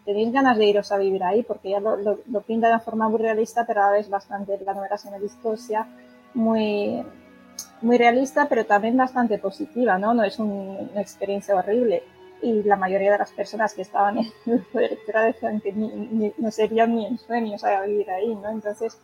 tenéis 0.05 0.33
ganas 0.33 0.59
de 0.59 0.67
iros 0.67 0.93
a 0.93 0.99
vivir 0.99 1.25
ahí, 1.25 1.43
porque 1.43 1.71
ya 1.71 1.81
lo, 1.81 1.97
lo, 1.97 2.41
pinta 2.43 2.67
de 2.67 2.75
una 2.75 2.81
forma 2.81 3.09
muy 3.09 3.21
realista, 3.21 3.65
pero 3.67 3.83
a 3.83 3.87
la 3.87 3.93
vez 3.93 4.11
bastante, 4.11 4.59
la 4.65 4.75
novela 4.75 4.99
se 4.99 5.11
me 5.11 5.19
muy, 6.35 7.03
muy 7.81 7.97
realista, 7.97 8.47
pero 8.49 8.67
también 8.67 8.97
bastante 8.97 9.39
positiva, 9.39 9.99
¿no? 9.99 10.13
No 10.13 10.25
es 10.25 10.39
un, 10.39 10.91
una 10.93 11.01
experiencia 11.01 11.57
horrible 11.57 12.03
y 12.45 12.63
la 12.63 12.77
mayoría 12.77 13.13
de 13.13 13.19
las 13.19 13.33
personas 13.33 13.73
que 13.75 13.83
estaban 13.83 14.19
en 14.19 14.25
el 14.27 14.33
grupo 14.59 14.79
de 14.79 14.89
lectura 14.91 15.23
decían 15.23 15.61
que 15.61 15.73
no 15.73 16.51
serían 16.51 16.95
ni 16.95 17.07
en 17.07 17.19
sueños 17.19 17.65
a 17.65 17.81
vivir 17.83 18.11
ahí, 18.11 18.35
¿no? 18.35 18.51
Entonces, 18.51 18.99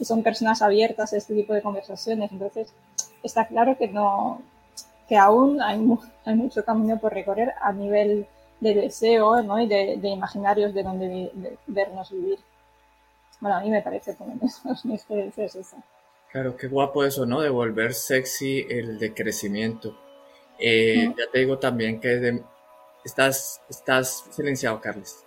son 0.00 0.22
personas 0.22 0.60
abiertas 0.60 1.12
a 1.12 1.16
este 1.16 1.34
tipo 1.34 1.54
de 1.54 1.62
conversaciones. 1.62 2.32
Entonces, 2.32 2.72
está 3.22 3.46
claro 3.46 3.76
que 3.78 3.88
no, 3.88 4.42
que 5.08 5.16
aún 5.16 5.62
hay, 5.62 5.80
hay 6.24 6.34
mucho 6.34 6.64
camino 6.64 6.98
por 6.98 7.14
recorrer 7.14 7.54
a 7.60 7.72
nivel 7.72 8.26
de 8.60 8.74
deseo, 8.74 9.40
¿no? 9.42 9.60
Y 9.60 9.68
de, 9.68 9.96
de 9.98 10.08
imaginarios 10.08 10.74
de 10.74 10.82
donde 10.82 11.58
vernos 11.66 12.10
vivir. 12.10 12.38
Bueno, 13.40 13.56
a 13.56 13.60
mí 13.60 13.70
me 13.70 13.82
parece 13.82 14.16
menos, 14.18 14.60
mi 14.84 14.94
experiencia 14.94 15.44
es 15.44 15.54
esa. 15.54 15.76
Claro, 16.32 16.56
qué 16.56 16.68
guapo 16.68 17.04
eso, 17.04 17.24
¿no? 17.24 17.40
De 17.40 17.48
volver 17.50 17.94
sexy 17.94 18.66
el 18.68 18.98
decrecimiento. 18.98 19.96
Eh, 20.58 21.12
Ya 21.16 21.30
te 21.32 21.38
digo 21.38 21.58
también 21.58 22.00
que 22.00 22.42
estás, 23.04 23.60
estás 23.68 24.26
silenciado, 24.30 24.80
Carles. 24.80 25.24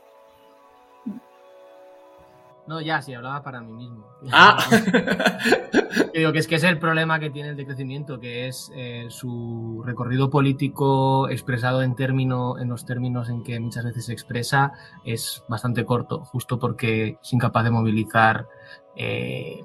No, 2.65 2.79
ya, 2.79 3.01
sí, 3.01 3.13
hablaba 3.13 3.43
para 3.43 3.59
mí 3.59 3.73
mismo. 3.73 4.05
Ah. 4.31 4.57
Digo 6.13 6.31
que 6.31 6.39
es 6.39 6.47
que 6.47 6.55
es 6.55 6.63
el 6.63 6.79
problema 6.79 7.19
que 7.19 7.29
tiene 7.29 7.49
el 7.49 7.57
decrecimiento, 7.57 8.21
que 8.21 8.47
es 8.47 8.71
eh, 8.73 9.07
su 9.09 9.83
recorrido 9.85 10.29
político 10.29 11.27
expresado 11.27 11.81
en 11.81 11.95
término, 11.95 12.57
en 12.57 12.69
los 12.69 12.85
términos 12.85 13.29
en 13.29 13.43
que 13.43 13.59
muchas 13.59 13.83
veces 13.83 14.05
se 14.05 14.13
expresa, 14.13 14.71
es 15.03 15.43
bastante 15.49 15.85
corto, 15.85 16.23
justo 16.23 16.57
porque 16.57 17.17
es 17.21 17.33
incapaz 17.33 17.65
de 17.65 17.71
movilizar 17.71 18.47
eh, 18.95 19.61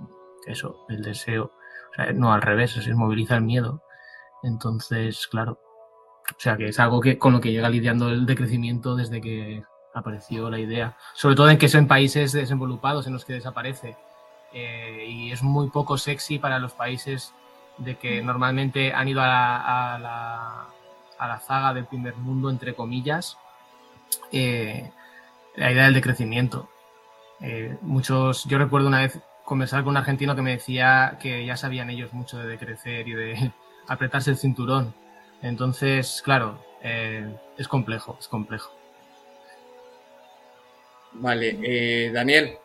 eso, 0.46 0.84
el 0.88 1.02
deseo. 1.02 1.52
O 1.92 1.94
sea, 1.94 2.12
no 2.12 2.32
al 2.32 2.42
revés, 2.42 2.76
es 2.76 2.88
moviliza 2.96 3.36
el 3.36 3.42
miedo. 3.42 3.80
Entonces, 4.42 5.28
claro. 5.28 5.61
O 6.37 6.41
sea, 6.41 6.57
que 6.57 6.68
es 6.68 6.79
algo 6.79 7.01
que 7.01 7.18
con 7.18 7.33
lo 7.33 7.41
que 7.41 7.53
llega 7.53 7.68
lidiando 7.68 8.09
el 8.09 8.26
decrecimiento 8.26 8.95
desde 8.95 9.20
que 9.20 9.64
apareció 9.95 10.51
la 10.51 10.59
idea. 10.59 10.97
Sobre 11.14 11.35
todo 11.35 11.51
en 11.51 11.59
que 11.59 11.68
son 11.68 11.87
países 11.87 12.33
desenvolupados 12.33 13.07
en 13.07 13.12
los 13.12 13.24
que 13.24 13.35
desaparece. 13.35 13.97
Eh, 14.53 15.07
y 15.09 15.33
es 15.33 15.43
muy 15.43 15.68
poco 15.70 15.99
sexy 15.99 16.39
para 16.39 16.59
los 16.59 16.72
países 16.72 17.35
de 17.79 17.97
que 17.97 18.22
normalmente 18.22 18.93
han 18.93 19.09
ido 19.09 19.20
a 19.20 19.26
la, 19.26 19.95
a 19.95 19.99
la, 19.99 20.66
a 21.18 21.29
la 21.29 21.39
zaga 21.41 21.74
del 21.74 21.87
primer 21.87 22.16
mundo, 22.16 22.51
entre 22.51 22.74
comillas, 22.74 23.39
eh, 24.33 24.91
la 25.57 25.72
idea 25.72 25.85
del 25.85 25.95
decrecimiento. 25.95 26.68
Eh, 27.41 27.76
muchos, 27.83 28.45
yo 28.45 28.59
recuerdo 28.59 28.89
una 28.89 29.01
vez 29.01 29.20
conversar 29.45 29.83
con 29.83 29.91
un 29.91 29.97
argentino 29.97 30.35
que 30.35 30.43
me 30.43 30.53
decía 30.53 31.18
que 31.20 31.45
ya 31.45 31.57
sabían 31.57 31.91
ellos 31.91 32.12
mucho 32.12 32.39
de 32.39 32.47
decrecer 32.47 33.09
y 33.09 33.12
de 33.12 33.53
apretarse 33.89 34.31
el 34.31 34.39
cinturón. 34.39 34.95
Entonces, 35.43 36.20
claro, 36.24 36.59
es 36.82 37.68
complejo, 37.68 38.16
es 38.18 38.28
complejo. 38.28 38.72
Vale, 41.12 41.59
eh, 41.62 42.12
Daniel. 42.12 42.59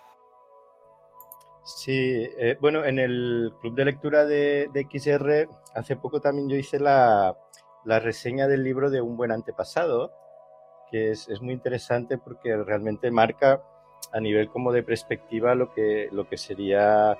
Sí, 1.64 2.28
eh, 2.38 2.58
bueno, 2.60 2.84
en 2.84 3.00
el 3.00 3.54
club 3.62 3.74
de 3.76 3.86
lectura 3.86 4.26
de, 4.26 4.70
XR, 4.92 5.48
hace 5.74 5.96
poco 5.96 6.20
también 6.20 6.50
yo 6.50 6.58
hice 6.58 6.80
la, 6.80 7.38
reseña 7.86 8.48
del 8.48 8.64
libro 8.64 8.90
de 8.90 9.02
Un 9.02 9.16
buen 9.16 9.32
antepasado, 9.32 10.12
que 10.92 11.12
es, 11.12 11.42
muy 11.42 11.54
interesante 11.54 12.18
porque 12.18 12.56
realmente 12.58 13.12
marca 13.12 13.64
a 14.12 14.20
nivel 14.20 14.50
como 14.50 14.74
de 14.74 14.84
perspectiva 14.84 15.56
lo 15.56 15.74
que, 15.74 16.10
lo 16.12 16.28
que 16.28 16.38
sería, 16.38 17.18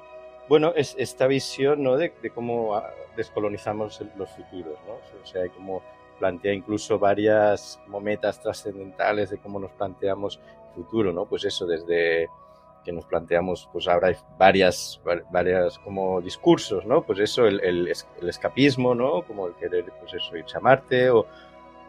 bueno, 0.50 0.74
es 0.76 0.96
esta 0.98 1.28
visión 1.28 1.84
¿no? 1.84 1.98
de, 1.98 2.12
cómo 2.34 2.76
ah, 2.76 2.90
descolonizamos 3.16 4.02
los 4.18 4.30
futuros, 4.30 4.78
¿no? 4.88 4.94
O 5.22 5.26
sea, 5.26 5.48
como 5.50 5.82
plantea 6.20 6.54
incluso 6.54 7.00
varias 7.00 7.80
metas 8.02 8.40
trascendentales 8.40 9.30
de 9.30 9.38
cómo 9.38 9.60
nos 9.60 9.72
planteamos 9.72 10.40
futuro, 10.76 11.12
¿no? 11.12 11.26
Pues 11.26 11.46
eso, 11.46 11.66
desde 11.66 12.30
que 12.84 12.92
nos 12.92 13.06
planteamos, 13.06 13.70
pues 13.72 13.88
ahora 13.88 14.14
varias, 14.38 15.00
varias 15.32 15.80
como 15.80 16.20
discursos, 16.22 16.86
¿no? 16.86 17.02
Pues 17.04 17.20
eso, 17.20 17.46
el, 17.46 17.62
el, 17.62 17.88
escapismo, 18.28 18.94
¿no? 18.94 19.24
Como 19.24 19.48
el 19.48 19.56
querer, 19.56 19.86
pues 20.00 20.14
eso, 20.14 20.36
irse 20.36 20.58
a 20.58 20.60
Marte 20.60 21.10
o, 21.10 21.26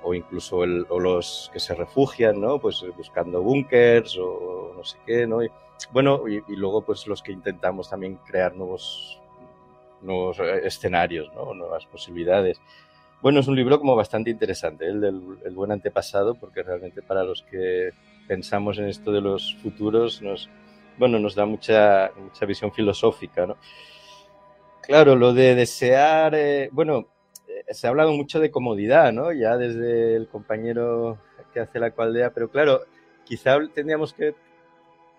o 0.05 0.15
incluso 0.15 0.63
el, 0.65 0.87
o 0.89 1.01
los 1.01 1.51
que 1.53 1.61
se 1.61 1.75
refugian, 1.75 2.41
¿no? 2.41 2.59
Pues 2.59 2.85
buscando 2.97 3.43
búnkers 3.43 4.17
o 4.19 4.73
no 4.77 4.85
sé 4.85 4.99
qué, 5.07 5.27
¿no? 5.27 5.43
Y, 5.43 5.51
bueno, 5.93 6.23
y, 6.29 6.43
luego 6.57 6.83
pues 6.83 7.07
los 7.07 7.23
que 7.23 7.33
intentamos 7.33 7.91
también 7.91 8.17
crear 8.27 8.55
nuevos, 8.55 9.21
nuevos 10.03 10.39
escenarios, 10.63 11.33
¿no? 11.35 11.55
Nuevas 11.55 11.87
posibilidades. 11.87 12.61
Bueno, 13.23 13.41
es 13.41 13.49
un 13.49 13.57
libro 13.57 13.79
como 13.79 13.97
bastante 13.97 14.31
interesante, 14.31 14.87
el 14.87 15.01
del 15.01 15.39
el 15.45 15.55
buen 15.55 15.73
antepasado, 15.73 16.35
porque 16.35 16.63
realmente 16.63 17.03
para 17.03 17.25
los 17.25 17.43
que 17.43 17.91
pensamos 18.29 18.79
en 18.79 18.89
esto 18.89 19.13
de 19.13 19.21
los 19.21 19.57
futuros, 19.63 20.21
nos, 20.23 20.51
bueno, 20.99 21.19
nos 21.19 21.35
da 21.35 21.47
mucha, 21.47 22.13
mucha 22.17 22.47
visión 22.47 22.73
filosófica, 22.73 23.47
¿no? 23.47 23.57
Claro, 24.83 25.17
lo 25.17 25.33
de 25.33 25.55
desear, 25.55 26.35
eh, 26.35 26.69
bueno, 26.71 26.99
eh, 26.99 27.07
se 27.71 27.87
ha 27.87 27.91
hablado 27.91 28.13
mucho 28.13 28.41
de 28.41 28.51
comodidad, 28.51 29.13
¿no? 29.13 29.33
Ya 29.33 29.57
desde 29.57 30.17
el 30.17 30.29
compañero 30.29 31.19
que 31.53 31.61
hace 31.61 31.79
la 31.79 31.93
cualdea, 31.93 32.31
pero 32.31 32.51
claro, 32.51 32.83
quizá 33.25 33.59
tendríamos 33.73 34.13
que, 34.13 34.35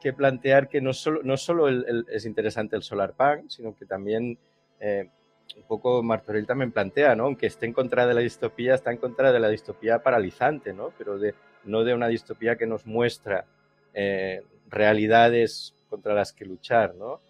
que 0.02 0.14
plantear 0.14 0.68
que 0.68 0.82
no 0.82 0.94
solo, 0.94 1.22
no 1.24 1.38
solo 1.38 1.68
es 1.70 2.26
interesante 2.26 2.76
el 2.76 2.84
solar 2.84 3.14
punk, 3.14 3.50
sino 3.50 3.76
que 3.76 3.86
también 3.86 4.38
eh, 4.80 5.10
un 5.56 5.64
poco 5.64 6.04
Martorell 6.04 6.46
también 6.46 6.72
plantea, 6.72 7.16
¿no? 7.16 7.26
Aunque 7.26 7.48
esté 7.48 7.66
en 7.66 7.74
contra 7.74 8.06
de 8.06 8.14
la 8.14 8.22
distopía, 8.22 8.76
está 8.76 8.92
en 8.92 8.98
contra 8.98 9.32
de 9.32 9.40
la 9.40 9.50
distopía 9.50 10.00
paralizante, 10.00 10.74
¿no? 10.74 10.92
Pero 10.98 11.18
de, 11.18 11.34
no 11.64 11.84
de 11.84 11.94
una 11.94 12.08
distopía 12.08 12.56
que 12.56 12.68
nos 12.68 12.86
muestra 12.86 13.46
eh, 13.94 14.44
realidades 14.70 15.76
contra 15.90 16.14
las 16.14 16.34
que 16.34 16.46
luchar, 16.46 16.96
¿no? 16.96 17.22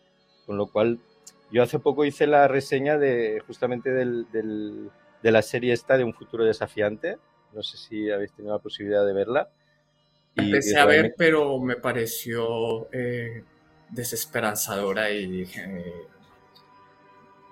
Con 0.46 0.58
lo 0.58 0.68
cual, 0.68 1.00
yo 1.52 1.64
hace 1.64 1.80
poco 1.80 2.06
hice 2.06 2.28
la 2.28 2.48
reseña 2.48 2.98
de 2.98 3.42
justamente 3.46 3.92
del, 3.92 4.28
de 4.32 5.32
la 5.32 5.42
serie 5.42 5.74
esta 5.74 5.98
de 5.98 6.04
Un 6.04 6.14
futuro 6.14 6.44
desafiante. 6.44 7.18
No 7.54 7.64
sé 7.64 7.78
si 7.78 8.12
habéis 8.12 8.34
tenido 8.34 8.54
la 8.56 8.62
posibilidad 8.62 9.06
de 9.06 9.14
verla. 9.14 9.50
Empecé 10.36 10.78
a 10.78 10.86
ver, 10.86 11.14
pero 11.18 11.58
me 11.60 11.78
pareció 11.78 12.90
eh, 12.92 13.44
desesperanzadora 13.90 15.10
y 15.12 15.28
dije... 15.28 15.94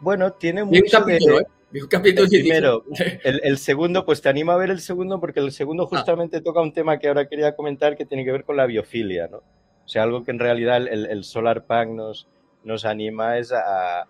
Bueno, 0.01 0.33
tiene 0.33 0.65
mucho 0.65 0.99
de... 1.01 1.15
¿eh? 1.15 1.81
un 1.81 1.87
capítulo 1.87 2.23
el 2.25 2.29
primero. 2.29 2.83
El, 3.23 3.57
segundo, 3.57 4.05
pues 4.05 4.21
te 4.21 4.27
animo 4.27 4.51
a 4.51 4.57
ver 4.57 4.69
el 4.69 4.81
segundo 4.81 5.21
porque 5.21 5.39
el 5.39 5.53
segundo 5.53 5.83
ah. 5.83 5.87
justamente 5.97 6.41
toca 6.41 6.61
un 6.61 6.73
tema 6.73 6.99
que 6.99 7.07
ahora 7.07 7.29
quería 7.29 7.55
comentar 7.55 7.95
que 7.95 8.05
tiene 8.05 8.25
que 8.25 8.33
ver 8.33 8.43
con 8.43 8.57
la 8.57 8.65
biofilia, 8.65 9.29
¿no? 9.29 9.37
O 9.37 9.87
sea, 9.87 10.03
algo 10.03 10.25
que 10.25 10.31
en 10.31 10.39
realidad 10.39 10.77
el, 10.77 11.05
el 11.05 11.23
Solar 11.23 11.65
Punk 11.65 11.89
nos, 11.89 12.27
nos 12.64 12.86
anima 12.86 13.38
es 13.38 13.51
a, 13.51 14.07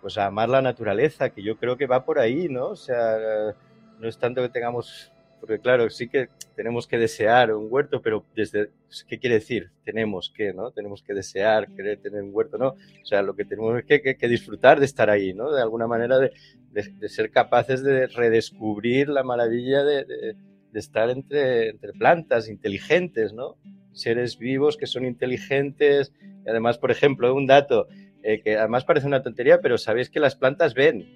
pues 0.00 0.18
a 0.18 0.26
amar 0.26 0.48
la 0.48 0.62
naturaleza, 0.62 1.30
que 1.30 1.42
yo 1.42 1.56
creo 1.56 1.76
que 1.76 1.86
va 1.86 2.04
por 2.04 2.18
ahí, 2.18 2.48
¿no? 2.48 2.68
O 2.68 2.76
sea, 2.76 3.54
no 3.98 4.08
es 4.08 4.18
tanto 4.18 4.42
que 4.42 4.48
tengamos 4.48 5.12
porque 5.40 5.60
claro, 5.60 5.88
sí 5.90 6.08
que 6.08 6.28
tenemos 6.56 6.86
que 6.86 6.98
desear 6.98 7.54
un 7.54 7.68
huerto, 7.70 8.02
pero 8.02 8.24
desde, 8.34 8.70
¿qué 9.06 9.18
quiere 9.18 9.36
decir? 9.36 9.70
Tenemos 9.84 10.32
que, 10.34 10.52
¿no? 10.52 10.72
Tenemos 10.72 11.02
que 11.02 11.14
desear, 11.14 11.68
querer 11.68 12.00
tener 12.00 12.22
un 12.22 12.30
huerto, 12.32 12.58
¿no? 12.58 12.68
O 12.68 13.04
sea, 13.04 13.22
lo 13.22 13.36
que 13.36 13.44
tenemos 13.44 13.78
es 13.78 13.84
que, 13.84 14.16
que, 14.16 14.28
disfrutar 14.28 14.80
de 14.80 14.86
estar 14.86 15.10
ahí, 15.10 15.34
¿no? 15.34 15.52
De 15.52 15.62
alguna 15.62 15.86
manera 15.86 16.18
de, 16.18 16.32
de, 16.72 17.08
ser 17.08 17.30
capaces 17.30 17.82
de 17.82 18.08
redescubrir 18.08 19.08
la 19.08 19.22
maravilla 19.22 19.84
de, 19.84 20.04
de, 20.04 20.36
estar 20.74 21.10
entre, 21.10 21.70
entre 21.70 21.92
plantas 21.92 22.48
inteligentes, 22.48 23.32
¿no? 23.32 23.56
Seres 23.92 24.38
vivos 24.38 24.76
que 24.76 24.86
son 24.86 25.04
inteligentes. 25.04 26.12
Y 26.44 26.48
además, 26.48 26.78
por 26.78 26.90
ejemplo, 26.90 27.34
un 27.34 27.46
dato 27.46 27.88
eh, 28.22 28.40
que 28.40 28.56
además 28.56 28.84
parece 28.84 29.06
una 29.06 29.22
tontería, 29.22 29.60
pero 29.60 29.78
sabéis 29.78 30.10
que 30.10 30.20
las 30.20 30.36
plantas 30.36 30.74
ven, 30.74 31.06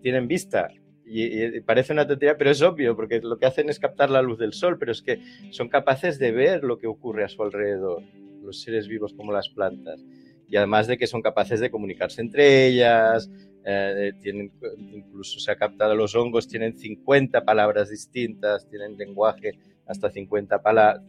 tienen 0.00 0.28
vista 0.28 0.68
y, 1.06 1.60
parece 1.60 1.92
una 1.92 2.06
tontería, 2.06 2.36
pero 2.36 2.50
es 2.50 2.62
obvio, 2.62 2.96
porque 2.96 3.20
lo 3.20 3.38
que 3.38 3.46
hacen 3.46 3.68
es 3.68 3.78
captar 3.78 4.10
la 4.10 4.22
luz 4.22 4.38
del 4.38 4.52
sol, 4.52 4.78
pero 4.78 4.92
es 4.92 5.02
que 5.02 5.20
son 5.50 5.68
capaces 5.68 6.18
de 6.18 6.32
ver 6.32 6.64
lo 6.64 6.78
que 6.78 6.86
ocurre 6.86 7.24
a 7.24 7.28
su 7.28 7.42
alrededor, 7.42 8.02
los 8.42 8.62
seres 8.62 8.88
vivos 8.88 9.12
como 9.14 9.32
las 9.32 9.48
plantas. 9.48 10.04
Y 10.48 10.56
además 10.56 10.86
de 10.86 10.98
que 10.98 11.06
son 11.06 11.22
capaces 11.22 11.60
de 11.60 11.70
comunicarse 11.70 12.20
entre 12.20 12.66
ellas, 12.66 13.30
eh, 13.64 14.12
tienen, 14.20 14.52
incluso 14.92 15.40
se 15.40 15.50
ha 15.50 15.56
captado 15.56 15.94
los 15.94 16.14
hongos, 16.14 16.48
tienen 16.48 16.76
50 16.76 17.44
palabras 17.44 17.90
distintas, 17.90 18.68
tienen 18.68 18.96
lenguaje 18.96 19.58
hasta 19.86 20.10
50, 20.10 20.60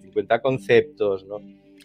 50 0.01 0.41
conceptos, 0.41 1.25
¿no? 1.25 1.41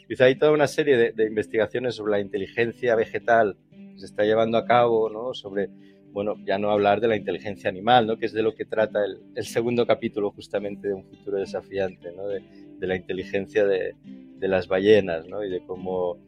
Quizá 0.06 0.24
hay 0.24 0.36
toda 0.36 0.52
una 0.52 0.66
serie 0.66 0.96
de, 0.96 1.12
de 1.12 1.26
investigaciones 1.26 1.94
sobre 1.94 2.12
la 2.12 2.20
inteligencia 2.20 2.96
vegetal 2.96 3.56
que 3.70 3.98
se 4.00 4.06
está 4.06 4.24
llevando 4.24 4.58
a 4.58 4.64
cabo, 4.64 5.08
¿no? 5.08 5.34
Sobre 5.34 5.70
bueno, 6.12 6.34
ya 6.44 6.58
no 6.58 6.70
hablar 6.70 7.00
de 7.00 7.08
la 7.08 7.16
inteligencia 7.16 7.70
animal, 7.70 8.06
¿no? 8.06 8.16
que 8.16 8.26
es 8.26 8.32
de 8.32 8.42
lo 8.42 8.54
que 8.54 8.64
trata 8.64 9.04
el, 9.04 9.20
el 9.34 9.44
segundo 9.44 9.86
capítulo 9.86 10.30
justamente 10.30 10.88
de 10.88 10.94
un 10.94 11.04
futuro 11.04 11.38
desafiante, 11.38 12.12
¿no? 12.12 12.26
de, 12.26 12.42
de, 12.78 12.86
la 12.86 12.96
inteligencia 12.96 13.64
de, 13.64 13.94
de, 14.04 14.48
las 14.48 14.66
ballenas 14.66 15.26
¿no? 15.26 15.44
y 15.44 15.50
de 15.50 15.60
cómo 15.60 16.18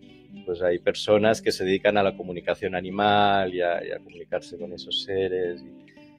pues, 0.44 0.62
hay 0.62 0.78
personas 0.78 1.42
que 1.42 1.52
se 1.52 1.64
dedican 1.64 1.96
a 1.96 2.02
la 2.02 2.16
comunicación 2.16 2.74
animal 2.74 3.54
y 3.54 3.60
a, 3.60 3.78
a 3.78 3.98
comunicarse 4.02 4.58
con 4.58 4.72
esos 4.72 5.02
seres. 5.02 5.64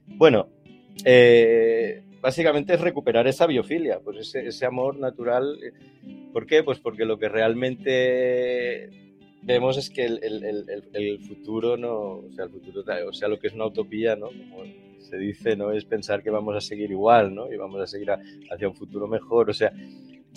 Bueno, 0.06 0.48
eh, 1.04 2.02
básicamente 2.20 2.74
es 2.74 2.80
recuperar 2.80 3.26
esa 3.26 3.46
biofilia, 3.46 4.00
pues 4.00 4.18
ese, 4.18 4.46
ese 4.46 4.66
amor 4.66 4.98
natural. 4.98 5.58
¿Por 6.32 6.46
qué? 6.46 6.62
Pues 6.62 6.78
porque 6.78 7.04
lo 7.04 7.18
que 7.18 7.28
realmente 7.28 8.90
vemos 9.42 9.76
es 9.76 9.90
que 9.90 10.04
el, 10.06 10.22
el, 10.22 10.84
el, 10.92 11.18
futuro 11.20 11.76
no, 11.76 12.18
o 12.18 12.32
sea, 12.34 12.44
el 12.44 12.50
futuro, 12.50 12.82
o 13.08 13.12
sea, 13.12 13.28
lo 13.28 13.38
que 13.38 13.48
es 13.48 13.54
una 13.54 13.66
utopía, 13.66 14.16
¿no? 14.16 14.28
Como 14.28 14.64
se 14.98 15.18
dice, 15.18 15.56
¿no? 15.56 15.72
Es 15.72 15.84
pensar 15.84 16.22
que 16.22 16.30
vamos 16.30 16.56
a 16.56 16.60
seguir 16.60 16.90
igual, 16.90 17.34
¿no? 17.34 17.52
Y 17.52 17.56
vamos 17.56 17.80
a 17.80 17.86
seguir 17.86 18.10
hacia 18.10 18.68
un 18.68 18.74
futuro 18.74 19.06
mejor, 19.06 19.50
o 19.50 19.54
sea, 19.54 19.72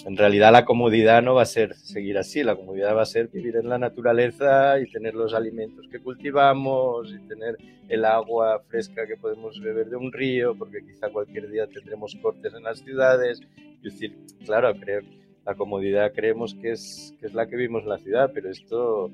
en 0.06 0.16
realidad 0.16 0.52
la 0.52 0.66
comodidad 0.66 1.22
no 1.22 1.36
va 1.36 1.41
a 1.41 1.45
ser 1.45 1.76
seguir 1.76 2.18
así, 2.18 2.43
la 2.43 2.56
comodidad 2.56 2.95
va 2.95 3.02
a 3.02 3.06
ser 3.06 3.30
vivir 3.30 3.56
en 3.56 3.70
la 3.70 3.78
naturaleza 3.78 4.80
y 4.80 4.89
tener 4.89 5.16
los 5.16 5.34
alimentos 5.34 5.88
que 5.91 6.00
cultivamos 6.00 7.12
y 7.12 7.20
tener 7.28 7.58
el 7.89 8.06
agua 8.06 8.62
fresca 8.68 9.08
que 9.08 9.18
podemos 9.18 9.60
beber 9.60 9.89
de 9.89 9.95
un 9.95 10.12
río, 10.12 10.56
porque 10.58 10.86
quizá 10.86 11.10
cualquier 11.10 11.50
día 11.50 11.68
tendremos 11.68 12.16
cortes 12.22 12.54
en 12.54 12.64
las 12.64 12.80
ciudades. 12.80 13.41
Es 13.58 13.93
decir, 13.93 14.18
claro, 14.45 14.74
creo, 14.80 15.02
la 15.45 15.56
comodidad 15.56 16.12
creemos 16.14 16.54
que 16.56 16.72
es, 16.72 17.14
que 17.20 17.28
es 17.28 17.34
la 17.34 17.48
que 17.48 17.56
vivimos 17.56 17.84
en 17.84 17.89
la 17.89 17.98
ciudad, 17.98 18.32
pero 18.34 18.50
esto, 18.50 19.10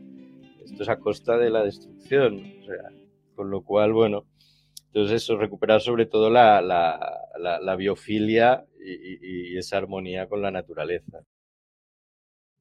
esto 0.66 0.84
es 0.84 0.90
a 0.90 0.98
costa 0.98 1.38
de 1.38 1.50
la 1.50 1.64
destrucción. 1.64 2.44
O 2.62 2.66
sea, 2.66 2.90
con 3.36 3.50
lo 3.50 3.62
cual, 3.62 3.94
bueno, 3.94 4.26
entonces 4.94 5.24
eso, 5.24 5.38
recuperar 5.38 5.82
sobre 5.82 6.06
todo 6.06 6.30
la, 6.30 6.62
la, 6.62 7.60
la, 7.60 7.76
biofilia 7.76 8.64
y, 8.80 9.54
y 9.54 9.58
esa 9.58 9.78
armonía 9.78 10.28
con 10.28 10.44
la 10.44 10.52
naturaleza. 10.52 11.24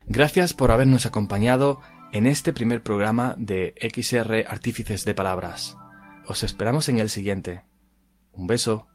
Gracias 0.07 0.55
por 0.55 0.71
habernos 0.71 1.05
acompañado 1.05 1.81
en 2.11 2.27
este 2.27 2.55
primer 2.55 2.83
programa 2.83 3.35
de 3.37 3.75
XR 3.83 4.47
Artífices 4.49 5.05
de 5.05 5.15
Palabras. 5.15 5.77
Os 6.27 6.43
esperamos 6.43 6.89
en 6.89 7.01
el 7.01 7.11
siguiente. 7.11 7.65
Un 8.33 8.47
beso. 8.47 8.89